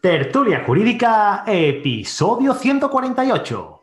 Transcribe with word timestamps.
Tertulia 0.00 0.62
Jurídica, 0.64 1.42
episodio 1.44 2.54
148. 2.54 3.80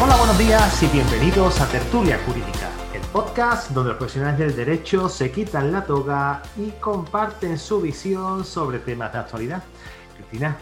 Hola, 0.00 0.16
buenos 0.18 0.38
días 0.38 0.82
y 0.84 0.86
bienvenidos 0.86 1.60
a 1.60 1.66
Tertulia 1.66 2.20
Jurídica, 2.24 2.70
el 2.94 3.00
podcast 3.12 3.72
donde 3.72 3.88
los 3.88 3.98
profesionales 3.98 4.38
del 4.38 4.54
derecho 4.54 5.08
se 5.08 5.32
quitan 5.32 5.72
la 5.72 5.84
toga 5.84 6.42
y 6.56 6.70
comparten 6.78 7.58
su 7.58 7.80
visión 7.80 8.44
sobre 8.44 8.78
temas 8.78 9.12
de 9.12 9.18
actualidad. 9.18 9.64
Cristina, 10.14 10.56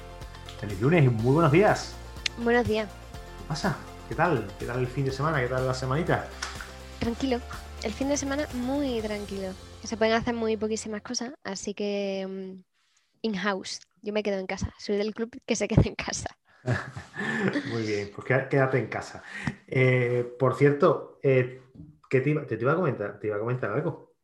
feliz 0.58 0.80
lunes 0.80 1.04
y 1.04 1.08
muy 1.10 1.34
buenos 1.34 1.52
días. 1.52 1.94
Buenos 2.38 2.66
días. 2.66 2.88
¿Qué 2.88 3.44
pasa? 3.48 3.76
¿Qué 4.08 4.14
tal? 4.14 4.46
¿Qué 4.58 4.64
tal 4.64 4.78
el 4.78 4.86
fin 4.86 5.04
de 5.04 5.12
semana? 5.12 5.42
¿Qué 5.42 5.48
tal 5.48 5.66
la 5.66 5.74
semanita? 5.74 6.26
Tranquilo. 6.98 7.40
El 7.82 7.92
fin 7.92 8.08
de 8.08 8.16
semana 8.16 8.46
muy 8.54 9.00
tranquilo. 9.00 9.52
Se 9.84 9.96
pueden 9.96 10.14
hacer 10.14 10.34
muy 10.34 10.56
poquísimas 10.56 11.02
cosas, 11.02 11.32
así 11.44 11.74
que 11.74 12.26
mm, 12.28 12.62
in-house. 13.22 13.80
Yo 14.02 14.12
me 14.12 14.22
quedo 14.22 14.38
en 14.38 14.46
casa. 14.46 14.72
Soy 14.78 14.96
del 14.96 15.14
club 15.14 15.30
que 15.46 15.56
se 15.56 15.68
queda 15.68 15.82
en 15.84 15.94
casa. 15.94 16.28
Muy 17.70 17.82
bien, 17.82 18.10
pues 18.14 18.26
quédate 18.26 18.78
en 18.78 18.88
casa. 18.88 19.22
Eh, 19.66 20.36
por 20.38 20.56
cierto, 20.56 21.18
eh, 21.22 21.62
¿qué 22.10 22.20
te 22.20 22.30
iba, 22.30 22.46
te, 22.46 22.56
iba 22.56 22.72
a 22.72 22.76
comentar? 22.76 23.18
Te 23.18 23.28
iba 23.28 23.36
a 23.36 23.40
comentar 23.40 23.70
algo. 23.70 24.14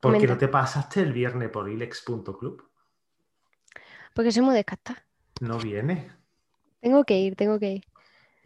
¿Por 0.00 0.18
qué 0.18 0.26
no 0.26 0.38
te 0.38 0.48
pasaste 0.48 1.00
el 1.00 1.12
viernes 1.12 1.50
por 1.50 1.68
ilex.club? 1.68 2.70
Porque 4.14 4.32
soy 4.32 4.42
muy 4.42 4.54
descasta. 4.54 5.04
No 5.40 5.58
viene, 5.58 6.10
Tengo 6.80 7.04
que 7.04 7.18
ir, 7.18 7.36
tengo 7.36 7.58
que 7.58 7.72
ir. 7.72 7.84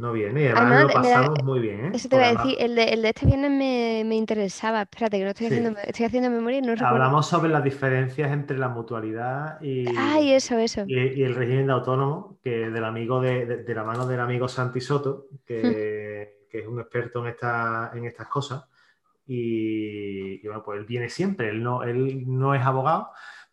No 0.01 0.13
viene. 0.13 0.43
Y 0.43 0.47
además 0.47 0.63
Además, 0.63 0.83
lo 0.83 0.89
da- 0.89 0.95
pasamos 0.95 1.45
muy 1.45 1.61
bien, 1.61 1.85
¿eh? 1.87 1.91
Eso 1.95 2.09
te 2.09 2.17
iba 2.17 2.27
a 2.27 2.33
decir, 2.33 2.57
el 2.59 2.75
de, 2.75 2.85
el 2.85 3.03
de 3.03 3.09
este 3.11 3.27
viernes 3.27 3.51
me, 3.51 4.03
me 4.07 4.17
interesaba. 4.17 4.83
Espérate, 4.83 5.19
que 5.19 5.25
no 5.25 5.31
estoy 5.31 5.47
Sí. 5.49 5.55
haciendo, 5.55 5.79
estoy 5.81 6.07
haciendo 6.07 6.31
memoria 6.31 6.59
y 6.59 6.63
no 6.63 6.73
recuerdo. 6.73 6.95
Hablamos 6.95 7.27
sobre 7.29 7.51
las 7.51 7.63
diferencias 7.63 8.33
entre 8.33 8.59
la 8.59 8.69
mutualidad 8.69 9.61
y, 9.61 9.85
Ay, 9.97 10.33
eso, 10.33 10.59
eso. 10.59 10.85
y, 10.87 10.95
y 10.99 11.23
el 11.23 11.35
régimen 11.35 11.67
de 11.67 11.73
autónomo, 11.73 12.39
que 12.43 12.71
del 12.71 12.85
amigo 12.85 13.21
de, 13.21 13.47
de- 13.47 13.63
de 13.65 13.75
la 13.75 13.85
mano 13.85 14.07
del 14.07 14.21
amigo 14.21 14.49
Santi 14.49 14.81
Soto, 14.81 15.27
que, 15.47 16.47
que 16.51 16.59
es 16.61 16.67
un 16.67 16.81
experto 16.81 17.21
en, 17.21 17.27
esta, 17.33 17.93
en 17.95 18.05
estas 18.07 18.27
cosas. 18.29 18.65
Y, 19.27 20.41
y 20.43 20.47
bueno, 20.47 20.63
pues 20.65 20.81
él 20.81 20.87
viene 20.87 21.09
siempre, 21.09 21.51
él 21.51 21.63
no, 21.63 21.83
él 21.85 22.25
no 22.27 22.55
es 22.55 22.63
abogado, 22.63 23.11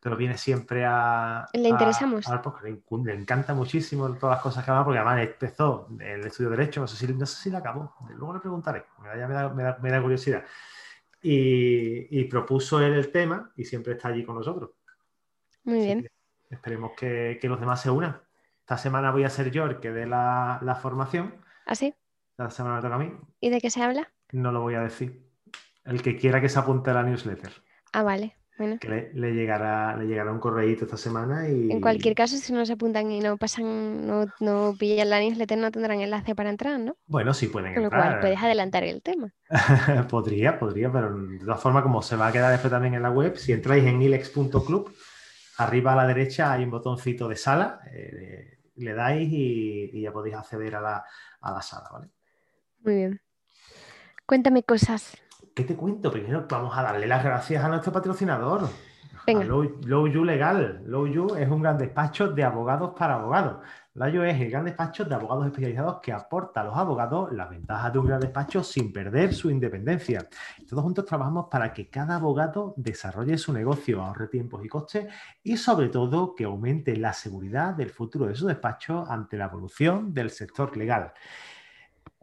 pero 0.07 0.15
viene 0.15 0.37
siempre 0.37 0.85
a... 0.85 1.45
Le 1.51 1.67
a- 1.67 1.71
interesamos. 1.71 2.25
podcast. 2.25 2.63
Le, 2.63 2.81
le 3.03 3.13
encanta 3.13 3.53
muchísimo 3.53 4.09
todas 4.13 4.37
las 4.37 4.41
cosas 4.41 4.63
que 4.63 4.71
habla, 4.71 4.85
porque 4.85 4.99
además 4.99 5.19
empezó 5.19 5.89
el 5.99 6.25
estudio 6.25 6.49
de 6.51 6.55
Derecho, 6.55 6.79
no 6.79 6.87
sé 6.87 6.95
si, 6.95 7.13
no 7.13 7.25
sé 7.25 7.43
si 7.43 7.49
la 7.49 7.57
acabó, 7.57 7.93
luego 8.11 8.33
le 8.35 8.39
preguntaré, 8.39 8.85
me 9.01 9.09
da, 9.09 9.17
ya 9.17 9.27
me 9.27 9.33
da- 9.33 9.49
me 9.49 9.63
da- 9.63 9.77
me 9.81 9.91
da 9.91 10.01
curiosidad. 10.01 10.45
Y, 11.21 12.19
y 12.21 12.23
propuso 12.23 12.79
él 12.79 12.93
el 12.93 13.11
tema 13.11 13.51
y 13.57 13.65
siempre 13.65 13.93
está 13.93 14.07
allí 14.07 14.23
con 14.23 14.35
nosotros. 14.35 14.69
Muy 15.65 15.79
Así 15.79 15.85
bien. 15.87 16.09
esperemos 16.49 16.91
que, 16.95 17.37
que 17.41 17.49
los 17.49 17.59
demás 17.59 17.81
se 17.81 17.89
unan. 17.89 18.21
Esta 18.61 18.77
semana 18.77 19.11
voy 19.11 19.25
a 19.25 19.29
ser 19.29 19.51
yo 19.51 19.65
el 19.65 19.81
que 19.81 19.91
dé 19.91 20.05
la, 20.05 20.59
la 20.61 20.75
formación. 20.75 21.35
¿Así? 21.65 21.93
Esta 22.31 22.49
semana 22.49 22.75
me 22.77 22.81
toca 22.81 22.95
a 22.95 22.99
mí. 22.99 23.11
¿Y 23.41 23.49
de 23.49 23.59
qué 23.59 23.69
se 23.69 23.83
habla? 23.83 24.09
No 24.31 24.53
lo 24.53 24.61
voy 24.61 24.75
a 24.75 24.81
decir. 24.81 25.27
El 25.83 26.01
que 26.01 26.15
quiera 26.15 26.39
que 26.39 26.47
se 26.47 26.59
apunte 26.59 26.91
a 26.91 26.93
la 26.93 27.03
newsletter, 27.03 27.51
Ah, 27.91 28.03
vale. 28.03 28.36
Bueno. 28.57 28.77
que 28.79 28.87
le, 28.89 29.11
le 29.13 29.33
llegará, 29.33 29.95
le 29.97 30.05
llegará 30.05 30.31
un 30.31 30.39
correíto 30.39 30.85
esta 30.85 30.97
semana 30.97 31.49
y 31.49 31.71
En 31.71 31.81
cualquier 31.81 32.15
caso, 32.15 32.37
si 32.37 32.53
no 32.53 32.65
se 32.65 32.73
apuntan 32.73 33.11
y 33.11 33.19
no 33.19 33.37
pasan, 33.37 34.05
no, 34.07 34.25
no 34.39 34.75
pillan 34.77 35.09
la 35.09 35.19
newsletter, 35.19 35.57
no 35.57 35.71
tendrán 35.71 36.01
enlace 36.01 36.35
para 36.35 36.49
entrar, 36.49 36.79
¿no? 36.79 36.95
bueno, 37.07 37.33
sí 37.33 37.47
pueden 37.47 37.73
Con 37.73 37.83
lo 37.83 37.89
cual 37.89 38.03
entrar. 38.03 38.21
puedes 38.21 38.39
adelantar 38.39 38.83
el 38.83 39.01
tema. 39.01 39.33
podría, 40.09 40.59
podría, 40.59 40.91
pero 40.91 41.17
de 41.17 41.39
todas 41.39 41.61
formas, 41.61 41.83
como 41.83 42.01
se 42.01 42.15
va 42.15 42.27
a 42.27 42.31
quedar 42.31 42.51
después 42.51 42.71
también 42.71 42.93
en 42.95 43.01
la 43.01 43.11
web, 43.11 43.37
si 43.37 43.53
entráis 43.53 43.85
en 43.85 44.01
ilex.club, 44.01 44.93
arriba 45.57 45.93
a 45.93 45.95
la 45.95 46.07
derecha 46.07 46.51
hay 46.51 46.63
un 46.63 46.71
botoncito 46.71 47.27
de 47.27 47.35
sala, 47.35 47.81
eh, 47.91 48.59
le 48.75 48.93
dais 48.93 49.27
y, 49.31 49.89
y 49.93 50.01
ya 50.01 50.11
podéis 50.11 50.35
acceder 50.35 50.75
a 50.75 50.81
la, 50.81 51.05
a 51.41 51.51
la 51.51 51.61
sala, 51.61 51.89
¿vale? 51.91 52.09
Muy 52.83 52.95
bien. 52.95 53.21
Cuéntame 54.25 54.61
cosas. 54.63 55.17
¿Qué 55.57 55.63
te 55.63 55.75
cuento? 55.75 56.11
Primero 56.11 56.45
vamos 56.47 56.77
a 56.77 56.83
darle 56.83 57.07
las 57.07 57.23
gracias 57.23 57.63
a 57.63 57.67
nuestro 57.67 57.91
patrocinador. 57.91 58.69
Venga. 59.25 59.41
A 59.41 59.43
Low, 59.43 59.79
Low 59.85 60.07
You 60.07 60.23
Legal. 60.23 60.83
Low 60.85 61.07
You 61.07 61.33
es 61.35 61.49
un 61.49 61.63
gran 61.63 61.79
despacho 61.79 62.27
de 62.27 62.43
abogados 62.43 62.93
para 62.95 63.15
abogados. 63.15 63.57
Low 63.95 64.07
You 64.07 64.21
es 64.21 64.39
el 64.39 64.51
gran 64.51 64.65
despacho 64.65 65.05
de 65.05 65.15
abogados 65.15 65.47
especializados 65.47 65.99
que 65.99 66.13
aporta 66.13 66.61
a 66.61 66.63
los 66.65 66.77
abogados 66.77 67.31
las 67.31 67.49
ventajas 67.49 67.91
de 67.91 67.97
un 67.97 68.05
gran 68.05 68.19
despacho 68.19 68.61
sin 68.63 68.93
perder 68.93 69.33
su 69.33 69.49
independencia. 69.49 70.29
Todos 70.69 70.83
juntos 70.83 71.05
trabajamos 71.05 71.47
para 71.49 71.73
que 71.73 71.89
cada 71.89 72.17
abogado 72.17 72.75
desarrolle 72.77 73.35
su 73.39 73.51
negocio, 73.51 74.03
ahorre 74.03 74.27
tiempos 74.27 74.63
y 74.63 74.67
costes 74.67 75.07
y 75.41 75.57
sobre 75.57 75.89
todo 75.89 76.35
que 76.35 76.43
aumente 76.43 76.95
la 76.97 77.13
seguridad 77.13 77.73
del 77.73 77.89
futuro 77.89 78.27
de 78.27 78.35
su 78.35 78.45
despacho 78.45 79.05
ante 79.09 79.37
la 79.37 79.45
evolución 79.45 80.13
del 80.13 80.29
sector 80.29 80.77
legal. 80.77 81.13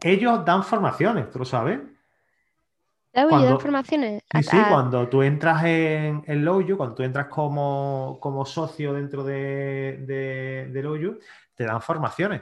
Ellos 0.01 0.45
dan 0.45 0.63
formaciones, 0.63 1.29
¿tú 1.29 1.39
lo 1.39 1.45
sabes? 1.45 1.81
¿Te 3.15 3.21
has 3.21 3.29
Cuando- 3.29 3.51
informaciones? 3.51 4.23
Sí, 4.29 4.43
sí, 4.43 4.57
cuando 4.69 5.07
tú 5.07 5.23
entras 5.23 5.63
en, 5.63 6.21
en 6.27 6.43
Loju, 6.43 6.75
cuando 6.75 6.95
tú 6.95 7.03
entras 7.03 7.27
como, 7.27 8.17
como 8.19 8.45
socio 8.45 8.91
dentro 8.93 9.23
de, 9.23 10.03
de, 10.05 10.69
de 10.69 11.17
te 11.55 11.63
dan 11.63 11.81
formaciones. 11.81 12.41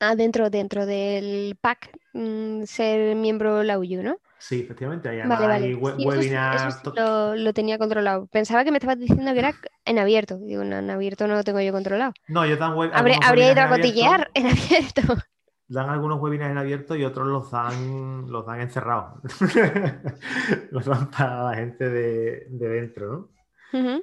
ah, 0.00 0.14
dentro, 0.14 0.50
dentro 0.50 0.84
del 0.84 1.56
pack, 1.58 1.96
mm, 2.12 2.64
ser 2.64 3.16
miembro 3.16 3.62
Lauyu, 3.62 4.02
¿no? 4.02 4.18
Sí, 4.38 4.60
efectivamente, 4.60 5.08
hay, 5.08 5.26
Vale, 5.26 5.46
hay 5.46 5.74
vale. 5.74 5.96
Sí, 5.96 6.04
webinars. 6.04 6.74
sí 6.84 6.90
lo, 6.94 7.34
lo 7.34 7.54
tenía 7.54 7.78
controlado. 7.78 8.26
Pensaba 8.26 8.64
que 8.64 8.70
me 8.70 8.76
estabas 8.76 8.98
diciendo 8.98 9.32
que 9.32 9.38
era 9.38 9.54
en 9.86 9.98
abierto. 9.98 10.36
Digo, 10.36 10.62
no, 10.64 10.76
en 10.76 10.90
abierto 10.90 11.26
no 11.26 11.36
lo 11.36 11.42
tengo 11.44 11.62
yo 11.62 11.72
controlado. 11.72 12.12
No, 12.28 12.44
yo 12.44 12.58
dan 12.58 12.74
web, 12.74 12.90
habría 12.92 13.50
ido 13.52 13.62
a 13.62 13.68
cotillear 13.70 14.30
en 14.34 14.48
abierto. 14.48 15.02
Dan 15.66 15.88
algunos 15.88 16.20
webinars 16.20 16.50
en 16.52 16.58
abierto 16.58 16.94
y 16.94 17.04
otros 17.04 17.26
los 17.26 17.50
dan, 17.50 18.30
los 18.30 18.44
dan 18.46 18.60
encerrados. 18.60 19.20
los 20.70 20.84
dan 20.84 21.10
para 21.10 21.44
la 21.44 21.54
gente 21.56 21.88
de, 21.88 22.46
de 22.50 22.68
dentro, 22.68 23.30
¿no? 23.72 24.00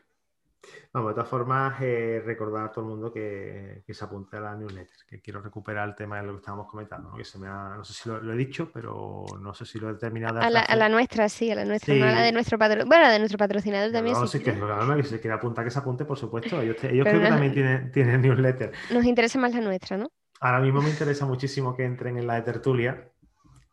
Vamos, 0.93 1.11
de 1.11 1.13
todas 1.15 1.29
formas, 1.29 1.81
eh, 1.81 2.21
recordar 2.25 2.65
a 2.65 2.71
todo 2.71 2.83
el 2.83 2.89
mundo 2.91 3.13
que, 3.13 3.81
que 3.87 3.93
se 3.93 4.03
apunte 4.03 4.35
a 4.35 4.41
la 4.41 4.55
newsletter, 4.55 4.97
que 5.07 5.21
quiero 5.21 5.41
recuperar 5.41 5.87
el 5.87 5.95
tema 5.95 6.17
de 6.19 6.23
lo 6.27 6.33
que 6.33 6.39
estábamos 6.39 6.67
comentando, 6.69 7.11
¿no? 7.11 7.15
Que 7.17 7.23
se 7.23 7.39
me 7.39 7.47
ha- 7.47 7.75
no 7.77 7.83
sé 7.85 7.93
si 7.93 8.09
lo, 8.09 8.19
lo 8.19 8.33
he 8.33 8.35
dicho, 8.35 8.69
pero 8.73 9.23
no 9.39 9.53
sé 9.53 9.65
si 9.65 9.79
lo 9.79 9.89
he 9.89 9.93
terminado 9.93 10.41
A 10.41 10.49
la, 10.49 10.59
a 10.59 10.63
hacer. 10.63 10.77
la 10.77 10.89
nuestra, 10.89 11.29
sí, 11.29 11.49
a 11.49 11.55
la 11.55 11.63
nuestra, 11.65 11.95
no 11.95 12.03
a 12.05 12.07
la 12.11 12.17
Sí. 12.17 12.23
de 12.23 12.31
nuestro 12.33 12.57
patrocinador. 12.59 12.87
Bueno, 12.89 13.03
a 13.05 13.07
la 13.07 13.13
de 13.13 13.19
nuestro 13.19 13.37
patrocinador 13.37 13.91
también. 13.93 14.17
No, 14.19 14.27
si 14.27 14.37
sí, 14.39 14.43
que, 14.43 14.53
claro, 14.53 14.95
que 14.97 15.03
se 15.03 15.21
quiere 15.21 15.35
apuntar, 15.35 15.63
que 15.63 15.71
se 15.71 15.79
apunte, 15.79 16.03
por 16.03 16.17
supuesto. 16.17 16.59
Ellos, 16.59 16.75
creo 16.79 17.03
que 17.05 17.13
no- 17.13 17.29
también 17.29 17.53
tienen, 17.53 17.91
tienen 17.93 18.21
newsletter. 18.21 18.73
Nos 18.91 19.05
interesa 19.05 19.39
más 19.39 19.53
la 19.53 19.61
nuestra, 19.61 19.95
¿no? 19.97 20.11
Ahora 20.41 20.59
mismo 20.59 20.81
me 20.81 20.89
interesa 20.89 21.25
muchísimo 21.25 21.75
que 21.75 21.85
entren 21.85 22.17
en 22.17 22.27
la 22.27 22.35
de 22.35 22.41
tertulia 22.41 23.07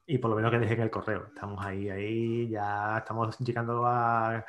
y 0.07 0.19
por 0.19 0.31
lo 0.31 0.37
menos 0.37 0.51
que 0.51 0.59
dejen 0.59 0.81
el 0.81 0.91
correo. 0.91 1.27
Estamos 1.35 1.65
ahí, 1.65 1.89
ahí, 1.91 2.49
ya 2.51 2.99
estamos 2.99 3.39
llegando 3.41 3.87
a, 3.87 4.45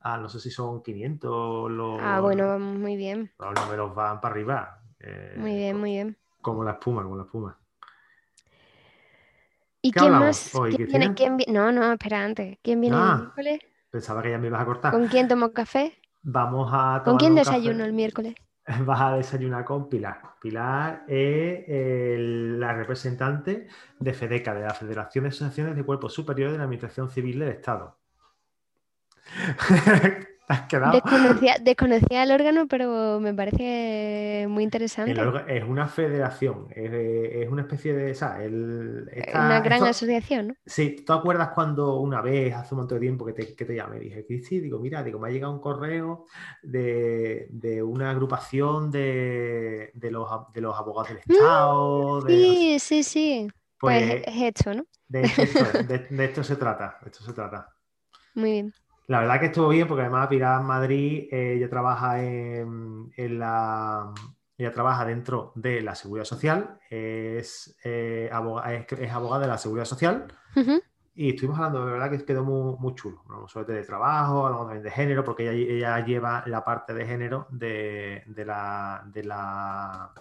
a 0.00 0.18
no 0.18 0.28
sé 0.28 0.38
si 0.40 0.50
son 0.50 0.82
500 0.82 1.70
los, 1.70 1.98
Ah, 2.02 2.20
bueno, 2.20 2.46
vamos 2.46 2.78
muy 2.78 2.96
bien. 2.96 3.32
los 3.38 3.54
números 3.64 3.94
van 3.94 4.20
para 4.20 4.32
arriba. 4.34 4.82
eh, 5.00 5.34
Muy 5.38 5.54
bien, 5.56 5.78
muy 5.78 5.90
bien. 5.92 6.16
Como 6.42 6.62
la 6.62 6.72
espuma, 6.72 7.02
como 7.04 7.16
la 7.16 7.22
espuma. 7.24 7.58
¿Y 9.80 9.90
¿Qué 9.92 9.98
quién 10.00 10.12
más? 10.12 10.54
hoy, 10.54 10.76
¿Quién 10.76 10.88
viene? 10.88 11.06
Cristina? 11.06 11.14
¿Quién 11.14 11.36
vi- 11.38 11.46
No, 11.48 11.72
no, 11.72 11.92
espera 11.92 12.24
antes. 12.24 12.58
¿Quién 12.62 12.80
viene 12.80 12.96
Ah. 12.98 13.14
el 13.16 13.20
miércoles? 13.22 13.60
Pensaba 13.90 14.22
que 14.22 14.30
ya 14.30 14.38
me 14.38 14.46
ibas 14.46 14.62
a 14.62 14.64
cortar. 14.64 14.92
¿Con 14.92 15.08
quién 15.08 15.26
tomo 15.28 15.52
café? 15.52 15.94
Vamos 16.22 16.70
a 16.72 16.98
¿Con 16.98 17.04
tomar 17.04 17.18
quién 17.18 17.32
un 17.32 17.36
desayuno 17.38 17.78
café. 17.78 17.86
el 17.88 17.92
miércoles? 17.92 18.34
Vas 18.86 19.00
a 19.00 19.16
desayunar 19.16 19.64
con 19.64 19.88
Pilar. 19.88 20.34
Pilar 20.40 21.04
es 21.08 21.64
la 22.58 22.72
representante 22.74 23.66
de 23.98 24.14
FEDECA, 24.14 24.54
de 24.54 24.62
la 24.62 24.74
Federación 24.74 25.24
de 25.24 25.28
Asociaciones 25.30 25.76
de 25.76 25.84
Cuerpos 25.84 26.12
Superiores 26.14 26.52
de 26.52 26.58
la 26.58 26.64
Administración 26.64 27.10
Civil 27.10 27.40
del 27.40 27.48
Estado. 27.50 27.98
Te 30.48 30.52
has 30.54 30.62
quedado. 30.62 30.92
Desconocía, 30.92 31.56
desconocía 31.60 32.22
el 32.24 32.32
órgano, 32.32 32.66
pero 32.66 33.20
me 33.20 33.32
parece 33.32 34.46
muy 34.48 34.64
interesante. 34.64 35.12
El 35.12 35.18
es 35.48 35.64
una 35.64 35.86
federación, 35.88 36.66
es, 36.70 36.92
es 36.92 37.48
una 37.48 37.62
especie 37.62 37.94
de. 37.94 38.10
O 38.10 38.14
sea, 38.14 38.42
el, 38.42 39.08
esta- 39.12 39.38
Una 39.46 39.60
gran 39.60 39.78
esto- 39.78 39.86
asociación, 39.90 40.48
¿no? 40.48 40.54
Sí, 40.66 40.96
¿tú 41.06 41.12
acuerdas 41.12 41.50
cuando 41.54 41.96
una 42.00 42.20
vez, 42.20 42.54
hace 42.54 42.74
un 42.74 42.80
montón 42.80 42.96
de 42.98 43.06
tiempo 43.06 43.24
que 43.24 43.32
te, 43.32 43.54
que 43.54 43.64
te 43.64 43.74
llamé? 43.74 43.98
Dije, 44.00 44.26
Cristi, 44.26 44.60
digo, 44.60 44.78
mira, 44.78 45.02
digo, 45.02 45.18
me 45.18 45.28
ha 45.28 45.30
llegado 45.32 45.52
un 45.52 45.60
correo 45.60 46.26
de, 46.62 47.46
de 47.50 47.82
una 47.82 48.10
agrupación 48.10 48.90
de, 48.90 49.90
de 49.94 50.10
los, 50.10 50.28
de 50.52 50.60
los 50.60 50.76
abogados 50.76 51.08
del 51.08 51.18
Estado. 51.18 52.20
de 52.22 52.32
no 52.32 52.54
sé- 52.54 52.54
Sí, 52.58 52.78
sí, 52.78 53.02
sí. 53.02 53.48
Pues, 53.78 54.02
pues 54.22 54.22
es 54.26 54.42
esto, 54.42 54.74
¿no? 54.74 54.84
de, 55.08 55.22
esto, 55.22 55.82
de- 55.84 55.98
de 56.10 56.24
esto 56.24 56.44
se 56.44 56.56
trata, 56.56 56.98
de 57.02 57.10
esto 57.10 57.24
se 57.24 57.32
trata. 57.32 57.68
Muy 58.34 58.50
bien. 58.52 58.74
La 59.08 59.20
verdad 59.20 59.40
que 59.40 59.46
estuvo 59.46 59.68
bien 59.68 59.88
porque 59.88 60.02
además 60.02 60.28
Pilar 60.28 60.62
Madrid, 60.62 61.28
eh, 61.30 61.54
ella 61.56 61.68
trabaja 61.68 62.22
en, 62.22 63.12
en 63.16 63.38
la... 63.38 64.12
Ella 64.56 64.70
trabaja 64.72 65.04
dentro 65.04 65.52
de 65.56 65.80
la 65.80 65.94
Seguridad 65.94 66.24
Social, 66.24 66.78
es, 66.88 67.76
eh, 67.84 68.28
aboga- 68.32 68.72
es, 68.74 68.86
es 68.92 69.10
abogada 69.10 69.42
de 69.42 69.48
la 69.48 69.58
Seguridad 69.58 69.86
Social 69.86 70.28
y 71.14 71.30
estuvimos 71.30 71.58
hablando, 71.58 71.84
de 71.84 71.92
verdad 71.92 72.10
que 72.10 72.24
quedó 72.24 72.44
muy, 72.44 72.76
muy 72.78 72.94
chulo. 72.94 73.22
Hablamos 73.26 73.50
sobre 73.50 73.74
de 73.74 73.82
trabajo, 73.84 74.46
hablamos 74.46 74.66
también 74.66 74.84
de 74.84 74.90
género, 74.90 75.24
porque 75.24 75.50
ella, 75.50 75.52
ella 75.98 76.04
lleva 76.06 76.42
la 76.46 76.64
parte 76.64 76.94
de 76.94 77.04
género 77.06 77.46
de, 77.50 78.22
de 78.26 78.44
la, 78.44 79.02
de, 79.06 79.24
la, 79.24 80.12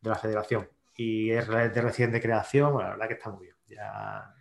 de 0.00 0.10
la 0.10 0.16
federación. 0.16 0.68
Y 0.96 1.30
es 1.32 1.48
de 1.48 1.82
reciente 1.82 2.20
creación, 2.20 2.72
bueno, 2.72 2.88
la 2.88 2.94
verdad 2.94 3.08
que 3.08 3.14
está 3.14 3.30
muy 3.30 3.46
bien. 3.46 3.56
Ya, 3.66 4.34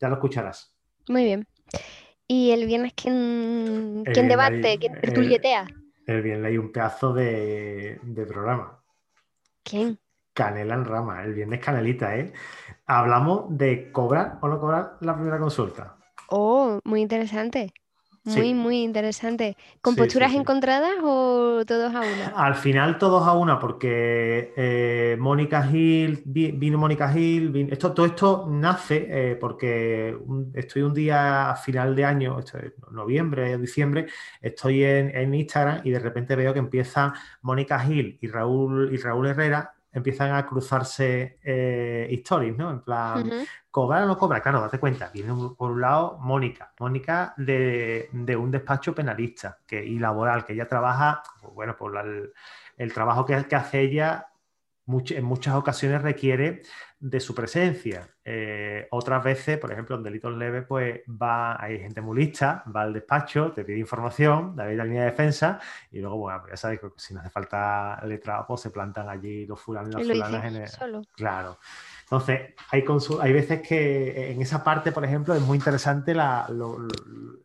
ya 0.00 0.08
lo 0.08 0.14
escucharás. 0.14 0.74
Muy 1.08 1.24
bien. 1.24 1.46
¿Y 2.34 2.50
el 2.50 2.64
viernes 2.64 2.94
quién, 2.94 4.04
El 4.06 4.14
quién 4.14 4.26
viernes 4.26 4.30
debate? 4.30 4.68
hay- 4.68 4.78
¿Quién 4.78 4.92
el- 4.94 5.00
tertulietea? 5.02 5.66
El 6.06 6.22
viernes 6.22 6.46
hay 6.46 6.56
un 6.58 6.72
pedazo 6.72 7.12
de, 7.12 8.00
de 8.02 8.26
programa. 8.26 8.82
¿Quién? 9.62 9.98
Canela 10.34 10.74
en 10.74 10.84
rama, 10.86 11.22
el 11.24 11.34
viernes 11.34 11.60
canelita, 11.60 12.16
¿eh? 12.16 12.32
Hablamos 12.86 13.56
de 13.58 13.92
cobrar 13.92 14.38
o 14.40 14.48
no 14.48 14.58
cobrar 14.58 14.96
la 15.00 15.14
primera 15.14 15.38
consulta. 15.38 15.96
Oh, 16.30 16.78
muy 16.84 17.02
interesante. 17.02 17.74
Muy, 18.24 18.34
Sí. 18.42 18.54
muy 18.54 18.82
interesante. 18.82 19.56
¿Con 19.80 19.94
Sí, 19.94 20.00
posturas 20.00 20.30
sí. 20.30 20.36
encontradas 20.36 20.92
o 21.02 21.64
todos 21.66 21.92
a 21.92 22.00
una? 22.00 22.26
Al 22.36 22.54
final 22.54 22.96
todos 22.96 23.26
a 23.26 23.32
una, 23.32 23.58
porque 23.58 24.52
eh, 24.56 25.16
Mónica 25.18 25.62
Gil, 25.64 26.22
vi- 26.24 26.52
vino 26.52 26.78
Mónica 26.78 27.08
Gil, 27.12 27.68
esto, 27.70 27.92
todo 27.92 28.06
esto 28.06 28.46
nace 28.48 29.06
eh, 29.10 29.36
porque 29.36 30.16
un- 30.24 30.52
estoy 30.54 30.82
un 30.82 30.94
día 30.94 31.50
a 31.50 31.56
final 31.56 31.96
de 31.96 32.04
año, 32.04 32.38
esto 32.38 32.58
es 32.58 32.72
noviembre 32.92 33.56
o 33.56 33.58
diciembre, 33.58 34.06
estoy 34.40 34.84
en, 34.84 35.14
en 35.16 35.34
Instagram 35.34 35.80
y 35.82 35.90
de 35.90 35.98
repente 35.98 36.36
veo 36.36 36.52
que 36.52 36.60
empiezan 36.60 37.12
Mónica 37.42 37.80
Gil 37.80 38.18
y 38.20 38.28
Raúl, 38.28 38.94
y 38.94 38.98
Raúl 38.98 39.26
Herrera 39.26 39.74
empiezan 39.92 40.34
a 40.34 40.46
cruzarse 40.46 41.38
eh, 41.44 42.08
stories, 42.12 42.56
¿no? 42.56 42.70
En 42.70 42.80
plan, 42.80 43.26
Ujú. 43.26 43.34
¿Cobrar 43.70 44.02
o 44.02 44.06
no 44.06 44.18
cobrar? 44.18 44.42
Claro, 44.42 44.60
date 44.60 44.78
cuenta. 44.78 45.10
Viene 45.14 45.32
por 45.56 45.70
un 45.70 45.80
lado 45.80 46.18
Mónica. 46.20 46.74
Mónica 46.78 47.32
de, 47.38 48.10
de 48.12 48.36
un 48.36 48.50
despacho 48.50 48.94
penalista 48.94 49.60
que, 49.66 49.82
y 49.82 49.98
laboral, 49.98 50.44
que 50.44 50.52
ella 50.52 50.68
trabaja, 50.68 51.22
pues 51.40 51.54
bueno, 51.54 51.74
por 51.76 51.94
la- 51.94 52.02
el, 52.02 52.32
el 52.76 52.92
trabajo 52.92 53.24
que, 53.24 53.42
que 53.46 53.56
hace 53.56 53.80
ella 53.80 54.28
much- 54.86 55.16
en 55.16 55.24
muchas 55.24 55.54
ocasiones 55.54 56.02
requiere 56.02 56.62
de 57.02 57.18
su 57.18 57.34
presencia. 57.34 58.08
Eh, 58.24 58.86
otras 58.92 59.24
veces, 59.24 59.58
por 59.58 59.72
ejemplo, 59.72 59.96
en 59.96 60.04
delitos 60.04 60.32
leves, 60.36 60.64
pues 60.68 61.00
va, 61.08 61.60
hay 61.60 61.80
gente 61.80 62.00
muy 62.00 62.16
lista, 62.16 62.62
va 62.74 62.82
al 62.82 62.92
despacho, 62.92 63.50
te 63.50 63.64
pide 63.64 63.78
información, 63.78 64.54
da 64.54 64.66
la 64.66 64.84
línea 64.84 65.00
de 65.04 65.10
defensa 65.10 65.58
y 65.90 65.98
luego, 65.98 66.16
bueno, 66.18 66.38
pues 66.40 66.52
ya 66.52 66.56
sabes 66.56 66.78
que 66.78 66.86
si 66.96 67.12
no 67.12 67.18
hace 67.20 67.30
falta 67.30 68.00
letrado, 68.06 68.44
pues 68.46 68.60
se 68.60 68.70
plantan 68.70 69.08
allí 69.08 69.46
los 69.46 69.60
fulanos 69.60 69.90
y 70.00 70.04
las 70.04 70.06
lo 70.06 70.14
fulanas 70.14 70.54
en 70.54 70.62
el, 70.62 70.68
solo. 70.68 71.02
Claro. 71.16 71.58
Entonces, 72.04 72.54
hay, 72.70 72.84
hay 73.20 73.32
veces 73.32 73.66
que 73.66 74.30
en 74.30 74.40
esa 74.40 74.62
parte, 74.62 74.92
por 74.92 75.04
ejemplo, 75.04 75.34
es 75.34 75.42
muy 75.42 75.58
interesante 75.58 76.14
la- 76.14 76.46
lo- 76.50 76.78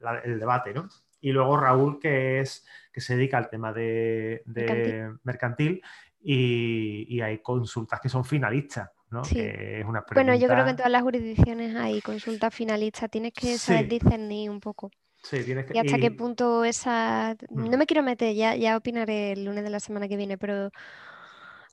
la- 0.02 0.20
el 0.20 0.40
debate, 0.40 0.72
¿no? 0.72 0.88
Y 1.20 1.32
luego 1.32 1.58
Raúl, 1.58 2.00
que 2.00 2.42
es 2.42 2.64
que 2.94 3.02
se 3.02 3.16
dedica 3.16 3.40
al 3.40 3.50
tema 3.50 3.74
de, 3.74 4.44
de 4.46 5.12
mercantil, 5.24 5.82
y, 6.22 7.08
y 7.10 7.22
hay 7.22 7.40
consultas 7.40 8.00
que 8.02 8.10
son 8.10 8.24
finalistas, 8.24 8.92
¿no? 9.10 9.24
Sí. 9.24 9.36
Que 9.36 9.80
es 9.80 9.86
una 9.86 10.04
Bueno, 10.14 10.36
yo 10.36 10.48
creo 10.48 10.64
que 10.64 10.72
en 10.72 10.76
todas 10.78 10.92
las 10.92 11.02
jurisdicciones 11.04 11.76
hay 11.76 12.02
consulta 12.02 12.52
finalista. 12.52 13.08
Tienes 13.08 13.34
que 13.34 13.58
saber 13.58 13.84
Sí. 13.84 14.00
discernir 14.00 14.50
un 14.50 14.60
poco. 14.60 14.92
Sí, 15.24 15.44
tienes 15.44 15.66
que- 15.66 15.74
Y 15.76 15.80
hasta 15.80 15.98
qué 15.98 16.12
punto 16.12 16.64
esa... 16.64 17.36
Mm. 17.50 17.70
No 17.70 17.78
me 17.78 17.86
quiero 17.86 18.04
meter, 18.04 18.34
ya, 18.36 18.56
ya 18.56 18.78
opinaré 18.78 19.32
el 19.34 19.46
lunes 19.46 19.64
de 19.64 19.70
la 19.70 19.80
semana 19.80 20.08
que 20.08 20.16
viene, 20.18 20.38
pero 20.38 20.70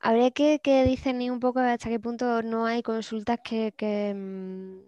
habría 0.01 0.31
que, 0.31 0.61
que 0.63 0.85
discernir 0.85 1.31
un 1.33 1.41
poco 1.41 1.61
hasta 1.61 1.89
qué 1.89 2.01
punto 2.01 2.43
no 2.43 2.67
hay 2.67 2.83
consultas 2.83 3.39
que, 3.43 3.73
que, 3.77 4.13
mm, 4.15 4.79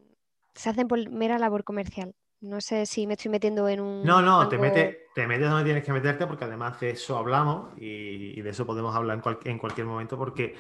se 0.55 0.71
hacen 0.71 0.89
por 0.89 1.09
mera 1.11 1.39
labor 1.39 1.65
comercial. 1.65 2.15
No 2.41 2.61
sé 2.61 2.87
si 2.87 3.07
me 3.07 3.15
estoy 3.15 3.31
metiendo 3.31 3.69
en 3.69 3.81
un 3.81 4.05
No, 4.05 4.21
no, 4.21 4.47
te 4.49 4.59
metes, 4.59 4.97
te 5.15 5.27
metes 5.27 5.49
donde 5.49 5.65
tienes 5.65 5.85
que 5.85 5.93
meterte 5.93 6.27
porque 6.27 6.45
además 6.45 6.79
de 6.81 6.91
eso 6.91 7.17
hablamos 7.17 7.73
y, 7.79 8.39
y 8.39 8.43
de 8.43 8.51
eso 8.51 8.67
podemos 8.67 8.95
hablar 8.95 9.17
en, 9.17 9.23
cual- 9.23 9.39
en 9.45 9.59
cualquier 9.59 9.87
momento 9.87 10.19
porque 10.19 10.55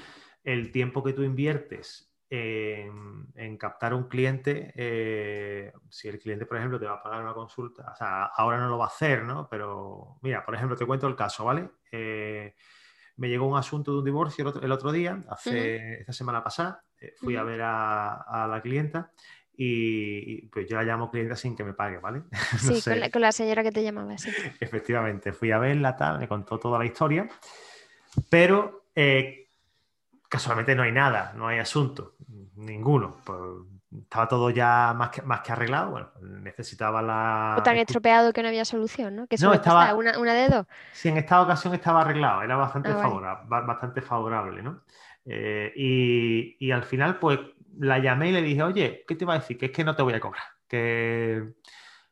el 0.47 0.71
tiempo 0.71 1.03
que 1.03 1.13
tú 1.13 1.23
inviertes 1.25 2.09
en, 2.31 3.27
en 3.35 3.57
captar 3.59 3.93
un 3.95 4.05
cliente, 4.09 4.73
eh, 4.77 5.73
si 5.91 6.07
el 6.09 6.19
cliente, 6.21 6.47
por 6.47 6.57
ejemplo, 6.57 6.79
te 6.79 6.87
va 6.87 6.95
a 6.95 7.03
pagar 7.03 7.21
una 7.23 7.35
consulta, 7.35 7.91
o 7.93 7.97
sea, 7.97 8.27
ahora 8.27 8.59
no 8.59 8.69
lo 8.69 8.79
va 8.79 8.85
a 8.85 8.89
hacer, 8.89 9.25
¿no? 9.25 9.49
Pero 9.51 10.19
mira, 10.23 10.45
por 10.45 10.55
ejemplo, 10.55 10.77
te 10.77 10.87
cuento 10.87 11.09
el 11.09 11.17
caso, 11.17 11.45
¿vale? 11.45 11.69
Eh, 11.91 12.55
me 13.17 13.29
llegó 13.29 13.47
un 13.47 13.59
asunto 13.59 13.91
de 13.93 13.99
un 13.99 14.05
divorcio 14.05 14.43
el 14.43 14.49
otro, 14.49 14.63
el 14.63 14.73
otro 14.73 14.93
día, 14.93 15.21
hace 15.29 16.01
esta 16.01 16.13
semana 16.13 16.45
pasada, 16.45 16.85
eh, 17.01 17.13
fui 17.17 17.35
a 17.35 17.43
ver 17.43 17.63
a, 17.63 18.23
a 18.23 18.47
la 18.47 18.63
clienta 18.63 19.11
y, 19.57 20.45
y, 20.45 20.47
pues 20.49 20.69
yo 20.69 20.77
la 20.77 20.85
llamo 20.85 21.11
clienta 21.11 21.35
sin 21.35 21.57
que 21.57 21.65
me 21.65 21.73
pague, 21.75 21.99
¿vale? 21.99 22.23
No 22.53 22.59
Sí, 22.59 22.81
sé. 22.81 22.91
con 22.91 23.01
la, 23.01 23.11
con 23.11 23.23
la 23.23 23.33
señora 23.33 23.65
que 23.65 23.73
te 23.73 23.83
llamaba, 23.83 24.17
sí. 24.17 24.31
Efectivamente, 24.61 25.33
fui 25.33 25.51
a 25.51 25.59
verla, 25.59 25.97
tal, 25.97 26.21
me 26.21 26.29
contó 26.29 26.59
toda 26.59 26.79
la 26.79 26.85
historia, 26.85 27.27
pero 28.31 28.85
eh, 28.95 29.46
casualmente 30.37 30.75
no 30.75 30.83
hay 30.83 30.93
nada, 30.93 31.33
no 31.35 31.49
hay 31.49 31.59
asunto, 31.59 32.15
ninguno. 32.57 33.17
Pues, 33.25 33.39
estaba 34.03 34.29
todo 34.29 34.51
ya 34.51 34.93
más 34.95 35.11
que, 35.11 35.23
más 35.23 35.41
que 35.41 35.53
arreglado, 35.53 35.91
bueno, 35.93 36.09
necesitaba 36.21 37.01
la... 37.01 37.55
O 37.59 37.63
tan 37.63 37.77
estropeado 37.79 38.33
que 38.33 38.43
no 38.43 38.49
había 38.49 38.65
solución, 38.65 39.17
¿no? 39.17 39.27
Que 39.27 39.37
Ah, 39.37 39.45
No, 39.45 39.55
estaba- 39.55 39.95
una, 39.95 40.19
una 40.19 40.35
de 40.35 40.49
dos. 40.49 40.67
Sí, 40.93 41.09
en 41.09 41.17
esta 41.17 41.41
ocasión 41.41 41.73
estaba 41.75 42.03
arreglado, 42.03 42.43
era 42.43 42.57
bastante, 42.57 42.91
Ah, 42.91 42.97
vale. 42.97 43.03
favora- 43.09 43.43
ba- 43.47 43.63
bastante 43.63 44.03
favorable, 44.03 44.63
¿no? 44.63 44.83
Eh, 45.25 45.73
y, 45.77 46.57
y 46.61 46.71
al 46.71 46.83
final, 46.83 47.19
pues 47.19 47.39
la 47.79 47.99
llamé 47.99 48.29
y 48.29 48.33
le 48.33 48.43
dije, 48.43 48.63
oye, 48.63 49.05
¿qué 49.09 49.15
te 49.15 49.25
va 49.25 49.35
a 49.35 49.39
decir? 49.39 49.57
Que 49.57 49.67
es 49.67 49.73
que 49.73 49.85
no 49.85 49.95
te 49.97 50.03
voy 50.03 50.15
a 50.15 50.21
cobrar, 50.21 50.45
que 50.69 51.55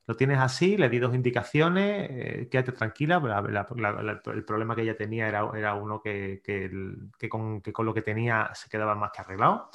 lo 0.07 0.15
tienes 0.17 0.39
así, 0.39 0.77
le 0.77 0.89
di 0.91 0.99
dos 0.99 1.15
indicaciones, 1.15 2.09
eh, 2.11 2.49
quédate 2.51 2.73
tranquila, 2.73 3.21
la- 3.21 3.41
la- 3.41 3.67
la- 3.77 4.03
la- 4.03 4.21
el 4.33 4.45
problema 4.45 4.75
que 4.77 4.83
ella 4.83 4.97
tenía 4.97 5.27
era, 5.29 5.49
era 5.57 5.75
uno 5.75 6.01
que, 6.03 6.43
que 6.45 7.29
con, 7.29 7.61
que 7.63 7.73
con 7.73 7.87
lo 7.87 7.95
que 7.95 8.03
tenía 8.03 8.51
se 8.55 8.69
quedaba 8.69 8.95
más 8.95 9.11
que 9.13 9.23
arreglado. 9.23 9.71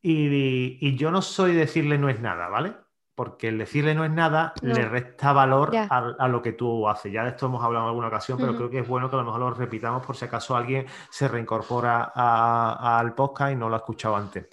Y, 0.00 0.78
y 0.80 0.96
yo 0.96 1.10
no 1.10 1.22
soy 1.22 1.52
de 1.54 1.60
decirle 1.60 1.98
no 1.98 2.08
es 2.08 2.20
nada, 2.20 2.48
¿vale? 2.48 2.74
Porque 3.14 3.48
el 3.48 3.58
decirle 3.58 3.94
no 3.94 4.04
es 4.04 4.10
nada 4.10 4.52
No. 4.62 4.74
le 4.74 4.84
resta 4.88 5.32
valor 5.32 5.74
a, 5.76 6.14
a 6.18 6.28
lo 6.28 6.42
que 6.42 6.52
tú 6.52 6.88
haces. 6.88 7.12
Ya 7.12 7.22
de 7.22 7.30
esto 7.30 7.46
hemos 7.46 7.62
hablado 7.64 7.84
en 7.86 7.88
alguna 7.90 8.08
ocasión, 8.08 8.38
pero 8.38 8.56
creo 8.56 8.68
que 8.70 8.80
es 8.80 8.88
bueno 8.88 9.08
que 9.08 9.16
a 9.16 9.20
lo 9.20 9.24
mejor 9.24 9.40
lo 9.40 9.50
repitamos 9.54 10.04
por 10.04 10.16
si 10.16 10.24
acaso 10.24 10.56
alguien 10.56 10.84
se 11.10 11.28
reincorpora 11.28 12.12
al 12.14 13.14
podcast 13.14 13.52
y 13.52 13.56
no 13.56 13.68
lo 13.68 13.76
ha 13.76 13.78
escuchado 13.78 14.16
antes. 14.16 14.48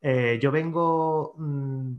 Eh, 0.00 0.38
yo 0.42 0.50
vengo. 0.50 1.34
mm, 1.36 1.92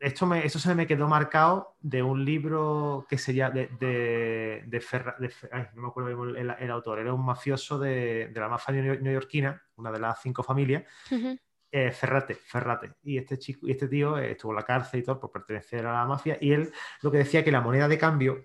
esto, 0.00 0.26
me, 0.26 0.44
esto 0.46 0.58
se 0.58 0.74
me 0.74 0.86
quedó 0.86 1.08
marcado 1.08 1.76
de 1.80 2.02
un 2.02 2.24
libro 2.24 3.06
que 3.08 3.18
se 3.18 3.34
llama. 3.34 3.54
de, 3.54 3.68
de, 3.80 4.62
de 4.66 4.80
Ferra- 4.80 5.16
de 5.18 5.32
ay, 5.50 5.66
no 5.74 5.82
me 5.82 5.88
acuerdo 5.88 6.24
el, 6.36 6.50
el 6.58 6.70
autor, 6.70 6.98
era 7.00 7.12
un 7.12 7.24
mafioso 7.24 7.78
de, 7.78 8.28
de 8.32 8.40
la 8.40 8.48
mafia 8.48 8.74
neo- 8.74 9.00
neoyorquina, 9.00 9.60
una 9.76 9.90
de 9.90 9.98
las 10.00 10.20
cinco 10.22 10.42
familias, 10.42 10.84
Ujú. 11.10 11.36
eh, 11.72 11.90
Ferrate, 11.90 12.34
Ferrate. 12.34 12.94
Y 13.02 13.18
este 13.18 13.38
chico, 13.38 13.66
y 13.66 13.72
este 13.72 13.88
tío 13.88 14.18
eh, 14.18 14.32
estuvo 14.32 14.52
en 14.52 14.56
la 14.56 14.62
cárcel 14.64 15.00
y 15.00 15.02
todo 15.02 15.18
por 15.20 15.32
pertenecer 15.32 15.84
a 15.86 15.92
la 15.92 16.06
mafia. 16.06 16.38
Y 16.40 16.52
él 16.52 16.70
lo 17.02 17.10
que 17.10 17.18
decía 17.18 17.42
que 17.44 17.52
la 17.52 17.60
moneda 17.60 17.88
de 17.88 17.98
cambio 17.98 18.44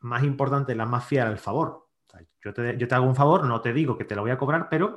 más 0.00 0.22
importante 0.24 0.72
en 0.72 0.78
la 0.78 0.86
mafia 0.86 1.22
era 1.22 1.30
el 1.30 1.38
favor. 1.38 1.68
O 1.68 2.10
sea, 2.10 2.20
yo, 2.44 2.52
te, 2.52 2.76
yo 2.76 2.88
te 2.88 2.94
hago 2.94 3.06
un 3.06 3.14
favor, 3.14 3.44
no 3.44 3.60
te 3.60 3.72
digo 3.72 3.96
que 3.96 4.04
te 4.04 4.14
lo 4.16 4.22
voy 4.22 4.30
a 4.30 4.38
cobrar, 4.38 4.68
pero 4.68 4.96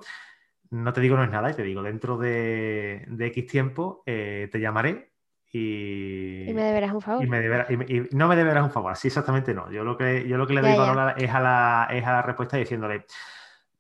no 0.72 0.92
te 0.94 1.00
digo 1.02 1.16
no 1.16 1.24
es 1.24 1.30
nada 1.30 1.52
y 1.52 1.54
te 1.54 1.62
digo 1.64 1.84
dentro 1.84 2.18
de, 2.18 3.06
de 3.08 3.26
X 3.28 3.46
tiempo 3.46 4.02
eh, 4.06 4.50
te 4.52 4.60
llamaré 4.60 5.14
y, 5.52 6.50
Y 6.50 6.54
me 6.54 6.64
deberás 6.64 6.92
un 6.94 7.02
favor. 7.02 7.24
y 7.24 7.28
me 7.28 7.40
deberá- 7.40 7.66
y 7.70 7.78
me- 7.78 7.86
y 7.86 8.08
no 8.12 8.28
me 8.28 8.36
deberás 8.36 8.64
un 8.64 8.72
favor. 8.72 8.92
Así 8.92 9.08
exactamente 9.08 9.54
no. 9.54 9.72
Yo 9.72 9.84
lo 9.84 9.98
que, 9.98 10.28
yo 10.28 10.38
lo 10.38 10.46
que 10.48 10.54
le 10.54 10.62
doy 10.62 10.72
ya. 10.74 10.78
valor 10.78 11.00
a- 11.00 11.12
es, 11.12 11.30
a 11.32 11.40
la, 11.40 11.88
es 11.92 12.06
a 12.06 12.12
la 12.14 12.22
respuesta 12.22 12.58
diciéndole, 12.58 13.06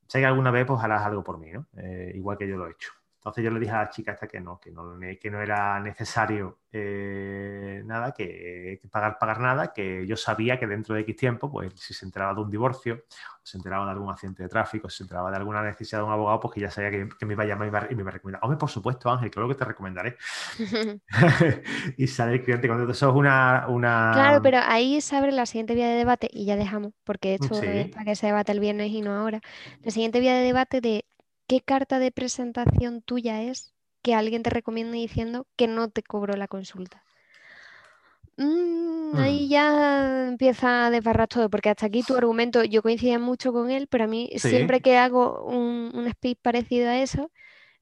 sé 0.07 0.19
que 0.19 0.25
alguna 0.25 0.51
vez 0.51 0.65
pues 0.65 0.81
harás 0.83 1.05
algo 1.05 1.23
por 1.23 1.37
mí, 1.37 1.51
¿no? 1.51 1.65
Eh, 1.77 2.11
igual 2.15 2.37
que 2.37 2.47
yo 2.47 2.57
lo 2.57 2.67
he 2.67 2.71
hecho. 2.71 2.91
Entonces 3.25 3.43
yo 3.43 3.49
le 3.49 3.59
dije 3.59 3.71
a 3.71 3.79
la 3.79 3.89
chica 3.89 4.11
esta 4.11 4.27
que 4.27 4.39
no, 4.39 4.59
que 4.59 4.69
no, 4.69 4.99
que 5.19 5.31
no 5.31 5.41
era 5.41 5.79
necesario 5.79 6.59
eh, 6.71 7.81
nada, 7.83 8.11
que, 8.11 8.79
pagar, 8.91 9.17
pagar 9.17 9.39
nada, 9.39 9.73
que 9.73 10.05
yo 10.05 10.15
sabía 10.15 10.59
que 10.59 10.67
dentro 10.67 10.93
de 10.93 11.01
X 11.01 11.15
tiempo, 11.15 11.49
pues 11.49 11.73
si 11.75 11.95
se 11.95 12.05
enteraba 12.05 12.35
de 12.35 12.41
un 12.41 12.51
divorcio, 12.51 12.95
o 12.95 13.39
se 13.41 13.57
enteraba 13.57 13.85
de 13.85 13.91
algún 13.93 14.11
accidente 14.11 14.43
de 14.43 14.49
tráfico, 14.49 14.87
si 14.91 14.97
se 14.97 15.03
enteraba 15.05 15.31
de 15.31 15.37
alguna 15.37 15.63
necesidad 15.63 16.01
de 16.01 16.05
un 16.05 16.11
abogado, 16.11 16.39
pues 16.39 16.53
que 16.53 16.61
ya 16.61 16.69
sabía 16.69 16.91
que, 16.91 17.25
me 17.25 17.33
iba 17.33 17.43
a 17.43 17.47
llamar 17.47 17.87
y 17.89 17.95
me 17.95 18.01
iba, 18.01 18.09
a 18.09 18.13
recomendar. 18.13 18.43
Hombre, 18.43 18.59
por 18.59 18.69
supuesto, 18.69 19.09
Ángel, 19.09 19.31
claro 19.31 19.47
que 19.47 19.55
te 19.55 19.65
recomendaré. 19.65 20.17
y 21.97 22.05
sale 22.05 22.33
el 22.33 22.43
cliente 22.43 22.67
cuando 22.67 22.91
eso 22.91 23.09
es 23.09 23.15
una, 23.15 23.65
una... 23.69 24.11
Claro, 24.13 24.43
pero 24.43 24.59
ahí 24.61 25.01
se 25.01 25.15
abre 25.15 25.31
la 25.31 25.47
siguiente 25.47 25.73
vía 25.73 25.87
de 25.87 25.95
debate, 25.95 26.29
y 26.31 26.45
ya 26.45 26.57
dejamos, 26.57 26.91
porque 27.03 27.33
esto 27.33 27.59
es 27.59 27.89
para 27.89 28.05
que 28.05 28.15
se 28.15 28.27
debate 28.27 28.51
el 28.51 28.59
viernes 28.59 28.91
y 28.91 29.01
no 29.01 29.15
ahora. 29.15 29.41
La 29.81 29.89
siguiente 29.89 30.19
vía 30.19 30.35
de 30.35 30.43
debate 30.43 30.79
de 30.79 31.05
qué 31.47 31.61
carta 31.61 31.99
de 31.99 32.11
presentación 32.11 33.01
tuya 33.01 33.41
es 33.43 33.73
que 34.01 34.13
alguien 34.13 34.43
te 34.43 34.49
recomiende 34.49 34.97
diciendo 34.97 35.47
que 35.55 35.67
no 35.67 35.89
te 35.89 36.03
cobró 36.03 36.35
la 36.35 36.47
consulta. 36.47 37.03
Mm, 38.37 39.15
ahí 39.15 39.45
mm. 39.45 39.49
ya 39.49 40.27
empieza 40.27 40.85
a 40.85 40.89
desbarrar 40.89 41.27
todo, 41.27 41.49
porque 41.49 41.69
hasta 41.69 41.85
aquí 41.85 42.03
tu 42.03 42.15
argumento, 42.15 42.63
yo 42.63 42.81
coincidía 42.81 43.17
mucho 43.17 43.53
con 43.53 43.71
él, 43.71 43.87
pero 43.87 44.03
a 44.03 44.07
mí 44.07 44.29
siempre 44.35 44.81
que 44.81 44.97
hago 44.97 45.43
un, 45.45 45.91
un 45.93 46.09
speech 46.11 46.37
parecido 46.41 46.89
a 46.89 46.99
eso, 46.99 47.31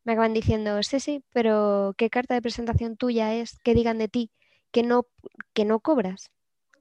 me 0.04 0.14
acaban 0.14 0.34
diciendo, 0.34 0.82
sí, 0.84 1.00
sí, 1.00 1.24
pero 1.34 1.96
¿qué 1.98 2.10
carta 2.10 2.36
de 2.36 2.42
presentación 2.42 2.98
tuya 2.98 3.34
es 3.34 3.58
que 3.60 3.74
digan 3.74 3.98
de 3.98 4.10
ti 4.10 4.32
que 4.72 4.84
no, 4.84 5.08
que 5.54 5.66
no 5.66 5.80
cobras? 5.80 6.33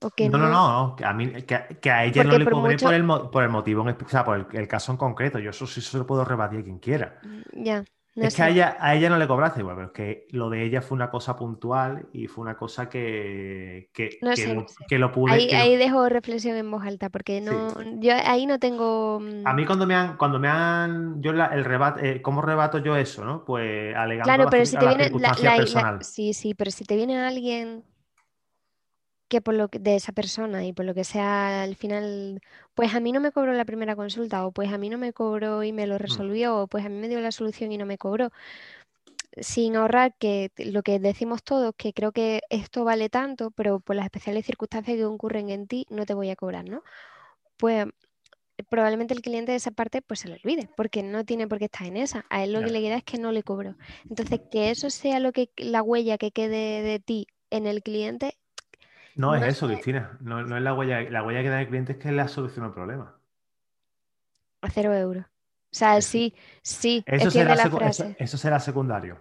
O 0.02 0.10
que 0.10 0.28
no, 0.28 0.38
no, 0.38 0.48
no, 0.48 0.96
que 0.96 1.04
a, 1.04 1.12
mí, 1.12 1.32
que, 1.42 1.90
a 1.90 2.04
ella 2.04 2.24
no 2.24 2.38
le 2.38 2.44
cobré 2.44 2.76
por, 2.76 2.94
el, 2.94 3.06
por 3.06 3.42
el 3.42 3.48
motivo, 3.48 3.82
o 3.82 4.08
sea, 4.08 4.24
por 4.24 4.36
el, 4.36 4.46
el, 4.52 4.68
caso 4.68 4.92
en 4.92 4.98
concreto. 4.98 5.38
Yo 5.38 5.50
eso 5.50 5.66
sí 5.66 5.80
se 5.80 5.98
lo 5.98 6.06
puedo 6.06 6.24
rebatir 6.24 6.60
a 6.60 6.62
quien 6.62 6.78
quiera. 6.78 7.20
Ya 7.52 7.84
es 8.14 8.36
que 8.36 8.42
a 8.42 8.50
ella, 8.50 8.76
a 8.78 8.94
ella 8.94 9.08
no 9.08 9.16
le 9.16 9.26
cobraste, 9.26 9.62
bueno, 9.62 9.76
pero 9.76 9.86
es 9.86 9.92
que 9.92 10.36
lo 10.36 10.50
de 10.50 10.64
ella 10.64 10.82
fue 10.82 10.96
una 10.96 11.10
cosa 11.10 11.34
puntual 11.34 12.06
y 12.12 12.26
fue 12.26 12.42
una 12.42 12.56
cosa 12.56 12.88
que, 12.88 13.88
que, 13.94 14.18
lo, 14.98 15.10
pude. 15.10 15.32
Ahí, 15.32 15.76
dejo 15.76 16.08
reflexión 16.10 16.56
en 16.56 16.70
voz 16.70 16.84
alta, 16.84 17.08
porque 17.08 17.40
no, 17.40 17.72
yo 18.00 18.12
ahí 18.26 18.44
no 18.44 18.58
tengo. 18.58 19.16
A 19.44 19.54
mí 19.54 19.62
mm, 19.62 19.66
cuando 19.66 19.86
me 19.86 19.94
han, 19.94 20.16
cuando 20.18 20.38
me 20.38 20.48
han, 20.48 21.22
yo 21.22 21.30
el 21.30 21.64
rebate, 21.64 22.10
eh, 22.10 22.22
¿cómo 22.22 22.42
rebato 22.42 22.78
yo 22.78 22.96
eso, 22.96 23.24
no? 23.24 23.44
Pues 23.46 23.96
alegando 23.96 24.24
claro, 24.24 24.50
pero 24.50 24.66
si 24.66 24.76
te 24.76 24.86
viene 24.86 25.10
personal. 25.10 26.04
sí, 26.04 26.34
sí, 26.34 26.52
pero 26.52 26.70
si 26.70 26.84
te 26.84 26.96
viene 26.96 27.18
alguien 27.18 27.82
que 29.32 29.40
por 29.40 29.54
lo 29.54 29.68
que, 29.68 29.78
de 29.78 29.96
esa 29.96 30.12
persona 30.12 30.66
y 30.66 30.74
por 30.74 30.84
lo 30.84 30.92
que 30.92 31.04
sea 31.04 31.62
al 31.62 31.74
final, 31.74 32.42
pues 32.74 32.94
a 32.94 33.00
mí 33.00 33.12
no 33.12 33.20
me 33.20 33.32
cobró 33.32 33.54
la 33.54 33.64
primera 33.64 33.96
consulta, 33.96 34.46
o 34.46 34.52
pues 34.52 34.70
a 34.70 34.76
mí 34.76 34.90
no 34.90 34.98
me 34.98 35.14
cobró 35.14 35.62
y 35.62 35.72
me 35.72 35.86
lo 35.86 35.94
mm. 35.94 35.98
resolvió, 35.98 36.58
o 36.58 36.66
pues 36.66 36.84
a 36.84 36.90
mí 36.90 36.98
me 36.98 37.08
dio 37.08 37.18
la 37.18 37.32
solución 37.32 37.72
y 37.72 37.78
no 37.78 37.86
me 37.86 37.96
cobró. 37.96 38.30
Sin 39.40 39.74
ahorrar 39.76 40.14
que 40.18 40.52
lo 40.58 40.82
que 40.82 40.98
decimos 40.98 41.42
todos, 41.42 41.74
que 41.78 41.94
creo 41.94 42.12
que 42.12 42.42
esto 42.50 42.84
vale 42.84 43.08
tanto, 43.08 43.50
pero 43.52 43.80
por 43.80 43.96
las 43.96 44.04
especiales 44.04 44.44
circunstancias 44.44 44.98
que 44.98 45.04
ocurren 45.06 45.48
en 45.48 45.66
ti, 45.66 45.86
no 45.88 46.04
te 46.04 46.12
voy 46.12 46.28
a 46.28 46.36
cobrar, 46.36 46.68
¿no? 46.68 46.82
Pues 47.56 47.86
probablemente 48.68 49.14
el 49.14 49.22
cliente 49.22 49.52
de 49.52 49.56
esa 49.56 49.70
parte 49.70 50.02
pues 50.02 50.20
se 50.20 50.28
lo 50.28 50.34
olvide, 50.34 50.68
porque 50.76 51.02
no 51.02 51.24
tiene 51.24 51.48
por 51.48 51.58
qué 51.58 51.64
estar 51.64 51.86
en 51.86 51.96
esa. 51.96 52.26
A 52.28 52.44
él 52.44 52.52
lo 52.52 52.60
que 52.60 52.70
le 52.70 52.82
queda 52.82 52.96
es 52.98 53.04
que 53.04 53.16
no 53.16 53.32
le 53.32 53.42
cobro. 53.42 53.76
Entonces, 54.10 54.42
que 54.50 54.70
eso 54.70 54.90
sea 54.90 55.20
lo 55.20 55.32
que 55.32 55.48
la 55.56 55.82
huella 55.82 56.18
que 56.18 56.32
quede 56.32 56.82
de 56.82 57.00
ti 57.00 57.26
en 57.48 57.66
el 57.66 57.82
cliente 57.82 58.36
no, 59.16 59.34
es 59.34 59.42
eso, 59.42 59.66
Cristina. 59.66 60.16
No, 60.20 60.40
es 60.40 60.62
la 60.62 60.74
huella. 60.74 61.02
La 61.10 61.22
huella 61.22 61.42
que 61.42 61.48
da 61.48 61.60
el 61.60 61.68
cliente 61.68 61.92
es 61.92 61.98
que 61.98 62.12
le 62.12 62.22
ha 62.22 62.28
solucionado 62.28 62.70
el 62.70 62.74
problema. 62.74 63.16
A 64.62 64.70
cero 64.70 64.94
euros. 64.94 65.24
O 65.24 65.74
sea, 65.74 66.00
sí, 66.02 66.34
sí. 66.62 67.02
Eso 67.06 67.30
será, 67.30 67.54
Eso, 68.18 68.36
será, 68.36 68.60
secundario. 68.60 69.18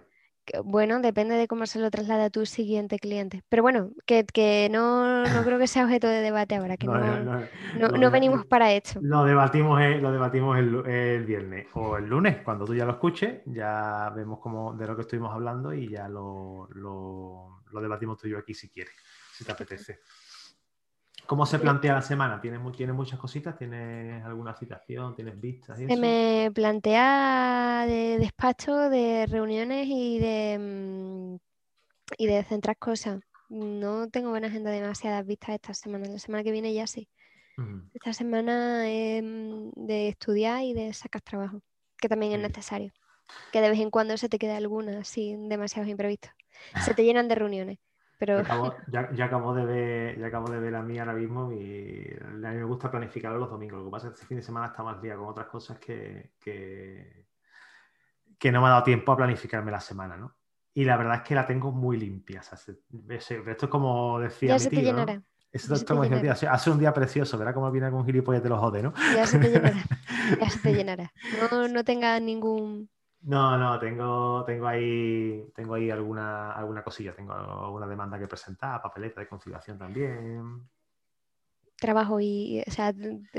bueno, 0.64 1.00
depende 1.00 1.34
de 1.34 1.48
cómo 1.48 1.64
se 1.64 1.78
lo 1.78 1.90
traslada 1.90 2.26
a 2.26 2.30
tu 2.30 2.44
siguiente 2.44 2.98
cliente. 2.98 3.42
Pero 3.48 3.62
bueno, 3.62 3.90
que, 4.04 4.68
no, 4.70 5.24
creo 5.44 5.58
que 5.58 5.66
sea 5.66 5.84
objeto 5.84 6.08
de 6.08 6.20
debate 6.20 6.56
ahora, 6.56 6.76
que 6.76 6.86
no, 7.78 8.10
venimos 8.10 8.44
para 8.44 8.70
esto. 8.70 9.00
Lo 9.02 9.24
debatimos, 9.24 9.80
el, 9.80 10.02
lo 10.02 10.12
debatimos 10.12 10.58
el, 10.58 11.24
viernes 11.24 11.68
o 11.72 11.96
el 11.96 12.06
lunes, 12.06 12.42
cuando 12.44 12.66
tú 12.66 12.74
ya 12.74 12.84
lo 12.84 12.92
escuches, 12.92 13.40
ya 13.46 14.12
vemos 14.14 14.38
cómo, 14.40 14.74
de 14.74 14.86
lo 14.86 14.94
que 14.94 15.02
estuvimos 15.02 15.32
hablando 15.32 15.72
y 15.72 15.88
ya 15.88 16.06
lo, 16.06 16.68
lo 16.74 17.80
debatimos 17.80 18.18
tú 18.18 18.28
y 18.28 18.32
yo 18.32 18.38
aquí 18.38 18.52
si 18.52 18.68
quieres 18.68 18.94
si 19.42 19.46
te 19.46 19.52
apetece. 19.52 20.00
¿Cómo 21.26 21.46
se 21.46 21.58
plantea 21.58 21.94
la 21.94 22.02
semana? 22.02 22.40
¿Tienes, 22.40 22.60
muchas 22.60 23.18
cositas? 23.18 23.56
¿Tienes 23.56 24.24
alguna 24.24 24.54
citación? 24.54 25.14
¿Tienes 25.14 25.40
vistas? 25.40 25.78
se 25.78 25.96
me 25.96 26.50
plantea 26.54 27.86
de 27.86 28.18
despacho, 28.18 28.90
de 28.90 29.26
reuniones 29.26 29.86
y 29.88 30.18
de, 30.18 30.58
mm, 30.58 31.36
y 32.18 32.26
de 32.26 32.44
centrar 32.44 32.76
cosas. 32.76 33.20
No 33.48 34.08
tengo 34.08 34.30
buena 34.30 34.48
agenda 34.48 34.70
demasiadas 34.70 35.26
vistas 35.26 35.54
esta 35.54 35.74
semana. 35.74 36.06
La 36.06 36.18
semana 36.18 36.44
que 36.44 36.52
viene 36.52 36.74
ya 36.74 36.86
sí. 36.86 37.08
Esta 37.94 38.12
semana 38.12 38.90
es 38.90 39.22
mm, 39.22 39.70
de 39.74 40.08
estudiar 40.08 40.62
y 40.62 40.74
de 40.74 40.92
sacar 40.92 41.22
trabajo, 41.22 41.62
que 41.98 42.08
también 42.08 42.32
es 42.32 42.40
necesario. 42.40 42.92
Que 43.52 43.60
de 43.60 43.70
vez 43.70 43.80
en 43.80 43.90
cuando 43.90 44.16
se 44.16 44.28
te 44.28 44.38
queda 44.38 44.56
alguna 44.56 45.00
así 45.00 45.36
demasiados 45.38 45.88
imprevistos. 45.88 46.32
Se 46.84 46.94
te 46.94 47.04
llenan 47.04 47.28
de 47.28 47.34
reuniones. 47.34 47.78
Ya, 48.92 49.24
acabo, 49.24 49.54
de 49.54 49.64
ver, 49.64 50.18
ya 50.18 50.26
acabo 50.26 50.50
de 50.50 50.60
ver 50.60 50.74
a 50.74 50.82
mí 50.82 50.98
ahora 50.98 51.14
mismo 51.14 51.52
y 51.52 52.16
a 52.20 52.50
mí 52.50 52.56
me 52.56 52.64
gusta 52.64 52.90
planificar 52.90 53.32
los 53.32 53.50
domingos. 53.50 53.78
Lo 53.78 53.86
que 53.86 53.90
pasa 53.90 54.08
es 54.08 54.12
que 54.12 54.14
este 54.16 54.26
fin 54.26 54.36
de 54.38 54.42
semana 54.42 54.66
está 54.66 54.82
más 54.82 55.00
día 55.02 55.16
con 55.16 55.28
otras 55.28 55.46
cosas 55.46 55.78
que, 55.78 56.32
que, 56.40 57.26
no 58.50 58.60
me 58.60 58.66
ha 58.66 58.70
dado 58.70 58.82
tiempo 58.82 59.12
a 59.12 59.16
planificarme 59.16 59.70
la 59.70 59.80
semana, 59.80 60.16
¿no? 60.16 60.36
Y 60.74 60.84
la 60.84 60.96
verdad 60.96 61.16
es 61.16 61.22
que 61.22 61.34
la 61.34 61.46
tengo 61.46 61.70
muy 61.70 61.96
limpia. 61.98 62.40
esto 62.40 62.72
es 63.08 63.66
como 63.68 64.18
decía 64.20 64.50
ya 64.50 64.54
mi 64.54 64.60
se 64.60 64.70
tío, 64.70 64.78
te 64.78 64.84
llenará. 64.84 65.22
Esto 65.52 65.74
es 65.74 65.84
como 65.84 66.02
hace 66.02 66.70
un 66.70 66.78
día 66.78 66.94
precioso, 66.94 67.36
verá 67.36 67.52
cómo 67.52 67.70
viene 67.70 67.90
con 67.90 68.06
gilipollas 68.06 68.42
de 68.42 68.48
los 68.48 68.58
jode, 68.58 68.82
¿no? 68.82 68.94
Ya 69.14 69.26
se 69.26 69.38
te 69.38 69.50
llenará. 69.50 69.84
Ya 70.40 70.48
se 70.48 70.58
te 70.60 70.72
llenará. 70.74 71.12
No, 71.50 71.68
no 71.68 71.84
tenga 71.84 72.18
ningún 72.20 72.88
no, 73.24 73.56
no, 73.56 73.78
tengo, 73.78 74.44
tengo 74.44 74.66
ahí, 74.66 75.44
tengo 75.54 75.74
ahí 75.74 75.90
alguna, 75.90 76.52
alguna 76.52 76.82
cosilla, 76.82 77.14
tengo 77.14 77.32
alguna 77.32 77.86
demanda 77.86 78.18
que 78.18 78.26
presentar, 78.26 78.82
papeleta 78.82 79.20
de 79.20 79.28
conciliación 79.28 79.78
también. 79.78 80.68
Trabajo 81.76 82.20
y, 82.20 82.62
o 82.66 82.70
sea, 82.70 82.92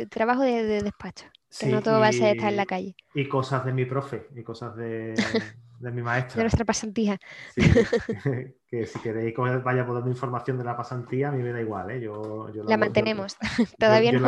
trabajo 0.10 0.42
de, 0.42 0.82
despacho, 0.82 1.26
que 1.60 1.68
no 1.68 1.82
todo 1.82 2.00
va 2.00 2.08
a 2.08 2.14
ser 2.14 2.36
estar 2.36 2.50
en 2.50 2.58
la 2.58 2.66
calle. 2.66 2.96
Y 3.14 3.28
cosas 3.28 3.66
de 3.66 3.74
mi 3.74 3.86
profe, 3.86 4.28
y 4.34 4.44
cosas 4.44 4.74
de, 4.78 5.16
mi 5.82 6.02
maestra. 6.02 6.38
de 6.38 6.44
nuestra 6.44 6.64
pasantía. 6.64 7.20
Sí, 7.54 7.62
que 8.68 8.86
si 8.86 9.00
queréis 9.00 9.36
que 9.36 9.42
vaya 9.42 9.86
poniendo 9.86 10.10
información 10.10 10.58
de 10.58 10.64
la 10.64 10.78
pasantía, 10.78 11.28
a 11.28 11.32
mí 11.32 11.44
me 11.44 11.52
da 11.52 11.60
igual, 11.60 11.92
¿eh? 11.92 12.00
Yo, 12.00 12.50
la 12.54 12.78
mantenemos. 12.78 13.38
todavía 13.78 14.14
no, 14.14 14.20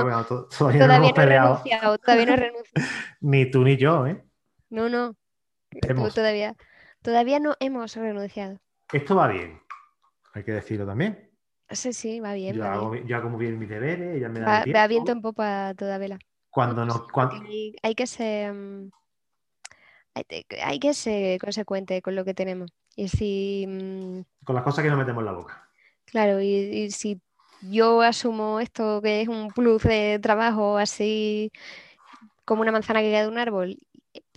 todavía, 0.49 0.87
no 0.87 0.93
hemos 0.93 1.15
renunciado, 1.15 1.97
todavía 1.97 2.25
no 2.25 2.35
renunciado. 2.35 2.87
ni 3.21 3.49
tú 3.49 3.63
ni 3.63 3.77
yo, 3.77 4.05
¿eh? 4.05 4.21
No, 4.69 4.89
no. 4.89 5.15
Todavía, 6.13 6.55
todavía 7.01 7.39
no 7.39 7.55
hemos 7.59 7.95
renunciado. 7.95 8.59
Esto 8.91 9.15
va 9.15 9.27
bien, 9.27 9.61
hay 10.33 10.43
que 10.43 10.51
decirlo 10.51 10.85
también. 10.85 11.31
Sí, 11.69 11.93
sí, 11.93 12.19
va 12.19 12.33
bien. 12.33 12.55
Yo, 12.55 12.65
hago, 12.65 13.29
muy 13.29 13.39
bien 13.39 13.57
mis 13.57 13.69
deberes, 13.69 14.17
ella 14.17 14.29
me 14.29 14.39
da 14.39 14.45
va, 14.45 14.63
tiempo. 14.63 14.87
viento 14.87 15.11
en 15.11 15.21
popa 15.21 15.73
toda 15.75 15.97
vela. 15.97 16.19
Cuando 16.49 16.85
no, 16.85 17.07
Hay, 17.81 17.95
que 17.95 18.07
ser 18.07 18.53
mm, 18.53 18.89
hay, 20.63 20.79
que 20.79 20.93
ser 20.93 21.39
consecuente 21.39 22.01
con 22.01 22.15
lo 22.15 22.23
que 22.23 22.33
tenemos. 22.33 22.71
Y 22.95 23.07
si 23.09 23.65
mm, 23.67 24.45
con 24.45 24.55
las 24.55 24.63
cosas 24.63 24.83
que 24.83 24.89
nos 24.89 24.99
metemos 24.99 25.21
en 25.21 25.25
la 25.25 25.31
boca. 25.31 25.67
Claro, 26.05 26.39
y, 26.39 26.47
y 26.47 26.91
si 26.91 27.19
yo 27.61 28.01
asumo 28.01 28.59
esto 28.59 29.01
que 29.01 29.21
es 29.21 29.27
un 29.27 29.49
plus 29.49 29.83
de 29.83 30.19
trabajo 30.21 30.77
así 30.77 31.51
como 32.45 32.61
una 32.61 32.71
manzana 32.71 33.01
que 33.01 33.11
cae 33.11 33.23
de 33.23 33.27
un 33.27 33.39
árbol 33.39 33.77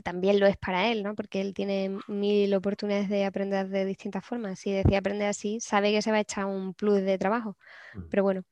también 0.03 0.41
lo 0.41 0.47
es 0.47 0.57
para 0.57 0.89
él, 0.91 1.03
¿no? 1.03 1.15
Porque 1.15 1.41
él 1.41 1.55
tiene 1.55 1.99
mil 2.07 2.53
oportunidades 2.55 3.09
de 3.09 3.25
aprender 3.25 3.69
de 3.69 3.85
distintas 3.85 4.25
formas. 4.25 4.59
Si 4.59 4.73
decide 4.73 4.97
aprender 4.97 5.29
así, 5.29 5.61
sabe 5.61 5.93
que 5.93 6.03
se 6.03 6.11
va 6.11 6.19
a 6.19 6.21
echar 6.21 6.47
un 6.47 6.75
plus 6.75 7.03
de 7.03 7.19
trabajo. 7.19 7.57
Mm. 7.95 8.01
Pero 8.11 8.23
bueno, 8.23 8.43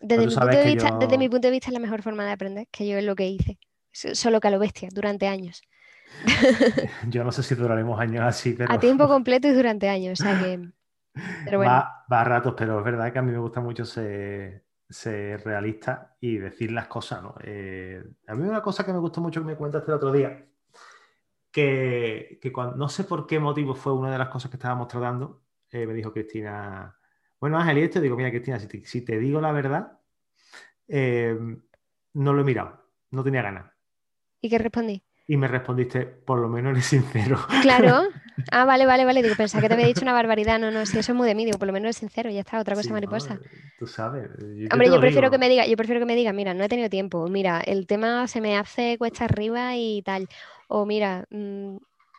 desde 0.00 0.26
mi, 0.26 0.34
punto 0.34 0.46
de 0.46 0.64
vista, 0.64 0.98
desde 0.98 1.18
mi, 1.18 1.28
punto 1.28 1.48
de 1.48 1.52
vista, 1.52 1.68
es 1.68 1.74
la 1.74 1.80
mejor 1.80 2.02
forma 2.02 2.24
de 2.24 2.32
aprender, 2.32 2.66
que 2.70 2.86
yo 2.86 2.98
es 2.98 3.04
lo 3.04 3.16
que 3.16 3.28
hice. 3.28 3.58
Solo 3.92 4.40
que 4.40 4.48
a 4.48 4.50
lo 4.50 4.58
bestia, 4.58 4.88
durante 4.92 5.26
años. 5.26 5.62
yo 7.08 7.24
no 7.24 7.32
sé 7.32 7.42
si 7.42 7.54
duraremos 7.54 7.98
años 8.00 8.24
así, 8.24 8.52
pero... 8.52 8.72
A 8.72 8.78
tiempo 8.78 9.08
completo 9.08 9.48
y 9.48 9.52
durante 9.52 9.88
años, 9.88 10.20
o 10.20 10.22
sea 10.22 10.38
que... 10.38 10.70
Pero 11.44 11.58
bueno. 11.58 11.72
va, 11.72 12.04
va, 12.10 12.20
a 12.20 12.24
ratos, 12.24 12.54
pero 12.56 12.78
es 12.78 12.84
verdad 12.84 13.12
que 13.12 13.18
a 13.18 13.22
mí 13.22 13.32
me 13.32 13.38
gusta 13.38 13.60
mucho 13.60 13.84
ser, 13.84 14.64
ser 14.88 15.44
realista 15.44 16.16
y 16.20 16.38
decir 16.38 16.72
las 16.72 16.86
cosas, 16.86 17.22
¿no? 17.22 17.34
Eh, 17.42 18.02
a 18.26 18.34
mí 18.34 18.48
una 18.48 18.62
cosa 18.62 18.84
que 18.84 18.92
me 18.92 18.98
gustó 18.98 19.20
mucho 19.20 19.40
que 19.40 19.46
me 19.46 19.56
cuentaste 19.56 19.90
el 19.90 19.96
otro 19.96 20.12
día, 20.12 20.46
que, 22.40 22.52
cuando, 22.52 22.76
no 22.76 22.88
sé 22.88 23.04
por 23.04 23.26
qué 23.26 23.38
motivo 23.38 23.74
fue 23.74 23.92
una 23.92 24.10
de 24.10 24.18
las 24.18 24.28
cosas 24.28 24.50
que 24.50 24.56
estábamos 24.56 24.88
tratando, 24.88 25.42
eh, 25.70 25.86
me 25.86 25.94
dijo 25.94 26.12
Cristina, 26.12 26.96
bueno 27.40 27.58
Ángel, 27.58 27.78
y 27.78 27.82
esto 27.82 28.00
digo, 28.00 28.16
mira 28.16 28.30
Cristina, 28.30 28.58
si 28.58 29.00
te, 29.02 29.18
digo 29.18 29.40
la 29.40 29.52
verdad, 29.52 29.98
eh, 30.86 31.36
no 32.14 32.32
lo 32.32 32.40
he 32.40 32.44
mirado, 32.44 32.84
no 33.10 33.24
tenía 33.24 33.42
ganas. 33.42 33.72
¿Y 34.40 34.48
qué 34.48 34.58
respondí? 34.58 35.02
Y 35.26 35.36
me 35.36 35.48
respondiste, 35.48 36.06
por 36.06 36.38
lo 36.38 36.48
menos 36.48 36.72
eres 36.72 36.86
sincero. 36.86 37.38
Claro, 37.62 38.08
Ah, 38.50 38.64
vale, 38.64 38.86
vale, 38.86 39.04
vale. 39.04 39.22
Digo, 39.22 39.34
pensaba 39.34 39.60
que 39.62 39.68
te 39.68 39.74
había 39.74 39.86
dicho 39.86 40.02
una 40.02 40.12
barbaridad. 40.12 40.58
No, 40.58 40.70
no, 40.70 40.86
si 40.86 40.98
eso 40.98 41.12
es 41.12 41.16
muy 41.16 41.28
de 41.28 41.34
mí, 41.34 41.44
digo, 41.44 41.58
por 41.58 41.66
lo 41.66 41.72
menos 41.72 41.90
es 41.90 41.96
sincero, 41.96 42.30
ya 42.30 42.40
está, 42.40 42.58
otra 42.60 42.74
cosa 42.74 42.82
Sí, 42.84 42.88
¿no? 42.88 42.94
mariposa. 42.94 43.38
Tú 43.78 43.86
sabes. 43.86 44.28
yo 44.38 44.68
Hombre, 44.72 44.88
te 44.88 44.94
yo 44.94 45.00
prefiero 45.00 45.30
que 45.30 45.38
me 45.38 45.48
diga, 45.48 45.66
yo 45.66 45.76
prefiero 45.76 46.00
que 46.00 46.06
me 46.06 46.16
diga, 46.16 46.32
mira, 46.32 46.54
no 46.54 46.64
he 46.64 46.68
tenido 46.68 46.88
tiempo, 46.88 47.28
mira, 47.28 47.60
el 47.60 47.86
tema 47.86 48.26
se 48.26 48.40
me 48.40 48.56
hace 48.56 48.96
cuesta 48.98 49.24
arriba 49.24 49.76
y 49.76 50.02
tal. 50.02 50.28
O 50.68 50.86
mira, 50.86 51.26
mm, 51.30 51.76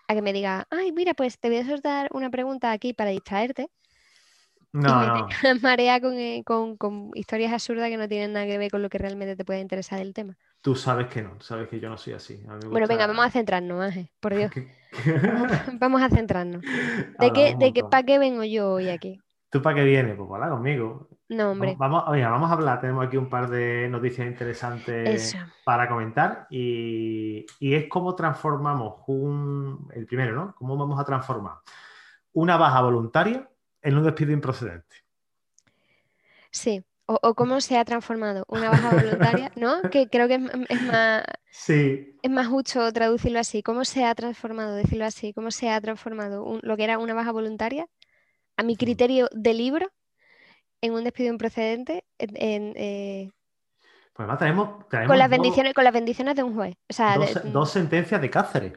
a 0.10 0.14
que 0.16 0.22
me 0.24 0.34
diga, 0.34 0.68
ay, 0.72 0.92
mira, 0.92 1.14
pues 1.16 1.40
te 1.40 1.50
voy 1.50 1.60
a 1.60 1.66
soltar 1.68 2.10
una 2.14 2.30
pregunta 2.32 2.72
aquí 2.72 2.94
para 2.94 3.12
distraerte. 3.12 3.70
y 4.86 4.94
No, 4.94 4.96
me 4.96 5.12
no. 5.12 5.28
marea 5.62 6.02
con, 6.02 6.18
eh, 6.18 6.44
con- 6.46 6.78
con 6.78 7.12
historias 7.16 7.54
absurdas 7.54 7.90
que 7.90 7.98
no 7.98 8.08
tienen 8.08 8.34
nada 8.34 8.46
que 8.46 8.58
ver 8.58 8.72
con 8.72 8.82
lo 8.82 8.90
que 8.90 8.98
realmente 8.98 9.36
te 9.36 9.46
puede 9.46 9.62
interesar 9.62 10.00
del 10.00 10.14
tema. 10.14 10.38
Tú 10.62 10.76
sabes 10.76 11.08
que 11.08 11.22
no. 11.22 11.40
Sabes 11.42 11.68
que 11.70 11.80
yo 11.80 11.90
no 11.90 11.98
soy 11.98 12.14
así. 12.14 12.42
Bueno, 12.70 12.88
venga, 12.88 13.08
vamos 13.08 13.26
a 13.26 13.32
centrarnos, 13.32 13.82
Ángel, 13.82 14.12
por 14.20 14.34
Dios. 14.36 14.52
Vamos 15.80 16.02
a 16.02 16.10
centrarnos. 16.10 16.66
¿De 17.18 17.32
qué, 17.34 17.56
de 17.58 17.74
qué, 17.74 17.84
para 17.84 18.04
qué 18.06 18.20
vengo 18.20 18.44
yo 18.44 18.74
hoy 18.74 18.90
aquí? 18.90 19.24
¿Tú 19.50 19.62
para 19.62 19.78
qué 19.78 19.84
vienes? 19.84 20.16
Pues 20.16 20.30
habla 20.32 20.50
conmigo. 20.50 21.10
No, 21.30 21.52
hombre, 21.52 21.76
Vamos, 21.78 22.06
vamos, 22.06 22.22
vamos 22.22 22.50
a 22.50 22.54
hablar. 22.54 22.82
Tenemos 22.82 23.06
aquí 23.06 23.18
un 23.18 23.30
par 23.30 23.50
de 23.50 23.88
noticias 23.90 24.28
interesantes 24.28 25.34
eso. 25.34 25.38
para 25.64 25.88
comentar 25.90 26.48
y, 26.50 27.46
y 27.60 27.74
es 27.74 27.88
cómo 27.88 28.16
transformamos 28.16 29.04
un, 29.08 29.90
el 29.94 30.06
primero, 30.06 30.34
¿no? 30.36 30.56
¿Cómo 30.56 30.78
vamos 30.78 31.00
a 31.00 31.04
transformar 31.06 31.56
una 32.34 32.58
baja 32.58 32.82
voluntaria 32.82 33.50
en 33.82 33.98
un 33.98 34.04
despido 34.04 34.32
improcedente? 34.32 34.96
Sí. 36.52 36.84
O, 37.06 37.18
o 37.24 37.34
cómo 37.34 37.60
se 37.60 37.78
ha 37.78 37.86
transformado 37.86 38.46
una 38.48 38.70
baja 38.70 38.92
voluntaria, 38.92 39.52
¿no? 39.56 39.82
Que 39.90 40.08
creo 40.10 40.28
que 40.28 40.36
es, 40.36 40.42
es 40.70 40.82
más, 40.84 41.24
Sí, 41.52 42.16
es 42.22 42.30
más 42.32 42.48
justo 42.48 42.92
traducirlo 42.94 43.40
así. 43.40 43.64
¿Cómo 43.64 43.84
se 43.84 44.06
ha 44.06 44.14
transformado, 44.14 44.76
decirlo 44.76 45.06
así? 45.06 45.34
¿Cómo 45.34 45.50
se 45.50 45.72
ha 45.72 45.82
transformado 45.82 46.44
un- 46.44 46.60
lo 46.62 46.78
que 46.78 46.84
era 46.84 47.00
una 47.00 47.16
baja 47.16 47.32
voluntaria, 47.32 47.88
a 48.60 48.64
mi 48.64 48.76
criterio 48.76 49.30
de 49.32 49.54
libro, 49.54 49.88
en 50.82 50.94
un 50.94 51.04
despido 51.06 51.30
improcedente, 51.32 52.04
en- 52.18 52.36
en, 52.36 52.74
eh, 52.76 53.32
pues 54.14 54.26
además 54.26 54.38
traemos, 54.40 54.88
traemos 54.90 55.08
con 55.12 55.18
las 55.18 55.30
dos- 55.30 55.38
bendiciones, 55.38 55.74
con 55.74 55.84
las 55.86 55.94
bendiciones 55.94 56.36
de 56.36 56.44
un 56.44 56.54
juez? 56.56 56.76
O 56.90 56.94
sea, 56.94 57.18
de- 57.18 57.50
dos, 57.52 57.72
sentencias 57.72 58.20
de 58.22 58.30
Cáceres. 58.30 58.74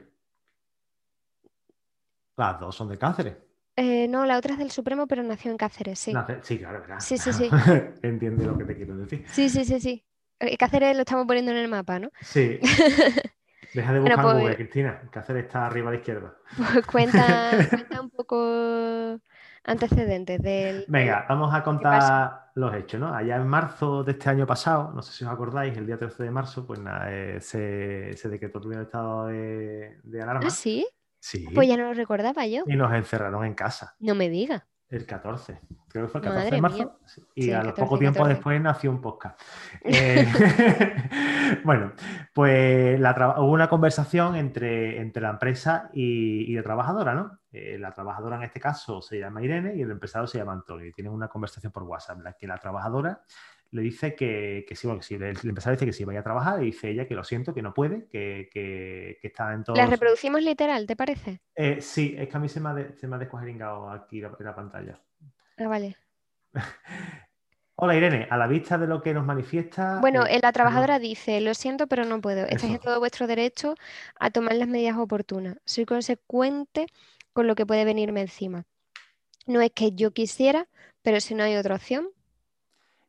Las 2.36 2.58
dos 2.60 2.74
son 2.74 2.88
de 2.88 2.98
Cáceres. 2.98 3.36
eh, 3.76 4.06
no, 4.08 4.24
la 4.26 4.36
otra 4.38 4.52
es 4.52 4.58
del 4.58 4.70
Supremo, 4.70 5.06
pero 5.06 5.22
nació 5.22 5.50
en 5.50 5.56
Cáceres, 5.56 5.98
sí. 5.98 6.12
Sí, 6.42 6.58
claro, 6.58 6.80
¿verdad? 6.80 7.00
Sí, 7.00 7.18
sí, 7.18 7.32
sí. 7.32 7.48
Entiende 8.02 8.44
lo 8.44 8.56
que 8.58 8.64
te 8.64 8.76
quiero 8.76 8.96
decir. 8.96 9.24
Sí, 9.28 9.48
sí, 9.48 9.64
sí, 9.64 9.80
sí. 9.80 10.04
Eh, 10.38 10.56
Cáceres 10.56 10.94
lo 10.94 11.00
estamos 11.02 11.26
poniendo 11.26 11.50
en 11.52 11.56
el 11.58 11.68
mapa, 11.68 11.98
¿no? 11.98 12.10
Sí. 12.20 12.58
Deja 13.74 13.92
de 13.94 14.00
Bueno, 14.00 14.16
buscar 14.16 14.24
pues- 14.32 14.42
Google, 14.42 14.56
Cristina. 14.56 15.08
Cáceres 15.10 15.44
está 15.46 15.66
arriba 15.66 15.88
a 15.88 15.92
la 15.92 15.98
izquierda. 15.98 16.36
Pues 16.56 16.86
cuenta, 16.86 17.50
cuenta 17.70 18.00
un 18.02 18.10
poco 18.10 19.18
antecedentes 19.64 20.42
del... 20.42 20.84
Venga, 20.88 21.26
vamos 21.28 21.54
a 21.54 21.62
contar 21.62 22.50
los 22.54 22.74
hechos, 22.74 23.00
¿no? 23.00 23.14
Allá 23.14 23.36
en 23.36 23.46
marzo 23.46 24.04
de 24.04 24.12
este 24.12 24.28
año 24.30 24.46
pasado, 24.46 24.92
no 24.92 25.02
sé 25.02 25.12
si 25.12 25.24
os 25.24 25.30
acordáis, 25.30 25.76
el 25.76 25.86
día 25.86 25.98
13 25.98 26.24
de 26.24 26.30
marzo, 26.30 26.66
pues 26.66 26.80
nada, 26.80 27.12
eh, 27.12 27.40
se, 27.40 28.16
se 28.16 28.28
decretó 28.28 28.58
el 28.58 28.68
primer 28.68 28.86
estado 28.86 29.26
de, 29.26 29.98
de 30.02 30.22
alarma. 30.22 30.42
¿Ah, 30.46 30.50
sí? 30.50 30.86
Sí. 31.20 31.46
Pues 31.54 31.68
ya 31.68 31.76
no 31.76 31.84
lo 31.84 31.94
recordaba 31.94 32.46
yo. 32.46 32.64
Y 32.66 32.74
nos 32.74 32.92
encerraron 32.92 33.44
en 33.44 33.54
casa 33.54 33.94
No 34.00 34.14
me 34.16 34.28
diga. 34.28 34.66
El 34.92 35.06
14. 35.06 35.60
Creo 35.88 36.04
que 36.04 36.10
fue 36.10 36.20
el 36.20 36.26
14 36.26 36.50
de 36.50 36.60
marzo. 36.60 36.76
mía. 36.76 36.90
Y 37.34 37.42
Sí, 37.42 37.52
a 37.52 37.58
lo 37.58 37.70
14, 37.70 37.82
poco 37.82 37.98
tiempo 37.98 38.18
14. 38.18 38.34
después 38.34 38.60
nació 38.60 38.90
un 38.90 39.00
podcast. 39.00 39.40
Eh, 39.84 40.26
bueno, 41.64 41.92
pues 42.32 43.00
la 43.00 43.34
hubo 43.38 43.52
una 43.52 43.68
conversación 43.68 44.36
entre, 44.36 45.00
entre 45.00 45.22
la 45.22 45.30
empresa 45.30 45.90
y, 45.92 46.52
y 46.52 46.54
la 46.54 46.62
trabajadora, 46.62 47.14
¿no? 47.14 47.38
Eh, 47.52 47.78
la 47.78 47.92
trabajadora 47.92 48.36
en 48.36 48.44
este 48.44 48.60
caso 48.60 49.02
se 49.02 49.18
llama 49.18 49.42
Irene 49.42 49.74
y 49.76 49.82
el 49.82 49.90
empresario 49.90 50.26
se 50.26 50.38
llama 50.38 50.52
Antonio. 50.52 50.86
Y 50.86 50.92
tienen 50.92 51.12
una 51.12 51.28
conversación 51.28 51.72
por 51.72 51.82
WhatsApp 51.82 52.18
en 52.18 52.24
la 52.24 52.32
que 52.34 52.46
la 52.46 52.58
trabajadora 52.58 53.22
le 53.72 53.82
dice 53.82 54.14
que, 54.14 54.64
que 54.68 54.76
sí, 54.76 54.86
bueno, 54.86 55.00
que 55.00 55.06
sí, 55.06 55.14
el, 55.14 55.24
empresario 55.24 55.72
dice 55.76 55.86
que 55.86 55.92
sí 55.92 56.04
vaya 56.04 56.20
a 56.20 56.22
trabajar 56.22 56.62
y 56.62 56.66
dice 56.66 56.90
ella 56.90 57.06
que 57.08 57.14
lo 57.14 57.24
siento, 57.24 57.54
que 57.54 57.62
no 57.62 57.72
puede, 57.74 58.06
que, 58.08 58.48
que- 58.52 59.18
que 59.20 59.26
está 59.28 59.52
en 59.52 59.64
todo. 59.64 59.76
¿La 59.76 59.86
reproducimos 59.86 60.42
literal, 60.42 60.86
te 60.86 60.94
parece? 60.94 61.40
Eh, 61.56 61.80
sí, 61.80 62.14
es 62.18 62.28
que 62.28 62.36
a 62.36 62.40
mí 62.40 62.48
se 62.48 62.60
me 62.60 62.68
ha, 62.68 62.74
de- 62.74 62.94
se 62.96 63.06
me 63.08 63.16
ha 63.16 63.18
descuajeringado 63.18 63.90
aquí 63.90 64.20
la, 64.20 64.30
la 64.38 64.54
pantalla. 64.54 65.00
Ah, 65.56 65.68
vale. 65.68 65.96
Hola 67.76 67.96
Irene, 67.96 68.28
a 68.30 68.36
la 68.36 68.46
vista 68.46 68.76
de 68.76 68.86
lo 68.86 69.00
que 69.00 69.14
nos 69.14 69.24
manifiesta. 69.24 69.98
Bueno, 70.00 70.26
eh, 70.26 70.36
eh, 70.36 70.40
la 70.42 70.52
trabajadora 70.52 70.98
dice, 70.98 71.40
lo 71.40 71.54
siento, 71.54 71.86
pero 71.86 72.04
no 72.04 72.20
puedo. 72.20 72.44
Estáis 72.46 72.74
en 72.74 72.78
todo 72.78 72.98
vuestro 73.00 73.26
derecho 73.26 73.74
a 74.20 74.30
tomar 74.30 74.54
las 74.54 74.68
medidas 74.68 74.98
oportunas. 74.98 75.56
Soy 75.64 75.86
consecuente 75.86 76.86
con 77.32 77.46
lo 77.46 77.54
que 77.54 77.64
puede 77.66 77.84
venirme 77.86 78.20
encima. 78.20 78.64
No 79.46 79.60
es 79.62 79.72
que 79.72 79.92
yo 79.92 80.12
quisiera, 80.12 80.68
pero 81.02 81.18
si 81.20 81.34
no 81.34 81.42
hay 81.42 81.56
otra 81.56 81.74
opción, 81.76 82.08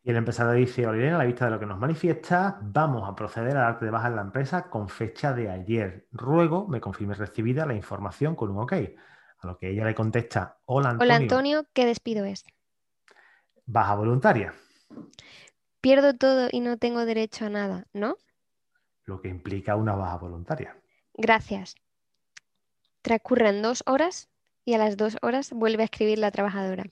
Y 0.04 0.10
el 0.10 0.18
empresario 0.18 0.52
dice, 0.52 0.82
Irene, 0.82 1.14
a 1.14 1.18
la 1.20 1.24
vista 1.24 1.46
de 1.46 1.52
lo 1.52 1.60
que 1.60 1.66
nos 1.66 1.80
manifiesta, 1.80 2.60
vamos 2.62 3.08
a 3.08 3.16
proceder 3.16 3.56
a 3.56 3.62
darte 3.62 3.86
de 3.86 3.92
baja 3.92 4.10
en 4.10 4.18
la 4.18 4.22
empresa 4.22 4.70
con 4.70 4.90
fecha 4.90 5.34
de 5.34 5.50
ayer. 5.50 6.08
Ruego 6.12 6.68
me 6.68 6.82
confirme 6.82 7.14
recibida 7.14 7.66
la 7.66 7.74
información 7.74 8.36
con 8.36 8.52
un 8.52 8.60
ok. 8.60 8.74
A 8.74 9.48
lo 9.48 9.58
que 9.58 9.70
ella 9.70 9.86
le 9.86 9.96
contesta, 9.96 10.58
hola 10.66 10.92
Antonio, 10.92 11.16
hola 11.16 11.24
Antonio, 11.24 11.66
¿qué 11.74 11.86
despido 11.86 12.26
es? 12.26 12.46
baja 13.66 13.96
voluntaria, 13.96 14.54
Pierdo 15.80 16.14
todo 16.16 16.48
y 16.52 16.60
no 16.60 16.78
tengo 16.78 17.06
derecho 17.06 17.46
a 17.46 17.50
nada, 17.50 17.88
¿no? 17.94 18.18
lo 19.06 19.22
que 19.22 19.28
implica 19.28 19.76
una 19.76 19.96
baja 19.96 20.18
voluntaria. 20.18 20.78
Gracias. 21.14 21.76
Transcurren 23.02 23.62
dos 23.62 23.84
horas 23.86 24.30
y 24.66 24.76
a 24.76 24.78
las 24.78 24.96
dos 24.96 25.18
horas 25.22 25.52
vuelve 25.52 25.84
a 25.84 25.86
escribir 25.86 26.20
la 26.20 26.32
trabajadora. 26.32 26.86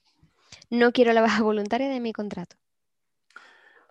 No 0.70 0.92
quiero 0.92 1.14
la 1.14 1.22
baja 1.22 1.42
voluntaria 1.42 1.90
de 1.90 2.02
mi 2.02 2.12
contrato. 2.12 2.58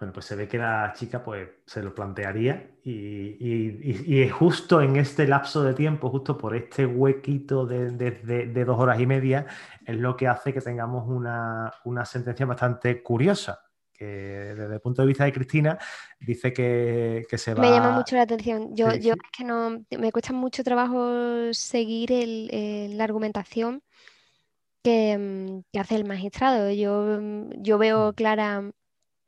Bueno, 0.01 0.15
pues 0.15 0.27
se 0.27 0.35
ve 0.35 0.49
que 0.49 0.57
la 0.59 0.93
chica 0.97 1.23
pues 1.23 1.47
se 1.67 1.83
lo 1.83 1.95
plantearía 1.95 2.71
y, 2.83 2.91
y- 2.93 3.81
y- 3.83 4.15
y 4.17 4.23
es 4.23 4.33
justo 4.33 4.81
en 4.81 4.97
este 4.97 5.27
lapso 5.29 5.63
de 5.63 5.75
tiempo, 5.75 6.09
justo 6.11 6.39
por 6.39 6.57
este 6.57 6.87
huequito 6.87 7.67
de, 7.67 7.91
de- 7.91 8.11
de- 8.13 8.47
de 8.47 8.65
dos 8.65 8.79
horas 8.81 8.99
y 8.99 9.07
media, 9.07 9.47
es 9.85 9.97
lo 9.97 10.17
que 10.17 10.27
hace 10.27 10.55
que 10.55 10.63
tengamos 10.63 11.05
una, 11.07 11.71
una 11.85 12.07
sentencia 12.07 12.47
bastante 12.47 13.03
curiosa, 13.03 13.61
que 13.93 14.07
desde 14.07 14.75
el 14.75 14.81
punto 14.81 15.03
de 15.03 15.09
vista 15.09 15.25
de 15.25 15.33
Cristina 15.35 15.79
dice 16.19 16.53
que, 16.55 17.27
que 17.29 17.37
se 17.39 17.53
va... 17.53 17.61
Me 17.63 17.71
llama 17.71 17.91
mucho 17.91 18.17
la 18.17 18.23
atención. 18.23 18.75
Yo, 18.75 18.91
Sí, 18.93 19.01
yo 19.03 19.13
es 19.13 19.19
que 19.37 19.45
no, 19.45 19.85
me 19.99 20.13
cuesta 20.13 20.33
mucho 20.33 20.65
trabajo 20.65 21.53
seguir 21.53 22.11
el- 22.13 22.49
el- 22.55 22.97
la 22.97 23.05
argumentación 23.05 23.83
que, 24.83 25.63
que 25.73 25.79
hace 25.79 25.97
el 25.97 26.05
magistrado. 26.07 26.71
Yo, 26.71 27.19
yo 27.59 27.79
veo 27.79 28.11
Mm. 28.11 28.15
clara 28.15 28.71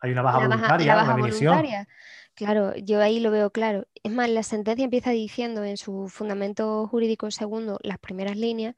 Hay 0.02 0.10
una 0.12 0.22
baja 0.22 0.38
la 0.38 0.48
baja, 0.48 0.56
voluntaria, 0.56 0.94
baja 0.94 1.14
una 1.14 1.22
voluntaria. 1.26 1.88
Claro, 2.34 2.74
yo 2.76 3.00
ahí 3.00 3.20
lo 3.20 3.30
veo 3.30 3.50
claro. 3.50 3.86
Es 4.02 4.12
más, 4.12 4.28
la 4.28 4.42
sentencia 4.42 4.84
empieza 4.84 5.10
diciendo 5.10 5.64
en 5.64 5.76
su 5.76 6.08
fundamento 6.08 6.86
jurídico 6.88 7.30
segundo, 7.30 7.78
las 7.82 7.98
primeras 7.98 8.36
líneas, 8.36 8.74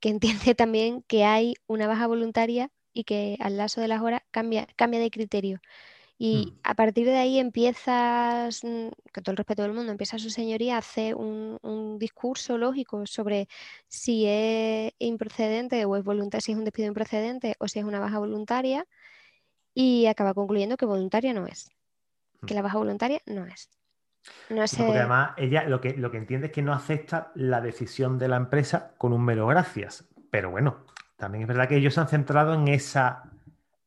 que 0.00 0.08
entiende 0.50 0.54
también 0.54 1.02
que 1.02 1.24
hay 1.24 1.54
una 1.66 1.86
baja 1.86 2.06
voluntaria 2.06 2.70
y 2.92 3.04
que 3.04 3.36
al 3.40 3.56
lazo 3.56 3.80
de 3.80 3.88
las 3.88 4.02
horas 4.02 4.22
cambia, 4.30 4.66
cambia 4.76 5.00
de 5.00 5.10
criterio. 5.10 5.60
Y 6.18 6.54
Mm. 6.56 6.60
a 6.64 6.74
partir 6.74 7.06
de 7.06 7.16
ahí 7.18 7.38
empiezas, 7.38 8.64
mm, 8.64 8.88
con 9.14 9.24
todo 9.24 9.32
el 9.32 9.36
respeto 9.38 9.62
del 9.62 9.74
mundo, 9.74 9.92
empieza 9.92 10.18
su 10.18 10.30
señoría 10.30 10.76
a 10.76 10.78
hacer 10.78 11.16
un, 11.16 11.58
un 11.62 11.98
discurso 11.98 12.58
lógico 12.58 13.06
sobre 13.06 13.48
si 13.88 14.26
es 14.26 14.92
improcedente 14.98 15.84
o 15.86 15.96
es 15.96 16.04
voluntario, 16.04 16.42
si 16.42 16.52
es 16.52 16.58
un 16.58 16.64
despido 16.64 16.88
improcedente 16.88 17.56
o 17.60 17.68
si 17.68 17.80
es 17.80 17.84
una 17.86 18.00
baja 18.00 18.18
voluntaria, 18.20 18.86
y 19.74 20.06
acaba 20.06 20.34
concluyendo 20.34 20.76
que 20.76 20.86
voluntaria 20.86 21.32
no 21.32 21.46
es, 21.46 21.70
que 22.46 22.54
Mm. 22.54 22.56
la 22.56 22.62
baja 22.62 22.78
voluntaria 22.78 23.20
no 23.26 23.44
es. 23.46 23.70
No 24.50 24.66
sé, 24.66 24.84
porque 24.84 24.98
además 24.98 25.32
ella 25.36 25.64
lo 25.64 25.80
que, 25.80 25.94
lo 25.96 26.10
que 26.10 26.18
entiende 26.18 26.46
es 26.48 26.52
que 26.52 26.62
no 26.62 26.72
acepta 26.72 27.32
la 27.34 27.60
decisión 27.60 28.18
de 28.18 28.28
la 28.28 28.36
empresa 28.36 28.94
con 28.98 29.12
un 29.12 29.24
mero 29.24 29.46
gracias. 29.46 30.04
Pero 30.30 30.50
bueno, 30.50 30.84
también 31.16 31.42
es 31.42 31.48
verdad 31.48 31.68
que 31.68 31.76
ellos 31.76 31.94
se 31.94 32.00
han 32.00 32.08
centrado 32.08 32.54
en 32.54 32.68
esa, 32.68 33.24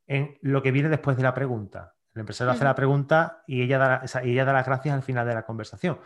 en 0.08 0.38
lo 0.42 0.62
que 0.62 0.72
viene 0.72 0.90
después 0.90 1.16
de 1.18 1.24
la 1.24 1.34
pregunta. 1.34 1.94
El 2.14 2.22
empresario 2.22 2.52
hace 2.52 2.64
la 2.64 2.76
pregunta 2.76 3.44
y 3.48 3.62
ella 3.62 3.78
da, 3.78 3.90
la- 3.90 4.02
o 4.04 4.08
sea, 4.08 4.24
y 4.26 4.32
ella 4.32 4.46
da 4.46 4.54
las 4.54 4.66
gracias 4.66 4.94
al 4.96 5.04
final 5.04 5.28
de 5.28 5.34
la 5.34 5.44
conversación. 5.46 6.00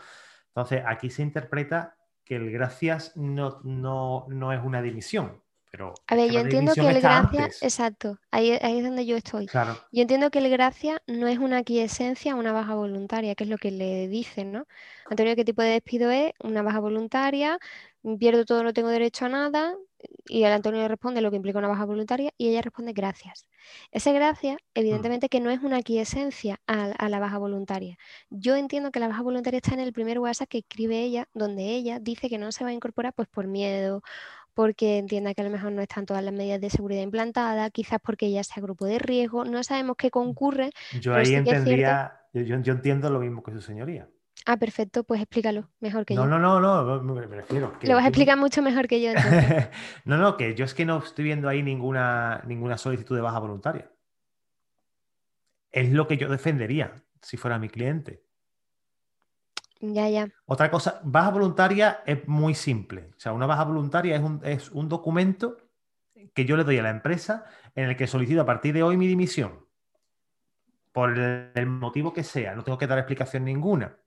Entonces, 0.48 0.84
aquí 0.86 1.10
se 1.10 1.22
interpreta 1.22 1.96
que 2.24 2.36
el 2.36 2.52
gracias 2.52 3.15
no, 3.15 3.60
no, 3.63 4.26
no 4.30 4.54
es 4.54 4.63
una 4.63 4.82
dimisión. 4.82 5.42
Pero 5.72 5.94
a 6.08 6.16
ver, 6.16 6.32
yo 6.32 6.40
entiendo 6.40 6.76
que 6.76 6.90
el 6.90 7.00
gracia, 7.02 7.44
antes. 7.44 7.62
exacto, 7.62 8.18
ahí, 8.32 8.52
ahí 8.62 8.80
es 8.80 8.84
donde 8.84 9.06
yo 9.06 9.16
estoy. 9.16 9.46
Claro. 9.46 9.78
Yo 9.92 10.02
entiendo 10.02 10.32
que 10.32 10.40
el 10.40 10.50
gracia 10.50 11.02
no 11.08 11.28
es 11.28 11.38
una 11.38 11.58
aquiescencia 11.60 12.34
a 12.34 12.36
una 12.36 12.52
baja 12.52 12.74
voluntaria, 12.76 13.36
que 13.36 13.44
es 13.44 13.50
lo 13.50 13.58
que 13.58 13.72
le 13.72 14.08
dicen, 14.08 14.52
¿no? 14.52 14.66
Antonio, 15.10 15.36
¿qué 15.36 15.46
tipo 15.46 15.62
de 15.62 15.70
despido 15.70 16.10
es? 16.12 16.32
Una 16.44 16.64
baja 16.64 16.80
voluntaria, 16.80 17.60
pierdo 18.20 18.46
todo, 18.46 18.64
no 18.64 18.74
tengo 18.74 18.90
derecho 18.90 19.26
a 19.26 19.30
nada, 19.30 19.76
y 20.28 20.44
el 20.44 20.54
Antonio 20.54 20.80
le 20.82 20.88
responde 20.88 21.22
lo 21.22 21.30
que 21.30 21.36
implica 21.38 21.60
una 21.60 21.68
baja 21.68 21.86
voluntaria 21.86 22.32
y 22.38 22.48
ella 22.50 22.62
responde 22.62 22.94
gracias. 22.94 23.48
Ese 23.92 24.14
gracias, 24.14 24.58
Mm. 24.58 24.80
evidentemente 24.80 25.30
que 25.30 25.40
no 25.42 25.50
es 25.52 25.62
una 25.62 25.78
aquiescencia 25.78 26.62
a, 26.68 26.86
a 26.86 27.10
la 27.10 27.20
baja 27.20 27.38
voluntaria. 27.38 27.98
Yo 28.30 28.56
entiendo 28.56 28.92
que 28.92 29.00
la 29.00 29.08
baja 29.10 29.22
voluntaria 29.22 29.58
está 29.58 29.74
en 29.74 29.82
el 29.82 29.94
primer 29.94 30.20
WhatsApp 30.20 30.48
que 30.50 30.60
escribe 30.60 31.02
ella, 31.02 31.28
donde 31.34 31.64
ella 31.76 32.00
dice 32.00 32.30
que 32.30 32.38
no 32.38 32.52
se 32.52 32.64
va 32.64 32.70
a 32.70 32.74
incorporar 32.74 33.14
pues 33.14 33.28
por 33.28 33.48
miedo, 33.48 34.02
porque 34.54 34.98
entienda 34.98 35.34
que 35.34 35.42
a 35.42 35.46
lo 35.46 35.50
mejor 35.52 35.72
no 35.72 35.82
están 35.82 36.06
todas 36.06 36.24
las 36.24 36.34
medidas 36.34 36.60
de 36.62 36.70
seguridad 36.70 37.02
implantadas, 37.02 37.72
quizás 37.72 38.00
porque 38.04 38.26
ella 38.28 38.44
sea 38.44 38.62
grupo 38.62 38.86
de 38.86 39.00
riesgo, 39.00 39.46
no 39.46 39.64
sabemos 39.64 39.96
qué 39.98 40.12
concurre. 40.12 40.72
Yo 41.00 41.14
ahí 41.16 41.28
sí 41.28 41.36
entendía, 41.36 42.22
yo, 42.34 42.42
yo- 42.58 42.74
entiendo 42.74 43.10
lo 43.10 43.20
mismo 43.20 43.42
que 43.44 43.52
su 43.52 43.62
señoría. 43.62 44.10
Ah, 44.46 44.58
perfecto, 44.58 45.04
pues 45.04 45.22
explícalo 45.22 45.70
mejor 45.80 46.06
que 46.06 46.16
No, 46.16 46.24
yo. 46.24 46.30
no, 46.30 46.40
no, 46.40 46.60
no, 46.62 47.04
me, 47.14 47.28
me 47.28 47.36
refiero. 47.38 47.78
que 47.80 47.88
Lo 47.88 47.94
vas 47.96 48.02
a 48.04 48.06
yo- 48.06 48.10
explicar 48.10 48.38
mucho 48.38 48.62
mejor 48.62 48.88
que 48.88 49.02
yo 49.02 49.10
entonces. 49.12 49.70
no, 50.06 50.18
no, 50.18 50.38
que 50.38 50.56
yo 50.56 50.66
es 50.66 50.74
que 50.74 50.86
no 50.86 50.98
estoy 51.00 51.26
viendo 51.26 51.48
ahí 51.50 51.62
ninguna, 51.62 52.42
ninguna 52.48 52.78
solicitud 52.78 53.16
de 53.16 53.22
baja 53.22 53.40
voluntaria. 53.40 53.92
Es 55.72 55.92
lo 55.92 56.08
que 56.08 56.18
yo 56.18 56.30
defendería 56.30 56.94
si 57.22 57.38
fuera 57.38 57.60
mi 57.60 57.70
cliente. 57.70 58.24
Ya, 59.80 60.10
ya. 60.10 60.30
Otra 60.46 60.70
cosa, 60.70 61.02
baja 61.04 61.30
voluntaria 61.32 62.02
es 62.06 62.28
muy 62.28 62.54
simple. 62.56 63.12
O 63.15 63.20
sea, 63.20 63.34
una 63.34 63.46
baja 63.46 63.63
voluntaria 63.63 64.15
es 64.15 64.22
un, 64.22 64.42
es 64.44 64.72
un 64.72 64.89
documento 64.89 65.58
que 66.34 66.46
yo 66.46 66.58
le 66.58 66.63
doy 66.63 66.78
a 66.78 66.84
la 66.84 66.89
empresa 66.89 67.46
en 67.76 67.89
el 67.89 67.96
que 67.96 68.08
solicito 68.08 68.42
a 68.42 68.46
partir 68.46 68.74
de 68.74 68.84
hoy 68.84 68.98
mi 68.98 69.08
dimisión. 69.08 69.65
Por 70.92 71.18
el, 71.18 71.52
el 71.56 71.65
motivo 71.68 72.13
que 72.13 72.24
sea, 72.24 72.56
no 72.56 72.63
tengo 72.63 72.78
que 72.78 72.88
dar 72.88 72.98
explicación 72.98 73.46
ninguna. 73.46 73.98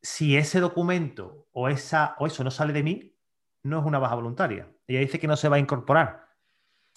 Si 0.00 0.36
ese 0.36 0.60
documento 0.60 1.48
o, 1.52 1.68
esa, 1.68 2.16
o 2.18 2.26
eso 2.26 2.42
no 2.42 2.50
sale 2.50 2.72
de 2.72 2.82
mí, 2.82 3.16
no 3.62 3.78
es 3.78 3.84
una 3.84 3.98
baja 3.98 4.14
voluntaria. 4.14 4.68
Ella 4.86 5.00
dice 5.00 5.18
que 5.18 5.28
no 5.28 5.36
se 5.36 5.48
va 5.48 5.56
a 5.56 5.60
incorporar. 5.60 6.28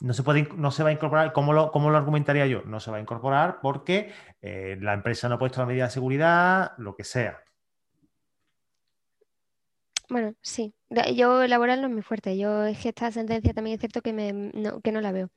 No 0.01 0.13
se, 0.13 0.23
puede, 0.23 0.49
no 0.57 0.71
se 0.71 0.83
va 0.83 0.89
a 0.89 0.93
incorporar. 0.93 1.31
¿Cómo 1.31 1.53
lo, 1.53 1.71
cómo 1.71 1.89
lo 1.89 1.97
argumentaría 1.97 2.45
yo? 2.47 2.63
No 2.65 2.79
se 2.79 2.91
va 2.91 2.97
a 2.97 3.01
incorporar 3.01 3.59
porque 3.61 4.11
eh, 4.41 4.77
la 4.81 4.93
empresa 4.93 5.29
no 5.29 5.35
ha 5.35 5.39
puesto 5.39 5.61
la 5.61 5.67
medida 5.67 5.85
de 5.85 5.91
seguridad, 5.91 6.73
lo 6.77 6.95
que 6.95 7.03
sea. 7.03 7.44
Bueno, 10.09 10.33
sí. 10.41 10.73
Yo 11.15 11.45
laboral 11.47 11.81
no 11.81 11.87
es 11.87 11.93
muy 11.93 12.01
fuerte. 12.01 12.37
Yo 12.37 12.65
es 12.65 12.79
que 12.79 12.89
esta 12.89 13.11
sentencia 13.11 13.53
también 13.53 13.75
es 13.75 13.79
cierto 13.79 14.01
que, 14.01 14.13
me, 14.13 14.31
no, 14.33 14.81
que 14.81 14.91
no 14.91 15.01
la 15.01 15.11
veo. 15.11 15.29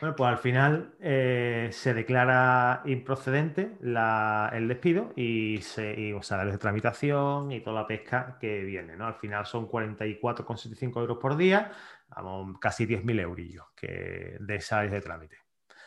Bueno, 0.00 0.16
pues 0.16 0.28
al 0.30 0.38
final 0.38 0.94
eh, 0.98 1.68
se 1.72 1.92
declara 1.92 2.80
improcedente 2.86 3.76
la- 3.82 4.50
el 4.54 4.66
despido 4.66 5.12
y, 5.14 5.58
se, 5.60 5.92
y, 6.00 6.12
o 6.14 6.22
sea, 6.22 6.42
de 6.46 6.56
tramitación 6.56 7.52
y 7.52 7.60
toda 7.60 7.82
la 7.82 7.86
pesca 7.86 8.38
que 8.40 8.62
viene, 8.64 8.96
¿no? 8.96 9.06
Al 9.06 9.16
final 9.16 9.44
son 9.44 9.66
44,75 9.68 11.00
euros 11.00 11.18
por 11.18 11.36
día, 11.36 11.70
vamos, 12.08 12.58
casi 12.58 12.86
10.000 12.86 13.20
eurillos 13.20 13.66
que, 13.76 14.36
de 14.40 14.56
esa 14.56 14.80
de 14.80 15.00
trámite. 15.02 15.36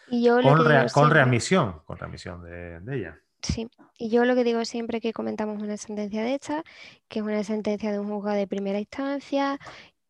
Y 0.06 0.24
yo 0.24 0.40
Con, 0.42 0.64
rea- 0.64 0.86
con 0.90 1.10
readmisión, 1.10 1.80
con 1.84 1.98
readmisión 1.98 2.44
de, 2.44 2.80
de 2.82 2.96
ella. 2.96 3.20
Sí, 3.44 3.68
y 3.98 4.10
yo 4.10 4.24
lo 4.26 4.36
que 4.36 4.44
digo 4.46 4.64
siempre 4.66 5.02
que 5.02 5.12
comentamos 5.14 5.62
una 5.62 5.76
sentencia 5.78 6.24
de 6.24 6.36
esta, 6.36 6.64
que 7.10 7.20
es 7.20 7.26
una 7.26 7.44
sentencia 7.44 7.92
de 7.92 8.00
un 8.00 8.08
juzgado 8.10 8.38
de 8.38 8.48
primera 8.48 8.80
instancia, 8.80 9.60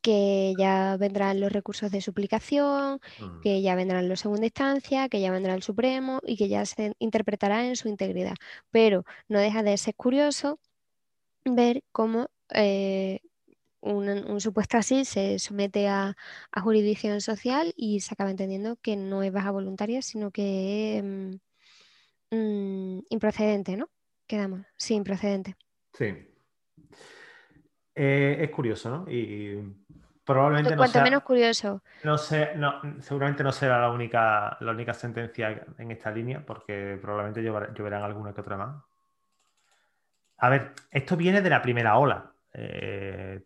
que 0.01 0.55
ya 0.57 0.97
vendrán 0.97 1.39
los 1.41 1.51
recursos 1.53 1.91
de 1.91 2.01
suplicación, 2.01 2.99
Mm. 3.19 3.41
que 3.41 3.61
ya 3.63 3.75
vendrán 3.75 4.09
los 4.09 4.21
segunda 4.21 4.45
instancia, 4.47 5.09
que 5.09 5.21
ya 5.21 5.31
vendrá 5.31 5.55
el 5.55 5.63
Supremo 5.63 6.19
y 6.25 6.37
que 6.37 6.49
ya 6.49 6.65
se 6.65 6.93
interpretará 6.99 7.65
en 7.67 7.75
su 7.77 7.89
integridad. 7.89 8.35
Pero 8.71 9.05
no 9.29 9.39
deja 9.39 9.63
de 9.63 9.77
ser 9.77 9.95
curioso 9.95 10.59
ver 11.45 11.83
cómo 11.91 12.27
eh, 12.53 13.19
un, 13.81 14.09
un 14.09 14.41
supuesto 14.41 14.77
así 14.77 15.05
se 15.05 15.39
somete 15.39 15.87
a, 15.89 16.15
a 16.51 16.61
jurisdicción 16.61 17.21
social 17.21 17.73
y 17.77 18.01
se 18.01 18.13
acaba 18.15 18.31
entendiendo 18.31 18.77
que 18.81 18.95
no 18.97 19.23
es 19.23 19.31
baja 19.33 19.51
voluntaria, 19.51 20.01
sino 20.01 20.31
que 20.31 20.99
es 20.99 21.03
mm, 22.33 22.99
improcedente, 23.09 23.77
¿no? 23.77 23.89
Quedamos, 24.27 24.61
sí, 24.77 24.95
improcedente. 24.95 25.55
Sí. 25.93 26.29
Eh, 27.95 28.37
es 28.39 28.49
curioso, 28.49 28.89
¿no? 28.89 29.05
Y 29.11 29.61
probablemente 30.25 30.71
no 30.71 30.77
Cuanto 30.77 30.93
sea, 30.93 31.03
menos 31.03 31.23
curioso. 31.23 31.81
no 32.03 32.17
sé, 32.17 32.55
no, 32.55 32.81
seguramente 33.01 33.43
no 33.43 33.51
será 33.51 33.79
la 33.79 33.91
única, 33.91 34.57
la 34.61 34.71
única 34.71 34.93
sentencia 34.93 35.65
en 35.77 35.91
esta 35.91 36.11
línea, 36.11 36.43
porque 36.45 36.97
probablemente 37.01 37.41
llover- 37.41 37.73
lloverán 37.73 38.03
alguna 38.03 38.33
que 38.33 38.41
otra 38.41 38.57
más. 38.57 38.83
A 40.37 40.49
ver, 40.49 40.73
esto 40.91 41.15
viene 41.15 41.41
de 41.41 41.49
la 41.49 41.61
primera 41.61 41.97
ola. 41.97 42.31
Eh, 42.53 43.41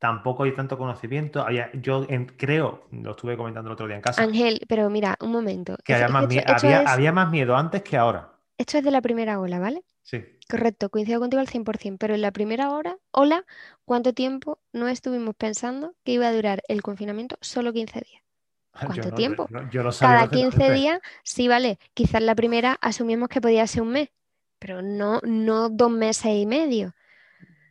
tampoco 0.00 0.42
hay 0.42 0.52
tanto 0.54 0.76
conocimiento. 0.76 1.42
Había- 1.42 1.70
yo 1.74 2.04
en- 2.08 2.26
creo, 2.26 2.88
lo 2.90 3.12
estuve 3.12 3.36
comentando 3.36 3.68
el 3.70 3.74
otro 3.74 3.86
día 3.86 3.96
en 3.96 4.02
casa, 4.02 4.22
Ángel, 4.22 4.60
pero 4.68 4.90
mira, 4.90 5.16
un 5.20 5.30
momento. 5.30 5.76
que 5.84 5.94
había 5.94 6.08
más, 6.08 6.24
había, 6.24 6.80
es, 6.82 6.88
había 6.90 7.12
más 7.12 7.30
miedo 7.30 7.56
antes 7.56 7.82
que 7.82 7.96
ahora. 7.96 8.32
esto 8.58 8.78
es 8.78 8.84
de 8.84 8.90
la 8.90 9.00
primera 9.00 9.38
ola, 9.40 9.58
¿vale? 9.60 9.84
Sí. 10.02 10.24
Correcto, 10.48 10.90
coincido 10.90 11.20
contigo 11.20 11.40
al 11.40 11.46
100%, 11.48 11.98
pero 11.98 12.14
en 12.14 12.22
la 12.22 12.32
primera 12.32 12.70
hora, 12.70 12.98
ola, 13.12 13.44
¿cuánto 13.84 14.12
tiempo 14.12 14.58
no 14.72 14.88
estuvimos 14.88 15.36
pensando 15.36 15.94
que 16.02 16.12
iba 16.12 16.26
a 16.26 16.32
durar 16.32 16.62
el 16.66 16.82
confinamiento? 16.82 17.36
Solo 17.40 17.72
15 17.72 18.00
días. 18.00 18.22
Yo 18.74 18.86
¿Cuánto 18.86 19.10
no, 19.10 19.16
tiempo? 19.16 19.46
yo- 19.50 19.70
yo 19.70 19.82
lo 19.82 19.92
sabía 19.92 20.16
Cada 20.16 20.28
15 20.30 20.56
perfectamente. 20.56 20.80
días, 20.80 21.00
sí, 21.22 21.46
vale, 21.48 21.78
quizás 21.94 22.22
la 22.22 22.34
primera 22.34 22.78
asumimos 22.80 23.28
que 23.28 23.40
podía 23.40 23.66
ser 23.66 23.82
un 23.82 23.90
mes, 23.92 24.08
pero 24.58 24.82
no, 24.82 25.20
no 25.22 25.68
dos 25.68 25.90
meses 25.90 26.32
y 26.34 26.46
medio. 26.46 26.94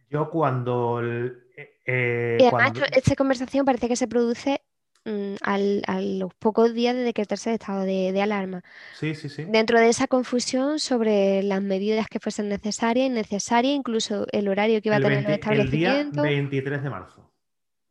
Yo 0.10 0.30
cuando, 0.30 1.00
el- 1.00 1.43
eh, 1.56 1.69
eh, 1.86 2.38
Y 2.39 2.43
además, 2.43 2.72
cuando- 2.72 2.86
esta 2.91 3.15
conversación 3.15 3.65
parece 3.65 3.88
que 3.88 3.95
se 3.95 4.08
produce 4.08 4.62
mm, 5.06 5.36
al- 5.41 5.82
a 5.88 6.02
los 6.02 6.34
pocos 6.36 6.74
días 6.74 6.93
de 6.93 7.02
decretarse 7.04 7.52
el 7.52 7.54
estado 7.56 7.84
de, 7.84 8.12
de 8.12 8.22
alarma. 8.22 8.63
Sí, 8.93 9.15
sí, 9.15 9.30
sí. 9.30 9.45
Dentro 9.48 9.80
de 9.80 9.88
esa 9.88 10.08
confusión 10.08 10.78
sobre 10.80 11.41
las 11.41 11.62
medidas 11.62 12.08
que 12.08 12.19
fuesen 12.19 12.50
necesarias, 12.50 13.08
innecesarias, 13.08 13.74
incluso 13.76 14.28
el 14.34 14.50
horario 14.50 14.82
que 14.82 14.89
iba 14.89 14.95
a 14.95 14.98
El, 14.98 15.04
tener 15.04 15.19
los 15.24 15.28
20 15.28 15.50
el 15.50 15.56
día 15.72 15.89
establecimientos, 15.91 16.24
23 16.24 16.84
de 16.84 16.89
marzo. 16.89 17.32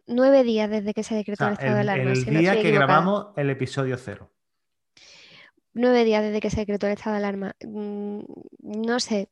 nueve 0.06 0.44
días 0.44 0.68
desde 0.70 0.92
que 0.92 1.02
se 1.02 1.14
O 1.14 1.16
decretó 1.16 1.38
sea, 1.44 1.48
el 1.48 1.52
estado 1.54 1.74
de 1.76 1.80
el, 1.82 1.88
alarma, 1.88 2.10
el 2.10 2.16
si 2.16 2.30
día 2.30 2.60
que 2.60 2.70
grabamos 2.70 3.26
el 3.36 3.50
episodio 3.50 3.96
cero. 3.96 4.30
Nueve 5.72 6.04
días 6.04 6.22
desde 6.22 6.40
que 6.40 6.50
se 6.50 6.60
decretó 6.60 6.86
el 6.86 6.92
estado 6.92 7.12
de 7.16 7.18
alarma. 7.18 7.56
Mm, 7.64 8.20
No 8.60 9.00
sé, 9.00 9.28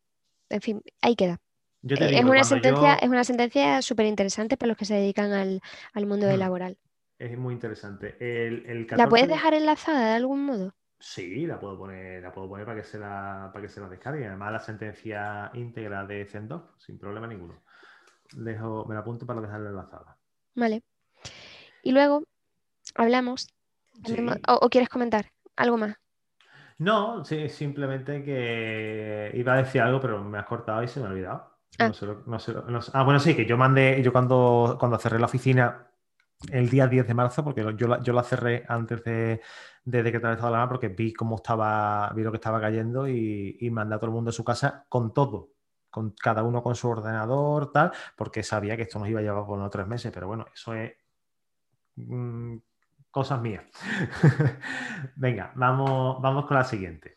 en 0.49 0.61
fin, 0.62 0.83
ahí 1.03 1.14
queda. 1.16 1.40
Yo 1.87 1.96
te 1.96 2.05
Eh, 2.05 2.09
digo, 2.09 2.18
Es 2.20 2.25
una 2.25 2.44
sentencia, 2.44 2.94
yo- 2.96 2.99
es 3.03 3.09
una 3.09 3.25
sentencia 3.25 3.81
súper 3.83 4.07
interesante 4.07 4.57
para 4.57 4.68
los 4.68 4.77
que 4.77 4.85
se 4.85 4.94
dedican 4.94 5.33
al, 5.33 5.61
al 5.94 6.07
mundo 6.07 6.27
Mm. 6.27 6.37
laboral. 6.38 6.77
Es 7.18 7.38
muy 7.38 7.55
interesante. 7.55 8.16
El, 8.20 8.66
el 8.66 8.81
¿La 8.83 8.87
14 8.88 9.09
puedes 9.09 9.29
de- 9.29 9.35
dejar 9.35 9.55
enlazada 9.55 10.09
de 10.11 10.14
algún 10.14 10.44
modo? 10.44 10.75
Sí, 10.99 11.46
la 11.46 11.61
puedo 11.61 11.79
poner, 11.79 12.22
la 12.22 12.33
puedo 12.33 12.49
poner 12.49 12.66
para 12.66 12.81
que 12.81 12.87
se 12.88 12.99
la, 12.99 13.51
para 13.53 13.62
que 13.62 13.68
se 13.72 13.81
la 13.81 13.88
descargue. 13.88 14.27
Además, 14.27 14.53
la 14.53 14.61
sentencia 14.61 15.51
íntegra 15.55 16.05
de 16.07 16.25
Zendov, 16.27 16.77
sin 16.79 16.99
problema 16.99 17.27
ninguno. 17.27 17.62
Dejo, 18.33 18.85
me 18.87 18.94
la 18.94 19.01
apunto 19.03 19.25
para 19.25 19.40
dejarla 19.40 19.70
enlazada. 19.70 20.16
Vale. 20.55 20.83
Y 21.83 21.92
luego 21.92 22.25
hablamos. 22.96 23.42
Sí. 24.05 24.12
hablamos- 24.12 24.38
o, 24.49 24.55
o 24.55 24.68
quieres 24.70 24.88
comentar 24.88 25.31
algo 25.57 25.77
más? 25.79 25.96
No, 26.79 27.25
sí, 27.25 27.49
simplemente 27.49 28.22
que 28.25 29.31
iba 29.35 29.55
a 29.55 29.59
decir 29.59 29.81
algo, 29.81 30.01
pero 30.01 30.22
me 30.22 30.38
has 30.38 30.46
cortado 30.46 30.83
y 30.83 30.88
se 30.88 31.01
me 31.01 31.07
ha 31.07 31.11
olvidado. 31.11 31.55
Ah. 31.78 31.88
No 31.88 31.94
sé 31.94 32.06
no 32.66 32.82
sé 32.82 32.90
Ah, 32.94 33.02
bueno, 33.04 33.20
sí, 33.20 33.34
que 33.34 33.46
yo 33.46 33.56
mandé, 33.56 34.02
yo 34.02 34.12
cuando, 34.12 34.76
cuando 34.78 34.98
cerré 34.98 35.18
la 35.18 35.26
oficina 35.26 35.88
el 36.50 36.68
día 36.68 36.86
10 36.86 37.06
de 37.06 37.14
marzo, 37.14 37.42
porque 37.44 37.62
yo 37.76 37.88
la, 37.88 38.02
yo 38.02 38.12
la 38.12 38.22
cerré 38.22 38.64
antes 38.68 39.02
de, 39.04 39.40
de 39.84 40.02
decretar 40.02 40.30
el 40.30 40.36
estado 40.36 40.52
de 40.52 40.56
alarma, 40.56 40.68
porque 40.68 40.88
vi 40.88 41.12
cómo 41.12 41.36
estaba, 41.36 42.12
vi 42.14 42.22
lo 42.22 42.30
que 42.30 42.36
estaba 42.36 42.60
cayendo 42.60 43.08
y, 43.08 43.56
y 43.60 43.70
mandé 43.70 43.94
a 43.94 43.98
todo 43.98 44.08
el 44.10 44.14
mundo 44.14 44.30
a 44.30 44.32
su 44.32 44.44
casa 44.44 44.84
con 44.88 45.14
todo, 45.14 45.50
con 45.90 46.10
cada 46.12 46.42
uno 46.42 46.62
con 46.62 46.74
su 46.74 46.88
ordenador, 46.88 47.72
tal, 47.72 47.92
porque 48.16 48.42
sabía 48.42 48.76
que 48.76 48.82
esto 48.82 48.98
nos 48.98 49.08
iba 49.08 49.20
a 49.20 49.22
llevar 49.22 49.46
por 49.46 49.58
unos 49.58 49.70
tres 49.70 49.86
meses, 49.86 50.12
pero 50.12 50.26
bueno, 50.26 50.46
eso 50.52 50.74
es 50.74 50.92
mm, 51.96 52.56
cosas 53.10 53.40
mías. 53.40 53.64
Venga, 55.16 55.52
vamos, 55.56 56.20
vamos 56.20 56.46
con 56.46 56.56
la 56.56 56.64
siguiente. 56.64 57.14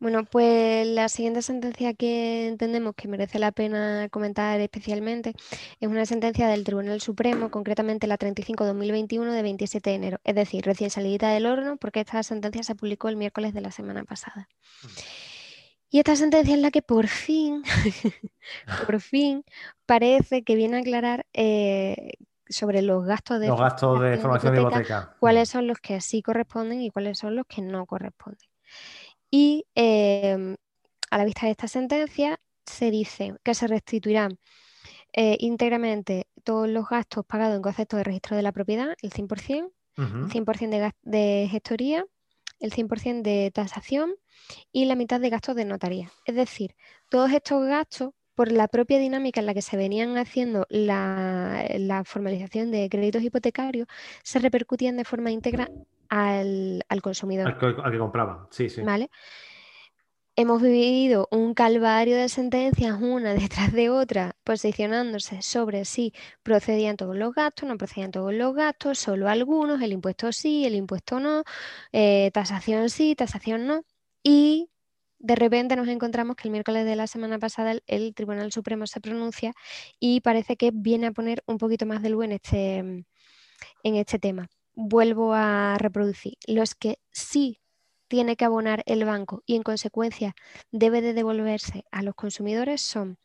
Bueno, 0.00 0.24
pues 0.24 0.86
la 0.86 1.10
siguiente 1.10 1.42
sentencia 1.42 1.92
que 1.92 2.48
entendemos 2.48 2.94
que 2.96 3.06
merece 3.06 3.38
la 3.38 3.52
pena 3.52 4.08
comentar 4.10 4.58
especialmente 4.58 5.34
es 5.78 5.88
una 5.88 6.06
sentencia 6.06 6.48
del 6.48 6.64
Tribunal 6.64 7.02
Supremo, 7.02 7.50
concretamente 7.50 8.06
la 8.06 8.18
35-2021 8.18 9.30
de 9.30 9.42
27 9.42 9.90
de 9.90 9.96
enero, 9.96 10.18
es 10.24 10.34
decir, 10.34 10.64
recién 10.64 10.88
salidita 10.88 11.28
del 11.28 11.44
horno, 11.44 11.76
porque 11.76 12.00
esta 12.00 12.22
sentencia 12.22 12.62
se 12.62 12.74
publicó 12.74 13.10
el 13.10 13.16
miércoles 13.16 13.52
de 13.52 13.60
la 13.60 13.72
semana 13.72 14.02
pasada. 14.04 14.48
Y 15.90 15.98
esta 15.98 16.16
sentencia 16.16 16.54
es 16.54 16.60
la 16.62 16.70
que 16.70 16.80
por 16.80 17.06
fin, 17.06 17.62
por 18.86 19.00
fin, 19.02 19.44
parece 19.84 20.44
que 20.44 20.54
viene 20.54 20.78
a 20.78 20.80
aclarar 20.80 21.26
eh, 21.34 22.12
sobre 22.48 22.80
los 22.80 23.04
gastos 23.04 23.38
de 23.38 23.48
Los 23.48 23.60
gastos 23.60 24.00
de 24.00 24.16
formación 24.16 24.54
de 24.54 24.60
hipoteca. 24.62 25.14
cuáles 25.20 25.50
son 25.50 25.66
los 25.66 25.78
que 25.78 26.00
sí 26.00 26.22
corresponden 26.22 26.80
y 26.80 26.90
cuáles 26.90 27.18
son 27.18 27.36
los 27.36 27.44
que 27.46 27.60
no 27.60 27.84
corresponden. 27.84 28.49
Y 29.30 29.66
eh, 29.74 30.56
a 31.10 31.18
la 31.18 31.24
vista 31.24 31.46
de 31.46 31.52
esta 31.52 31.68
sentencia 31.68 32.40
se 32.66 32.90
dice 32.90 33.34
que 33.42 33.54
se 33.54 33.66
restituirán 33.66 34.38
eh, 35.12 35.36
íntegramente 35.40 36.26
todos 36.44 36.68
los 36.68 36.88
gastos 36.88 37.24
pagados 37.26 37.56
en 37.56 37.62
concepto 37.62 37.96
de 37.96 38.04
registro 38.04 38.36
de 38.36 38.42
la 38.42 38.52
propiedad, 38.52 38.96
el 39.02 39.10
100%, 39.10 39.72
el 39.96 40.04
100% 40.04 40.70
de, 40.70 40.92
de 41.02 41.48
gestoría, 41.50 42.06
el 42.60 42.72
100% 42.72 43.22
de 43.22 43.50
tasación 43.52 44.14
y 44.72 44.84
la 44.84 44.94
mitad 44.94 45.20
de 45.20 45.30
gastos 45.30 45.56
de 45.56 45.64
notaría. 45.64 46.12
Es 46.24 46.34
decir, 46.34 46.76
todos 47.08 47.32
estos 47.32 47.66
gastos, 47.66 48.10
por 48.34 48.52
la 48.52 48.68
propia 48.68 48.98
dinámica 48.98 49.40
en 49.40 49.46
la 49.46 49.54
que 49.54 49.62
se 49.62 49.76
venían 49.76 50.16
haciendo 50.16 50.66
la, 50.70 52.02
formalización 52.06 52.70
de 52.70 52.88
créditos 52.88 53.22
hipotecarios, 53.22 53.88
se 54.22 54.38
repercutían 54.38 54.96
de 54.96 55.04
forma 55.04 55.30
íntegra 55.30 55.68
al, 56.10 56.84
consumidor. 57.02 57.46
Al 57.46 57.92
que, 57.92 57.98
compraba, 57.98 58.48
sí, 58.50 58.68
sí. 58.68 58.82
¿Vale? 58.82 59.10
Hemos 60.36 60.62
vivido 60.62 61.28
un 61.30 61.54
calvario 61.54 62.16
de 62.16 62.28
sentencias 62.28 63.00
una 63.00 63.34
detrás 63.48 63.72
de 63.72 63.90
otra, 63.90 64.36
posicionándose 64.44 65.42
sobre 65.42 65.84
si 65.84 66.12
procedían 66.42 66.96
todos 66.96 67.16
los 67.16 67.34
gastos, 67.34 67.68
no 67.68 67.76
procedían 67.78 68.10
todos 68.10 68.34
los 68.34 68.54
gastos, 68.54 68.98
solo 68.98 69.28
algunos, 69.28 69.80
el 69.82 69.92
impuesto 69.92 70.32
sí, 70.32 70.64
el 70.66 70.74
impuesto 70.74 71.20
no, 71.20 71.44
eh, 71.92 72.30
tasación 72.32 72.90
sí, 72.90 73.14
tasación 73.14 73.66
no. 73.66 73.82
Y 74.22 74.70
de 75.18 75.36
repente 75.36 75.76
nos 75.76 75.88
encontramos 75.88 76.36
que 76.36 76.48
el 76.48 76.52
miércoles 76.52 76.84
de 76.86 76.96
la 76.96 77.06
semana 77.06 77.38
pasada 77.38 77.74
el, 77.86 78.14
Tribunal 78.14 78.50
Supremo 78.52 78.86
se 78.86 79.00
pronuncia 79.00 79.52
y 79.98 80.20
parece 80.22 80.56
que 80.56 80.70
viene 80.72 81.08
a 81.08 81.12
poner 81.12 81.42
un 81.46 81.58
poquito 81.58 81.86
más 81.86 82.02
de 82.02 82.10
luz 82.10 82.24
en 82.24 82.32
este, 82.32 82.78
en 82.78 83.04
este 83.82 84.18
tema. 84.18 84.48
Vuelvo 84.82 85.34
a 85.34 85.76
reproducir. 85.78 86.38
Los 86.46 86.74
que 86.74 86.98
sí 87.12 87.60
tiene 88.08 88.34
que 88.34 88.46
abonar 88.46 88.82
el 88.86 89.04
banco 89.04 89.42
y 89.44 89.56
en 89.56 89.62
consecuencia 89.62 90.34
debe 90.72 91.02
de 91.02 91.12
devolverse 91.12 91.84
a 91.92 92.02
los 92.02 92.14
consumidores 92.14 92.80
son 92.80 93.18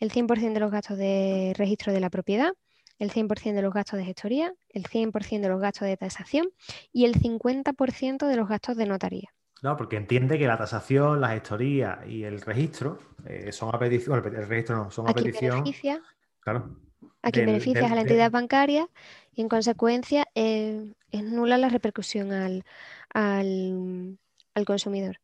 el 0.00 0.10
100% 0.10 0.54
de 0.54 0.60
los 0.60 0.72
gastos 0.72 0.98
de 0.98 1.54
registro 1.56 1.92
de 1.92 2.00
la 2.00 2.10
propiedad, 2.10 2.52
el 2.98 3.12
100% 3.12 3.54
de 3.54 3.62
los 3.62 3.72
gastos 3.72 4.00
de 4.00 4.06
gestoría, 4.06 4.52
el 4.70 4.86
100% 4.86 5.40
de 5.40 5.48
los 5.48 5.60
gastos 5.60 5.86
de 5.86 5.96
tasación 5.96 6.48
y 6.92 7.04
el 7.04 7.14
50% 7.14 8.26
de 8.26 8.36
los 8.36 8.48
gastos 8.48 8.76
de 8.76 8.86
notaría. 8.86 9.32
No, 9.62 9.76
porque 9.76 9.96
entiende 9.96 10.36
que 10.36 10.48
la 10.48 10.58
tasación, 10.58 11.20
la 11.20 11.28
gestoría 11.28 12.00
y 12.08 12.24
el 12.24 12.40
registro 12.40 12.98
eh, 13.24 13.52
son 13.52 13.72
a 13.72 13.78
petición, 13.78 14.18
el 14.18 14.48
registro 14.48 14.76
no, 14.76 14.90
son 14.90 15.08
a, 15.08 15.14
petición. 15.14 15.62
Beneficia, 15.62 16.02
claro. 16.40 16.87
A 17.22 17.30
quien 17.30 17.46
beneficia 17.46 17.86
a 17.86 17.94
la 17.94 18.02
entidad 18.02 18.30
bancaria 18.30 18.88
y 19.34 19.42
en 19.42 19.48
consecuencia 19.48 20.26
eh, 20.34 20.92
es 21.10 21.22
nula 21.22 21.58
la 21.58 21.68
repercusión 21.68 22.32
al, 22.32 22.64
al, 23.12 24.18
consumidor. 24.66 25.20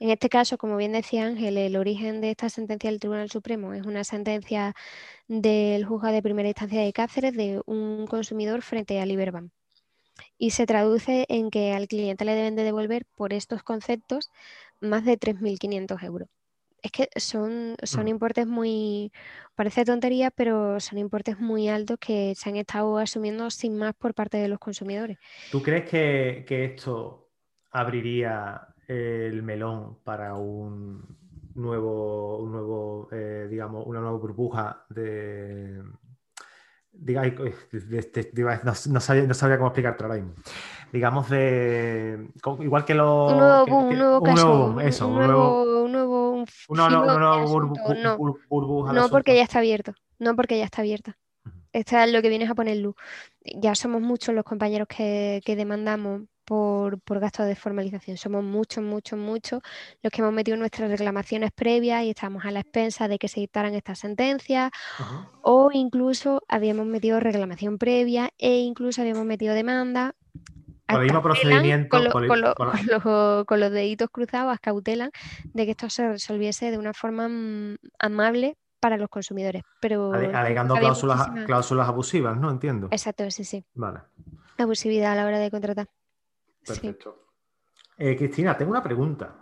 En 0.00 0.10
este 0.10 0.28
caso, 0.28 0.58
como 0.58 0.76
bien 0.76 0.92
decía 0.92 1.26
Ángel, 1.26 1.58
el 1.58 1.76
origen 1.76 2.20
de 2.20 2.30
esta 2.30 2.48
sentencia 2.48 2.88
del 2.88 3.00
Tribunal 3.00 3.30
Supremo 3.30 3.74
es 3.74 3.84
una 3.84 4.04
sentencia 4.04 4.74
del 5.26 5.84
juzgado 5.84 6.14
de 6.14 6.22
primera 6.22 6.48
instancia 6.48 6.82
de 6.82 6.92
Cáceres 6.92 7.34
de 7.34 7.60
un 7.66 8.06
consumidor 8.06 8.62
frente 8.62 9.00
a 9.00 9.06
Liberbank. 9.06 9.50
Y 10.36 10.50
se 10.50 10.66
traduce 10.66 11.26
en 11.28 11.50
que 11.50 11.72
al 11.72 11.88
cliente 11.88 12.24
le 12.24 12.34
deben 12.34 12.56
de 12.56 12.64
devolver 12.64 13.06
por 13.14 13.32
estos 13.32 13.62
conceptos 13.62 14.30
más 14.80 15.04
de 15.04 15.18
3.500 15.18 16.02
euros. 16.04 16.28
Es 16.80 16.92
que 16.92 17.08
son, 17.16 17.76
son 17.82 18.06
importes 18.06 18.46
muy, 18.46 19.12
parece 19.58 19.84
tontería, 19.84 20.30
pero 20.30 20.78
son 20.78 20.98
importes 20.98 21.40
muy 21.40 21.68
altos 21.68 21.98
que 21.98 22.32
se 22.36 22.48
han 22.48 22.54
estado 22.54 22.96
asumiendo 22.96 23.50
sin 23.50 23.76
más 23.76 23.92
por 23.92 24.14
parte 24.14 24.36
de 24.36 24.46
los 24.46 24.60
consumidores. 24.60 25.18
¿Tú 25.50 25.60
crees 25.60 25.90
que, 25.90 26.44
esto 26.48 27.32
abriría 27.72 28.68
el 28.86 29.42
melón 29.42 29.98
para 30.04 30.34
un 30.34 31.04
nuevo, 31.56 32.38
un 32.38 32.52
nuevo 32.52 33.08
eh, 33.10 33.48
digamos, 33.50 33.84
una 33.84 33.98
nueva 33.98 34.16
burbuja 34.16 34.86
de... 34.90 35.82
no, 38.86 39.00
sabía, 39.00 39.58
cómo 39.58 39.70
explicarte 39.70 40.04
ahora 40.04 40.18
mismo. 40.18 40.34
Digamos 40.92 41.28
de... 41.28 42.28
Igual 42.60 42.84
que 42.84 42.94
lo... 42.94 43.26
Un 43.26 43.38
nuevo 43.38 43.66
boom, 43.66 43.88
un 43.88 43.98
nuevo 43.98 44.22
caso. 44.22 44.80
eso, 44.80 45.08
un, 45.08 45.14
nuevo... 45.16 45.84
Un 45.84 45.92
nuevo, 45.92 46.44
burbuja. 48.48 48.92
No, 48.92 49.08
porque 49.08 49.36
ya 49.36 49.42
está 49.42 49.58
abierto. 49.58 49.94
No, 50.18 50.34
porque 50.34 50.58
ya 50.58 50.64
está 50.64 50.82
abierto. 50.82 51.12
Esto 51.72 51.98
es 51.98 52.12
lo 52.12 52.22
que 52.22 52.28
vienes 52.28 52.50
a 52.50 52.54
poner 52.54 52.78
luz. 52.78 52.94
Ya 53.44 53.74
somos 53.74 54.00
muchos 54.00 54.34
los 54.34 54.44
compañeros 54.44 54.88
que, 54.88 55.42
que 55.44 55.56
demandamos 55.56 56.22
por, 56.48 56.98
por 57.02 57.20
gastos 57.20 57.46
de 57.46 57.54
formalización. 57.54 58.16
Somos 58.16 58.42
muchos, 58.42 58.82
muchos, 58.82 59.18
muchos 59.18 59.60
los 60.02 60.10
que 60.10 60.22
hemos 60.22 60.32
metido 60.32 60.56
nuestras 60.56 60.90
reclamaciones 60.90 61.52
previas 61.52 62.04
y 62.04 62.10
estamos 62.10 62.46
a 62.46 62.50
la 62.50 62.60
expensa 62.60 63.06
de 63.06 63.18
que 63.18 63.28
se 63.28 63.40
dictaran 63.40 63.74
estas 63.74 63.98
sentencias 63.98 64.70
o 65.42 65.70
incluso 65.72 66.42
habíamos 66.48 66.86
metido 66.86 67.20
reclamación 67.20 67.76
previa 67.76 68.30
e 68.38 68.60
incluso 68.60 69.02
habíamos 69.02 69.26
metido 69.26 69.52
demanda. 69.52 70.14
Con 70.88 71.00
el 71.00 71.04
mismo 71.04 71.22
procedimiento. 71.22 71.98
Con, 73.46 73.60
los, 73.60 73.70
deditos 73.72 74.08
cruzados, 74.10 74.58
cautelan 74.60 75.10
de 75.44 75.64
que 75.64 75.72
esto 75.72 75.90
se 75.90 76.08
resolviese 76.08 76.70
de 76.70 76.78
una 76.78 76.94
forma 76.94 77.28
mm, 77.28 77.76
amable 77.98 78.56
para 78.80 78.96
los 78.96 79.08
consumidores. 79.08 79.62
Pero 79.80 80.12
alegando 80.12 80.74
cláusulas, 80.76 81.28
cláusulas 81.46 81.88
abusivas, 81.88 82.36
¿no? 82.38 82.50
Entiendo. 82.50 82.88
Exacto, 82.90 83.30
sí, 83.30 83.44
sí. 83.44 83.64
Vale. 83.74 84.00
Abusividad 84.56 85.12
a 85.12 85.16
la 85.16 85.26
hora 85.26 85.38
de 85.38 85.50
contratar. 85.50 85.88
Perfecto. 86.66 87.24
Eh, 87.98 88.16
Cristina, 88.16 88.56
tengo 88.56 88.70
una 88.70 88.82
pregunta. 88.82 89.34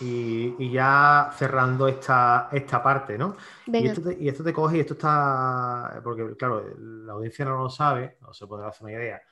Y, 0.00 0.70
ya 0.70 1.30
cerrando 1.34 1.88
esta, 1.88 2.48
esta 2.52 2.80
parte, 2.80 3.18
¿no? 3.18 3.36
Y 3.66 3.86
esto, 3.86 4.02
te, 4.02 4.16
y 4.22 4.28
esto, 4.28 4.44
te, 4.44 4.52
coge 4.52 4.76
y 4.76 4.80
esto 4.80 4.94
está. 4.94 6.00
Porque, 6.04 6.36
claro, 6.36 6.64
la 6.78 7.14
audiencia 7.14 7.44
no 7.44 7.56
lo 7.56 7.68
sabe, 7.68 8.18
no 8.20 8.32
se 8.32 8.46
puede 8.46 8.64
hacer 8.64 8.84
una 8.84 8.92
idea. 8.92 9.22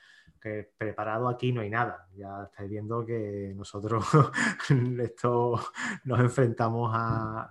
Que 0.41 0.73
preparado 0.77 1.29
aquí 1.29 1.53
no 1.53 1.61
hay 1.61 1.69
nada. 1.69 2.09
Ya 2.17 2.45
estáis 2.45 2.71
viendo 2.71 3.05
que 3.05 3.53
nosotros 3.55 4.05
esto 5.01 5.61
nos 6.05 6.21
enfrentamos 6.21 6.91
a, 6.95 7.51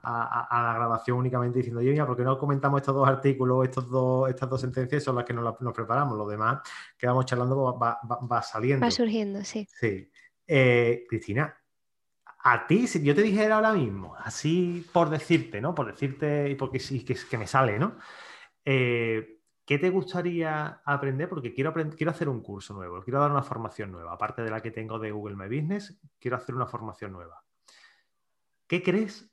la 0.51 0.73
grabación 0.73 1.17
únicamente 1.17 1.59
diciendo, 1.59 1.81
oye, 1.81 1.91
mira, 1.91 2.07
¿por 2.07 2.17
qué 2.17 2.23
no 2.23 2.37
comentamos 2.37 2.81
estos 2.81 2.95
dos 2.95 3.07
artículos, 3.07 3.65
estos 3.65 3.89
dos, 3.89 4.29
estas 4.29 4.49
dos 4.49 4.61
sentencias? 4.61 5.03
Son 5.03 5.15
las 5.15 5.25
que 5.25 5.33
nos, 5.33 5.61
nos 5.61 5.73
preparamos. 5.73 6.17
Lo 6.17 6.27
demás 6.27 6.61
que 6.97 7.05
vamos 7.05 7.25
charlando 7.25 7.77
va, 7.77 7.99
va, 8.03 8.41
saliendo. 8.41 8.85
Va 8.85 8.91
surgiendo, 8.91 9.43
sí. 9.43 9.67
Sí. 9.69 10.11
Eh, 10.47 11.05
Cristina, 11.07 11.55
a 12.41 12.65
ti, 12.65 12.87
si 12.87 13.03
yo 13.03 13.13
te 13.13 13.21
dijera 13.21 13.55
ahora 13.55 13.73
mismo, 13.73 14.15
así 14.17 14.87
por 14.91 15.09
decirte, 15.09 15.61
¿no? 15.61 15.75
Por 15.75 15.87
decirte, 15.87 16.49
y 16.49 16.55
porque 16.55 16.79
sí, 16.79 17.03
que, 17.03 17.15
que 17.29 17.37
me 17.37 17.45
sale, 17.45 17.77
¿no? 17.77 17.97
Eh, 18.65 19.38
¿Qué 19.69 19.77
te 19.77 19.91
gustaría 19.91 20.81
aprender? 20.83 21.29
Porque 21.29 21.53
quiero, 21.53 21.71
quiero 21.95 22.09
hacer 22.09 22.27
un 22.27 22.41
curso 22.41 22.73
nuevo, 22.73 23.03
quiero 23.03 23.19
dar 23.19 23.29
una 23.29 23.43
formación 23.43 23.91
nueva. 23.91 24.13
Aparte 24.13 24.41
de 24.41 24.49
la 24.49 24.63
que 24.63 24.71
tengo 24.71 24.97
de 24.97 25.11
Google 25.11 25.35
My 25.35 25.45
Business, 25.45 25.95
quiero 26.17 26.37
hacer 26.37 26.55
una 26.55 26.65
formación 26.65 27.11
nueva. 27.11 27.43
¿Qué 28.65 28.81
crees 28.81 29.31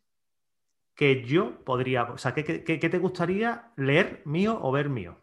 que 0.95 1.25
yo 1.25 1.65
podría, 1.65 2.03
o 2.03 2.19
sea, 2.19 2.35
qué, 2.35 2.43
te 2.43 2.99
gustaría 2.99 3.73
leer 3.77 4.21
mío 4.27 4.59
o 4.61 4.71
ver 4.73 4.91
mío? 4.91 5.17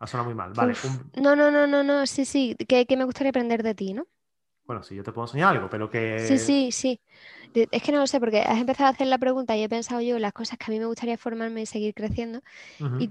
Ha 0.00 0.08
sonado 0.08 0.30
muy 0.30 0.34
mal. 0.34 0.52
Vale. 0.52 0.74
No, 1.14 1.36
no, 1.36 1.52
no, 1.52 1.68
no, 1.68 1.84
no, 1.84 2.04
sí, 2.04 2.24
sí, 2.24 2.56
¿Qué 2.56 2.96
me 2.96 3.04
gustaría 3.04 3.30
aprender 3.30 3.62
de 3.62 3.76
ti, 3.76 3.94
¿no? 3.94 4.08
Bueno, 4.68 4.82
sí, 4.82 4.94
yo 4.94 5.02
te 5.02 5.12
puedo 5.12 5.26
enseñar 5.26 5.56
algo, 5.56 5.70
pero 5.70 5.88
que... 5.88 6.18
Sí, 6.18 6.38
sí, 6.38 6.70
sí. 6.72 7.00
Es 7.54 7.82
que 7.82 7.90
no 7.90 8.00
lo 8.00 8.06
sé, 8.06 8.20
porque 8.20 8.40
has 8.40 8.58
empezado 8.58 8.88
a 8.88 8.90
hacer 8.90 9.06
la 9.06 9.16
pregunta 9.16 9.56
y 9.56 9.62
he 9.62 9.68
pensado 9.68 10.02
yo 10.02 10.18
las 10.18 10.34
cosas 10.34 10.58
que 10.58 10.66
a 10.66 10.68
mí 10.68 10.78
me 10.78 10.84
gustaría 10.84 11.16
formarme 11.16 11.62
y 11.62 11.66
seguir 11.66 11.94
creciendo. 11.94 12.42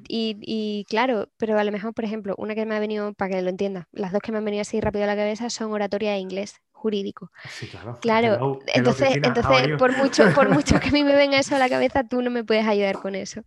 y, 0.07 0.85
claro, 0.87 1.29
pero 1.37 1.57
a 1.57 1.63
lo 1.63 1.71
mejor, 1.71 1.95
por 1.95 2.05
ejemplo, 2.05 2.35
una 2.37 2.53
que 2.53 2.67
me 2.67 2.75
ha 2.75 2.79
venido, 2.79 3.11
para 3.13 3.35
que 3.35 3.41
lo 3.41 3.49
entienda, 3.49 3.87
las 3.91 4.11
dos 4.11 4.21
que 4.21 4.31
me 4.31 4.37
han 4.37 4.45
venido 4.45 4.61
así 4.61 4.79
rápido 4.79 5.05
a 5.05 5.07
la 5.07 5.15
cabeza 5.15 5.49
son 5.49 5.71
oratoria 5.71 6.15
e 6.15 6.19
inglés 6.19 6.61
jurídico. 6.77 7.31
Sí, 7.49 7.65
claro. 7.65 7.97
Claro, 8.01 8.59
entonces, 8.67 9.15
entonces 9.15 9.77
por, 9.79 9.97
mucho, 9.97 10.23
por 10.35 10.49
mucho 10.49 10.79
que 10.79 10.89
a 10.89 10.91
mí 10.91 11.03
me 11.03 11.15
venga 11.15 11.39
eso 11.39 11.55
a 11.55 11.59
la 11.59 11.69
cabeza, 11.69 12.03
tú 12.03 12.21
no 12.21 12.29
me 12.29 12.43
puedes 12.43 12.67
ayudar 12.67 12.99
con 12.99 13.15
eso. 13.15 13.41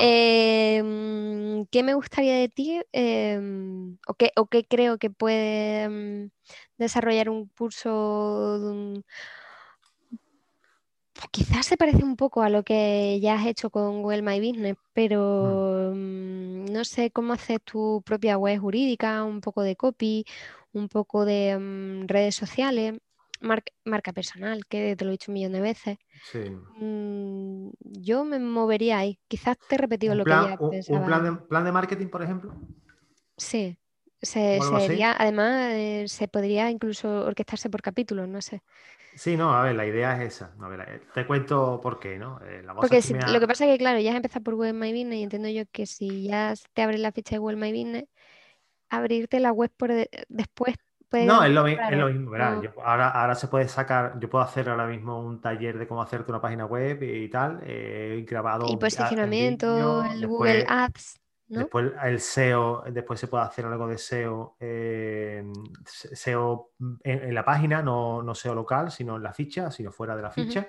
Em, 0.00 1.66
¿Qué 1.66 1.82
me 1.82 1.94
gustaría 1.94 2.36
de 2.36 2.48
ti? 2.48 2.80
Em, 2.92 3.98
o, 4.06 4.14
qué, 4.14 4.32
¿O 4.36 4.46
qué 4.46 4.64
creo 4.64 4.98
que 4.98 5.10
puede 5.10 5.82
em, 5.82 6.30
desarrollar 6.82 7.30
un 7.30 7.48
curso 7.48 9.02
quizás 11.30 11.66
se 11.66 11.76
parece 11.76 12.04
un 12.04 12.16
poco 12.16 12.42
a 12.42 12.48
lo 12.48 12.62
que 12.62 13.20
ya 13.20 13.34
has 13.34 13.46
hecho 13.46 13.70
con 13.70 14.04
Well 14.04 14.22
My 14.22 14.38
Business, 14.40 14.76
pero 14.92 15.92
mm. 15.94 16.66
no 16.66 16.84
sé 16.84 17.10
cómo 17.10 17.34
haces 17.34 17.60
tu 17.62 18.02
propia 18.04 18.38
web 18.38 18.58
jurídica, 18.60 19.22
un 19.24 19.40
poco 19.40 19.62
de 19.62 19.76
copy, 19.76 20.24
un 20.72 20.88
poco 20.88 21.24
de 21.24 21.58
mm, 21.58 22.06
redes 22.08 22.34
sociales, 22.34 22.98
marca 23.40 24.12
personal, 24.12 24.66
que 24.66 24.96
te 24.96 25.04
lo 25.04 25.10
he 25.10 25.12
dicho 25.12 25.30
un 25.30 25.34
millón 25.34 25.52
de 25.52 25.60
veces. 25.60 25.98
Mm, 26.78 27.70
yo 27.82 28.24
me 28.24 28.38
movería 28.38 28.98
ahí. 28.98 29.18
Quizás 29.28 29.56
te 29.68 29.74
he 29.74 29.78
repetido 29.78 30.14
lo 30.14 30.24
que 30.24 30.30
ya 30.30 30.56
pensaba. 30.70 31.00
¿Un 31.00 31.06
plan 31.06 31.24
de, 31.24 31.32
plan 31.46 31.64
de 31.64 31.72
marketing, 31.72 32.06
por 32.06 32.22
ejemplo? 32.22 32.54
Sí, 33.36 33.76
Se, 34.22 34.60
sería, 34.62 35.12
además, 35.18 35.72
eh, 35.72 36.04
se 36.08 36.28
podría 36.28 36.70
incluso 36.70 37.08
orquestarse 37.26 37.68
por 37.70 37.82
capítulos, 37.82 38.28
no 38.28 38.40
sé. 38.40 38.62
Sí, 39.14 39.36
no, 39.36 39.52
a 39.54 39.62
ver, 39.62 39.74
la 39.74 39.84
idea 39.86 40.16
es 40.22 40.34
esa. 40.34 40.54
A 40.60 40.68
ver, 40.68 40.80
eh, 40.88 41.00
te 41.12 41.26
cuento 41.26 41.80
por 41.82 41.98
qué, 42.00 42.18
¿no? 42.18 42.40
Eh, 42.42 42.62
Porque 42.80 43.02
lo 43.28 43.40
que 43.40 43.46
pasa 43.46 43.66
es 43.66 43.72
que, 43.72 43.78
claro, 43.78 44.00
ya 44.00 44.10
has 44.10 44.16
empezado 44.16 44.42
por 44.42 44.54
Web 44.54 44.74
My 44.74 44.90
Business 44.92 45.18
y 45.18 45.22
entiendo 45.22 45.48
yo 45.48 45.64
que 45.70 45.86
si 45.86 46.24
ya 46.24 46.54
te 46.72 46.82
abres 46.82 47.00
la 47.00 47.12
ficha 47.12 47.34
de 47.36 47.38
Web 47.40 47.56
My 47.58 47.70
Business, 47.72 48.04
abrirte 48.88 49.40
la 49.40 49.52
web 49.52 49.70
por 49.76 49.90
después 50.28 50.76
puede 51.08 51.26
No, 51.26 51.44
es 51.44 51.50
lo, 51.52 51.64
mismo. 51.64 52.34
ahora, 52.84 53.08
ahora 53.10 53.34
se 53.34 53.48
puede 53.48 53.68
sacar, 53.68 54.18
yo 54.18 54.28
puedo 54.30 54.44
hacer 54.44 54.68
ahora 54.68 54.86
mismo 54.86 55.20
un 55.20 55.40
taller 55.40 55.78
de 55.78 55.86
cómo 55.86 56.02
hacerte 56.02 56.30
una 56.32 56.40
página 56.40 56.66
web 56.66 57.02
y 57.02 57.28
tal, 57.28 57.60
eh, 57.64 58.24
grabado. 58.28 58.66
Y 58.66 58.76
posicionamiento, 58.76 60.02
el 60.04 60.26
Google 60.26 60.64
Ads. 60.68 61.21
Después 61.58 61.92
el 62.02 62.18
SEO, 62.18 62.82
después 62.90 63.20
se 63.20 63.28
puede 63.28 63.44
hacer 63.44 63.66
algo 63.66 63.86
de 63.86 63.98
SEO, 63.98 64.56
SEO 65.84 66.70
en, 67.04 67.34
la 67.34 67.44
página, 67.44 67.82
no, 67.82 68.22
no, 68.22 68.34
SEO 68.34 68.54
local, 68.54 68.90
sino 68.90 69.16
en 69.16 69.22
la 69.22 69.34
ficha, 69.34 69.70
sino 69.70 69.92
fuera 69.92 70.16
de 70.16 70.22
la 70.22 70.30
ficha. 70.30 70.66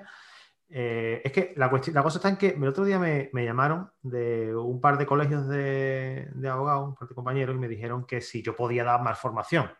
Eh, 0.75 1.21
es 1.23 1.31
que 1.31 1.53
la, 1.55 1.69
cuestión, 1.69 1.93
la 1.93 2.01
cosa 2.01 2.17
está 2.17 2.29
en 2.29 2.37
que 2.37 2.49
el 2.49 2.67
otro 2.67 2.83
día 2.83 2.97
me, 2.97 3.29
llamaron 3.31 3.91
de 4.01 4.55
un 4.55 4.81
par 4.81 4.97
de 4.97 5.05
colegios 5.05 5.47
de, 5.47 6.27
abogados, 6.49 6.89
un 6.89 6.95
par 6.95 7.07
de 7.07 7.15
compañeros, 7.15 7.55
y 7.55 7.59
me 7.59 7.67
dijeron 7.67 8.05
que 8.05 8.21
si 8.21 8.41
yo 8.41 8.55
podía 8.55 8.83
dar 8.83 9.01
más 9.01 9.19
formación. 9.19 9.71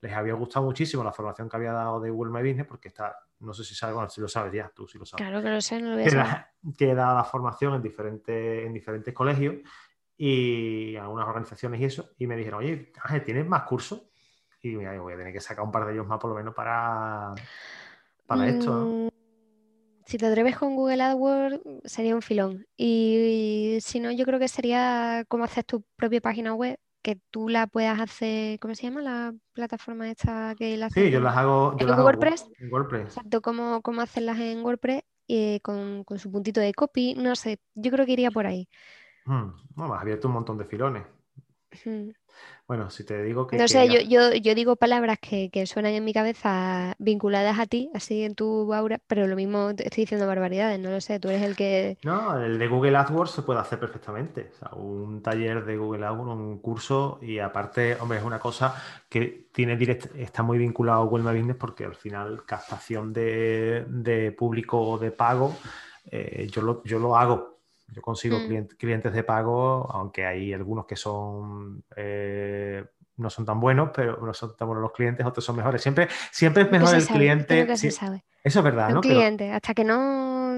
Les 0.00 0.12
había 0.12 0.32
gustado 0.34 0.64
muchísimo 0.64 1.02
la 1.02 1.12
formación 1.12 1.48
que 1.48 1.56
había 1.56 1.72
dado 1.72 2.00
de 2.00 2.08
Google 2.08 2.32
My 2.32 2.48
Business, 2.48 2.66
porque 2.66 2.88
está, 2.88 3.16
no 3.40 3.52
sé 3.52 3.64
si 3.64 3.74
sabes, 3.74 3.94
bueno, 3.94 4.08
si 4.08 4.20
lo 4.20 4.28
sabes 4.28 4.52
ya, 4.52 4.70
tú 4.74 4.86
sí 4.86 4.96
lo 4.96 5.04
sabes. 5.04 5.26
Claro 5.26 5.42
que 5.42 5.50
lo 5.50 5.60
sé, 5.60 5.82
no 5.82 5.90
lo 5.90 5.96
voy 5.96 6.04
a 6.04 6.50
Que, 6.78 6.90
he 6.92 6.94
dado 6.94 7.16
la 7.16 7.24
formación 7.24 7.74
en 7.74 7.82
diferentes, 7.82 8.64
en 8.64 8.72
diferentes 8.72 9.12
colegios 9.12 9.56
y 10.20 10.96
algunas 10.96 11.28
organizaciones 11.28 11.80
y 11.80 11.84
eso, 11.84 12.10
y 12.18 12.26
me 12.26 12.36
dijeron, 12.36 12.58
oye, 12.58 12.92
¿tienes 13.24 13.46
más 13.46 13.62
cursos? 13.62 14.02
Y 14.60 14.74
voy 14.74 15.14
a 15.14 15.16
tener 15.16 15.32
que 15.32 15.40
sacar 15.40 15.64
un 15.64 15.70
par 15.70 15.86
de 15.86 15.92
ellos 15.92 16.06
más 16.06 16.18
por 16.18 16.30
lo 16.30 16.36
menos 16.36 16.52
para, 16.54 17.32
para 18.26 18.48
esto. 18.48 18.72
Mm, 18.72 19.08
si 20.04 20.18
te 20.18 20.26
atreves 20.26 20.58
con 20.58 20.74
Google 20.74 21.02
AdWords, 21.02 21.60
sería 21.84 22.16
un 22.16 22.22
filón. 22.22 22.66
Y, 22.76 23.78
si 23.80 24.00
no, 24.00 24.10
yo 24.10 24.24
creo 24.24 24.40
que 24.40 24.48
sería 24.48 25.24
como 25.28 25.44
hacer 25.44 25.62
tu 25.62 25.84
propia 25.94 26.20
página 26.20 26.52
web, 26.52 26.80
que 27.00 27.20
tú 27.30 27.48
la 27.48 27.68
puedas 27.68 28.00
hacer, 28.00 28.58
¿cómo 28.58 28.74
se 28.74 28.82
llama 28.82 29.02
la 29.02 29.32
plataforma 29.52 30.10
esta 30.10 30.56
que 30.58 30.76
la 30.76 30.90
Sí, 30.90 31.12
yo 31.12 31.20
las 31.20 31.36
hago 31.36 31.76
en 31.78 31.88
WordPress. 31.88 32.50
en 32.58 32.72
WordPress. 32.72 33.04
Exacto, 33.04 33.40
cómo, 33.40 33.82
cómo 33.82 34.00
hacerlas 34.00 34.40
en 34.40 34.64
WordPress 34.64 35.04
y 35.28 35.60
con, 35.60 36.02
con 36.02 36.18
su 36.18 36.32
puntito 36.32 36.60
de 36.60 36.74
copy, 36.74 37.14
no 37.14 37.36
sé, 37.36 37.60
yo 37.74 37.92
creo 37.92 38.04
que 38.04 38.12
iría 38.12 38.32
por 38.32 38.46
ahí. 38.46 38.68
Hmm, 39.28 39.50
has 39.76 40.00
abierto 40.00 40.26
un 40.28 40.34
montón 40.34 40.56
de 40.56 40.64
filones. 40.64 41.04
Bueno, 42.66 42.88
si 42.88 43.04
te 43.04 43.22
digo 43.22 43.46
que... 43.46 43.58
No 43.58 43.68
sé, 43.68 43.88
yo, 43.88 44.00
yo, 44.00 44.34
yo, 44.34 44.54
digo 44.54 44.76
palabras 44.76 45.18
que, 45.20 45.50
que, 45.50 45.66
suenan 45.66 45.92
en 45.92 46.04
mi 46.04 46.14
cabeza 46.14 46.94
vinculadas 46.98 47.58
a 47.58 47.66
ti, 47.66 47.90
así 47.94 48.24
en 48.24 48.34
tu 48.34 48.72
aura, 48.72 49.00
pero 49.06 49.26
lo 49.26 49.36
mismo 49.36 49.70
estoy 49.70 50.04
diciendo 50.04 50.26
barbaridades, 50.26 50.80
no 50.80 50.90
lo 50.90 51.00
sé, 51.02 51.20
tú 51.20 51.28
eres 51.28 51.42
el 51.42 51.56
que... 51.56 51.98
No, 52.04 52.40
el 52.42 52.58
de 52.58 52.68
Google 52.68 52.96
AdWords 52.96 53.32
se 53.32 53.42
puede 53.42 53.60
hacer 53.60 53.78
perfectamente. 53.78 54.50
O 54.54 54.58
sea, 54.58 54.78
un 54.78 55.22
taller 55.22 55.64
de 55.64 55.76
Google 55.76 56.06
AdWords, 56.06 56.32
un 56.32 56.58
curso, 56.58 57.18
y 57.20 57.38
aparte, 57.38 57.96
hombre, 58.00 58.18
es 58.18 58.24
una 58.24 58.38
cosa 58.38 58.74
que 59.10 59.48
tiene 59.52 59.76
direct, 59.76 60.14
está 60.16 60.42
muy 60.42 60.56
vinculado 60.56 61.02
a 61.02 61.04
Google 61.04 61.24
My 61.24 61.36
Business 61.38 61.56
porque 61.56 61.84
al 61.84 61.96
final 61.96 62.44
captación 62.46 63.12
de, 63.12 63.84
de 63.88 64.32
público 64.32 64.96
de 64.96 65.10
pago, 65.10 65.54
eh, 66.10 66.48
yo, 66.50 66.62
lo, 66.62 66.82
yo 66.84 66.98
lo 66.98 67.16
hago 67.16 67.57
yo 67.92 68.02
consigo 68.02 68.38
mm. 68.38 68.76
clientes 68.78 69.12
de 69.12 69.24
pago, 69.24 69.90
aunque 69.90 70.26
hay 70.26 70.52
algunos 70.52 70.86
que 70.86 70.96
son 70.96 71.84
eh, 71.96 72.84
no 73.18 73.30
son 73.30 73.44
tan 73.44 73.60
buenos, 73.60 73.90
pero 73.94 74.18
no 74.24 74.32
son 74.32 74.56
tan 74.56 74.66
buenos 74.68 74.82
los 74.82 74.92
clientes, 74.92 75.26
otros 75.26 75.44
son 75.44 75.56
mejores. 75.56 75.82
Siempre, 75.82 76.08
siempre 76.30 76.62
es 76.62 76.70
mejor 76.70 76.94
el 76.94 77.06
cliente. 77.06 77.66
Eso 78.44 78.60
es 78.60 78.64
verdad, 78.64 78.90
¿no? 78.90 79.00
cliente, 79.00 79.52
hasta 79.52 79.74
que 79.74 79.84
no 79.84 80.54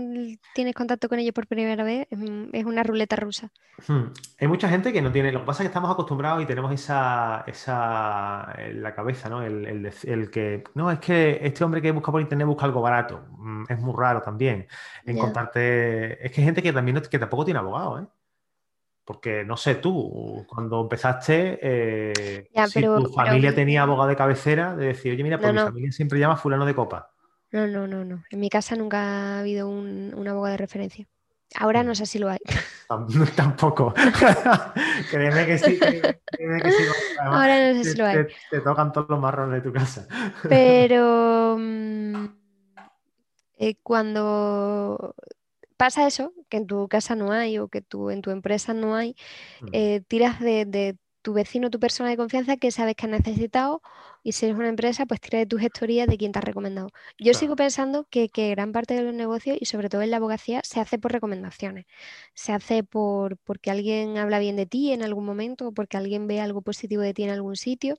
tienes 0.55 0.75
contacto 0.75 1.09
con 1.09 1.18
ellos 1.18 1.33
por 1.33 1.46
primera 1.46 1.83
vez, 1.83 2.07
es 2.53 2.64
una 2.64 2.83
ruleta 2.83 3.16
rusa. 3.16 3.51
Hmm. 3.87 4.12
Hay 4.38 4.46
mucha 4.46 4.68
gente 4.68 4.92
que 4.92 5.01
no 5.01 5.11
tiene. 5.11 5.33
Lo 5.33 5.40
que 5.40 5.46
pasa 5.46 5.62
es 5.62 5.64
que 5.64 5.70
estamos 5.70 5.90
acostumbrados 5.90 6.42
y 6.42 6.46
tenemos 6.46 6.73
esa, 6.73 7.42
esa 7.46 8.53
en 8.59 8.83
la 8.83 8.94
cabeza, 8.94 9.29
¿no? 9.29 9.42
El, 9.42 9.90
el, 10.05 10.31
que. 10.31 10.62
No, 10.75 10.90
es 10.90 10.99
que 10.99 11.40
este 11.42 11.64
hombre 11.64 11.81
que 11.81 11.90
busca 11.90 12.12
por 12.12 12.20
internet 12.20 12.46
busca 12.46 12.66
algo 12.66 12.83
barato. 12.83 13.25
Mm, 13.38 13.64
es 13.68 13.79
muy 13.79 13.94
raro 13.96 14.20
también. 14.20 14.66
En 15.05 15.18
contarte. 15.18 16.25
Es 16.25 16.31
que 16.33 16.42
hay 16.42 16.44
gente 16.44 16.62
que 16.62 16.73
también 16.73 17.01
que 17.01 17.18
tampoco 17.18 17.44
tiene 17.44 17.61
abogado, 17.61 18.01
¿eh? 18.01 18.07
Porque 19.11 19.42
no 19.44 19.57
sé 19.57 19.75
tú, 19.75 20.46
cuando 20.46 20.83
empezaste, 20.83 21.59
eh, 21.61 22.49
si 22.68 22.81
tu 22.81 23.12
familia 23.12 23.53
tenía 23.53 23.83
abogado 23.83 24.09
de 24.09 24.14
cabecera, 24.14 24.77
de 24.77 24.87
decir, 24.87 25.12
oye, 25.12 25.25
mira, 25.25 25.37
pues 25.37 25.53
mi 25.53 25.59
familia 25.59 25.90
siempre 25.90 26.20
llama 26.20 26.37
fulano 26.37 26.64
de 26.64 26.77
copa. 26.77 27.11
No, 27.51 27.66
no, 27.66 27.88
no, 27.88 28.05
no. 28.05 28.23
En 28.31 28.38
mi 28.38 28.49
casa 28.49 28.77
nunca 28.77 28.99
ha 29.01 29.40
habido 29.40 29.68
un, 29.68 30.14
abogado 30.29 30.53
de 30.53 30.59
referencia. 30.59 31.09
Ahora 31.57 31.83
no 31.83 31.96
sé 31.96 32.07
si 32.07 32.20
lo 32.20 32.31
hay. 32.31 32.38
Tampoco. 33.35 33.92
créeme 35.11 35.44
que 35.44 35.59
sí. 35.59 35.77
Créeme 35.81 36.62
que 36.62 36.70
sí. 36.70 36.85
Ahora 37.20 37.73
no 37.73 37.83
sé 37.83 37.90
si 37.90 37.99
lo 37.99 38.07
hay. 38.07 38.29
Te, 38.49 38.61
tocan 38.61 38.92
todos 38.92 39.09
los 39.09 39.18
marrones 39.18 39.61
de 39.61 39.68
tu 39.68 39.77
casa. 39.77 40.07
Pero 40.49 41.57
mm, 41.59 42.27
eh, 43.59 43.75
cuando 43.83 45.16
pasa 45.80 46.06
eso, 46.06 46.34
que 46.50 46.58
en 46.58 46.66
tu 46.66 46.88
casa 46.88 47.14
no 47.14 47.32
hay 47.32 47.56
o 47.56 47.68
que 47.68 47.80
tú, 47.80 48.10
en 48.10 48.20
tu 48.20 48.30
empresa 48.30 48.74
no 48.74 48.96
hay, 48.96 49.16
mm. 49.62 49.68
eh, 49.72 50.02
tiras 50.06 50.38
de, 50.38 50.98
tu 51.22 51.32
vecino, 51.32 51.70
tu 51.70 51.80
persona 51.80 52.10
de 52.10 52.18
confianza 52.18 52.58
que 52.58 52.70
sabes 52.70 52.96
que 52.96 53.06
has 53.06 53.12
necesitado 53.12 53.80
y 54.22 54.32
si 54.32 54.44
eres 54.44 54.58
una 54.58 54.68
empresa, 54.68 55.06
pues 55.06 55.20
tira 55.22 55.38
de 55.38 55.46
tu 55.46 55.56
gestoría 55.56 56.04
de 56.04 56.18
quien 56.18 56.32
te 56.32 56.38
ha 56.38 56.42
recomendado. 56.42 56.88
Yo 57.18 57.32
sigo 57.32 57.56
pensando 57.56 58.06
que, 58.10 58.28
gran 58.34 58.72
parte 58.72 58.92
de 58.92 59.02
los 59.02 59.14
negocios 59.14 59.56
y 59.58 59.64
sobre 59.64 59.88
todo 59.88 60.02
en 60.02 60.10
la 60.10 60.18
abogacía 60.18 60.60
se 60.64 60.80
hace 60.80 60.98
por 60.98 61.12
recomendaciones. 61.12 61.86
Se 62.34 62.52
hace 62.52 62.84
por 62.84 63.38
porque 63.38 63.70
alguien 63.70 64.18
habla 64.18 64.38
bien 64.38 64.56
de 64.56 64.66
ti 64.66 64.92
en 64.92 65.02
algún 65.02 65.24
momento 65.24 65.68
o 65.68 65.72
porque 65.72 65.96
alguien 65.96 66.26
ve 66.26 66.40
algo 66.40 66.60
positivo 66.60 67.00
de 67.00 67.14
ti 67.14 67.22
en 67.22 67.30
algún 67.30 67.56
sitio. 67.56 67.96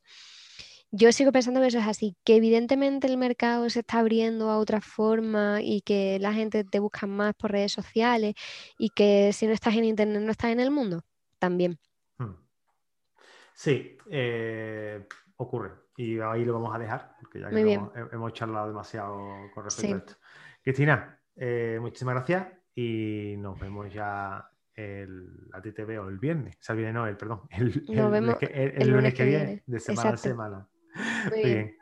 Yo 0.94 1.14
sigo 1.14 1.32
pensando 1.32 1.62
que 1.62 1.68
eso 1.68 1.80
es 1.80 1.88
así, 1.88 2.18
que 2.26 2.36
evidentemente 2.36 3.08
el 3.08 3.18
mercado 3.18 3.70
se 3.70 3.80
está 3.80 4.00
abriendo 4.00 4.50
a 4.50 4.58
otra 4.58 4.82
forma 4.82 5.62
y 5.62 5.82
que 5.82 6.20
la 6.20 6.34
gente 6.34 6.66
te 6.66 6.80
busca 6.80 7.08
más 7.08 7.34
por 7.34 7.52
redes 7.52 7.72
sociales 7.72 8.36
y 8.78 8.90
que 8.90 9.32
si 9.32 9.48
no 9.48 9.54
estás 9.54 9.74
en 9.76 9.86
Internet 9.86 10.22
no 10.22 10.32
estás 10.32 10.52
en 10.52 10.60
el 10.60 10.70
mundo, 10.70 11.06
también. 11.40 11.80
Hmm. 12.18 12.36
Sí, 13.54 13.98
eh, 14.10 15.08
ocurre. 15.38 15.72
Y 15.96 16.20
ahí 16.20 16.44
lo 16.44 16.54
vamos 16.54 16.76
a 16.76 16.80
dejar, 16.80 17.16
porque 17.22 17.40
ya 17.40 17.50
que 17.50 17.80
hemos, 18.12 18.34
charlado 18.34 18.68
demasiado 18.68 19.18
con 19.54 19.64
respecto 19.64 19.96
a 19.96 19.98
esto. 20.00 20.14
Cristina, 20.62 21.20
eh, 21.38 21.78
muchísimas 21.80 22.16
gracias 22.16 22.48
y 22.76 23.36
nos 23.38 23.58
vemos 23.58 23.94
ya 23.94 24.46
el, 24.76 25.48
a 25.54 25.62
ti 25.62 25.72
te 25.72 25.86
veo 25.86 26.10
el 26.10 26.20
viernes, 26.20 26.58
o 26.60 26.64
sea, 26.64 26.74
el 26.74 26.80
viernes 26.80 26.96
no, 26.96 27.08
el, 27.08 27.18
perdón, 27.18 27.42
el, 27.50 27.72
lunes 28.90 29.14
que, 29.14 29.26
viene, 29.26 29.64
de 29.66 29.80
semana 29.80 30.10
a 30.12 30.18
semana. 30.18 30.68
Muy 31.30 31.44
bien. 31.44 31.78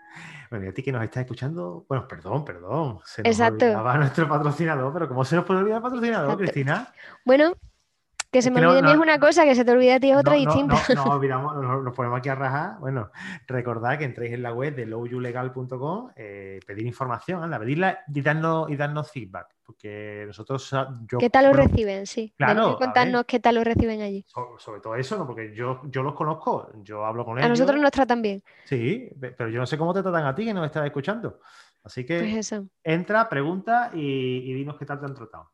Bueno, 0.50 0.66
y 0.66 0.70
a 0.70 0.74
ti 0.74 0.82
que 0.82 0.92
nos 0.92 1.04
estás 1.04 1.22
escuchando, 1.22 1.86
bueno, 1.88 2.08
perdón, 2.08 2.44
perdón, 2.44 3.00
se 3.06 3.22
nos 3.22 3.32
Exacto. 3.32 3.66
olvidaba 3.66 3.98
nuestro 3.98 4.28
patrocinador, 4.28 4.92
pero 4.92 5.08
¿cómo 5.08 5.24
se 5.24 5.36
nos 5.36 5.46
puede 5.46 5.60
olvidar 5.60 5.78
el 5.78 5.84
patrocinador, 5.84 6.38
Cristina? 6.38 6.92
Bueno, 7.24 7.54
que 8.32 8.42
se 8.42 8.52
me 8.52 8.64
olvide 8.64 8.80
a 8.80 8.82
mí 8.84 8.92
es 8.92 8.98
una 8.98 9.20
cosa, 9.20 9.44
que 9.44 9.56
se 9.56 9.66
te 9.66 9.72
olvide 9.72 9.94
a 9.94 10.00
ti 10.00 10.12
es 10.12 10.18
otra 10.18 10.36
distinta. 10.36 10.76
No, 10.96 11.06
no, 11.06 11.12
olvidamos, 11.16 11.84
nos, 11.84 11.96
ponemos 11.96 12.20
aquí 12.20 12.30
a 12.30 12.36
rajar. 12.36 12.80
Bueno, 12.80 13.10
recordad 13.48 13.98
que 13.98 14.06
entréis 14.06 14.34
en 14.34 14.44
la 14.44 14.54
web 14.54 14.76
de 14.76 14.86
lowyulegal.com, 14.86 16.12
eh, 16.16 16.60
pedir 16.66 16.86
información, 16.86 17.44
anda, 17.44 17.58
pedirla 17.58 18.00
y 18.14 18.22
darnos, 18.22 18.70
y 18.70 18.76
darnos 18.76 19.12
feedback. 19.12 19.56
Porque 19.66 20.26
nosotros. 20.28 20.76
¿Qué 21.20 21.30
tal 21.30 21.46
lo 21.46 21.54
reciben? 21.54 22.06
Sí. 22.06 22.34
Claro. 22.38 22.78
contarnos 22.78 23.26
qué 23.26 23.40
tal 23.40 23.56
lo 23.56 23.64
reciben 23.64 24.02
allí. 24.02 24.26
sobre 24.58 24.82
todo 24.82 24.96
eso, 24.96 25.18
¿no? 25.18 25.26
porque 25.26 25.54
yo, 25.56 25.82
yo 25.86 26.04
los 26.04 26.14
conozco, 26.14 26.72
yo 26.84 27.06
hablo 27.06 27.26
con 27.26 27.38
ellos. 27.38 27.46
A 27.46 27.50
nosotros 27.50 27.82
nos 27.82 27.92
tratan 27.92 28.22
bien. 28.22 28.44
Sí, 28.66 29.10
pero 29.20 29.50
yo 29.50 29.60
no 29.60 29.66
sé 29.66 29.78
cómo 29.78 29.94
te 29.94 30.04
tratan 30.04 30.26
a 30.26 30.36
ti 30.36 30.46
que 30.46 30.54
nos 30.54 30.66
estás 30.66 30.86
escuchando. 30.86 31.40
Así 31.84 32.06
que 32.06 32.20
pues 32.20 32.54
entra, 32.84 33.30
pregunta 33.30 33.90
y, 33.94 34.00
y 34.00 34.54
dinos 34.54 34.78
qué 34.78 34.86
tal 34.86 35.00
te 35.00 35.06
han 35.06 35.16
tratado. 35.16 35.50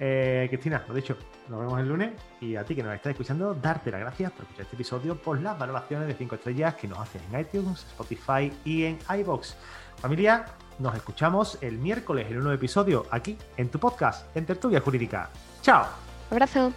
Eh, 0.00 0.46
Cristina, 0.50 0.84
lo 0.88 0.94
dicho, 0.94 1.16
nos 1.48 1.60
vemos 1.60 1.78
el 1.78 1.88
lunes 1.88 2.12
y 2.40 2.56
a 2.56 2.64
ti 2.64 2.74
que 2.74 2.82
nos 2.82 2.94
estás 2.94 3.10
escuchando, 3.10 3.54
darte 3.54 3.90
las 3.90 4.00
gracias 4.00 4.32
por 4.32 4.42
escuchar 4.42 4.62
este 4.62 4.76
episodio, 4.76 5.16
por 5.16 5.40
las 5.40 5.58
valoraciones 5.58 6.08
de 6.08 6.14
5 6.14 6.34
estrellas 6.34 6.74
que 6.74 6.88
nos 6.88 6.98
haces 6.98 7.22
en 7.30 7.40
iTunes, 7.40 7.84
Spotify 7.90 8.52
y 8.64 8.84
en 8.84 8.98
iBox. 9.20 9.56
Familia, 10.00 10.46
nos 10.78 10.94
escuchamos 10.94 11.58
el 11.60 11.78
miércoles 11.78 12.26
en 12.28 12.38
un 12.38 12.44
nuevo 12.44 12.56
episodio 12.56 13.06
aquí 13.10 13.38
en 13.56 13.68
tu 13.68 13.78
podcast, 13.78 14.36
en 14.36 14.46
Tertulia 14.46 14.80
Jurídica. 14.80 15.30
¡Chao! 15.62 15.86
Abrazo. 16.30 16.72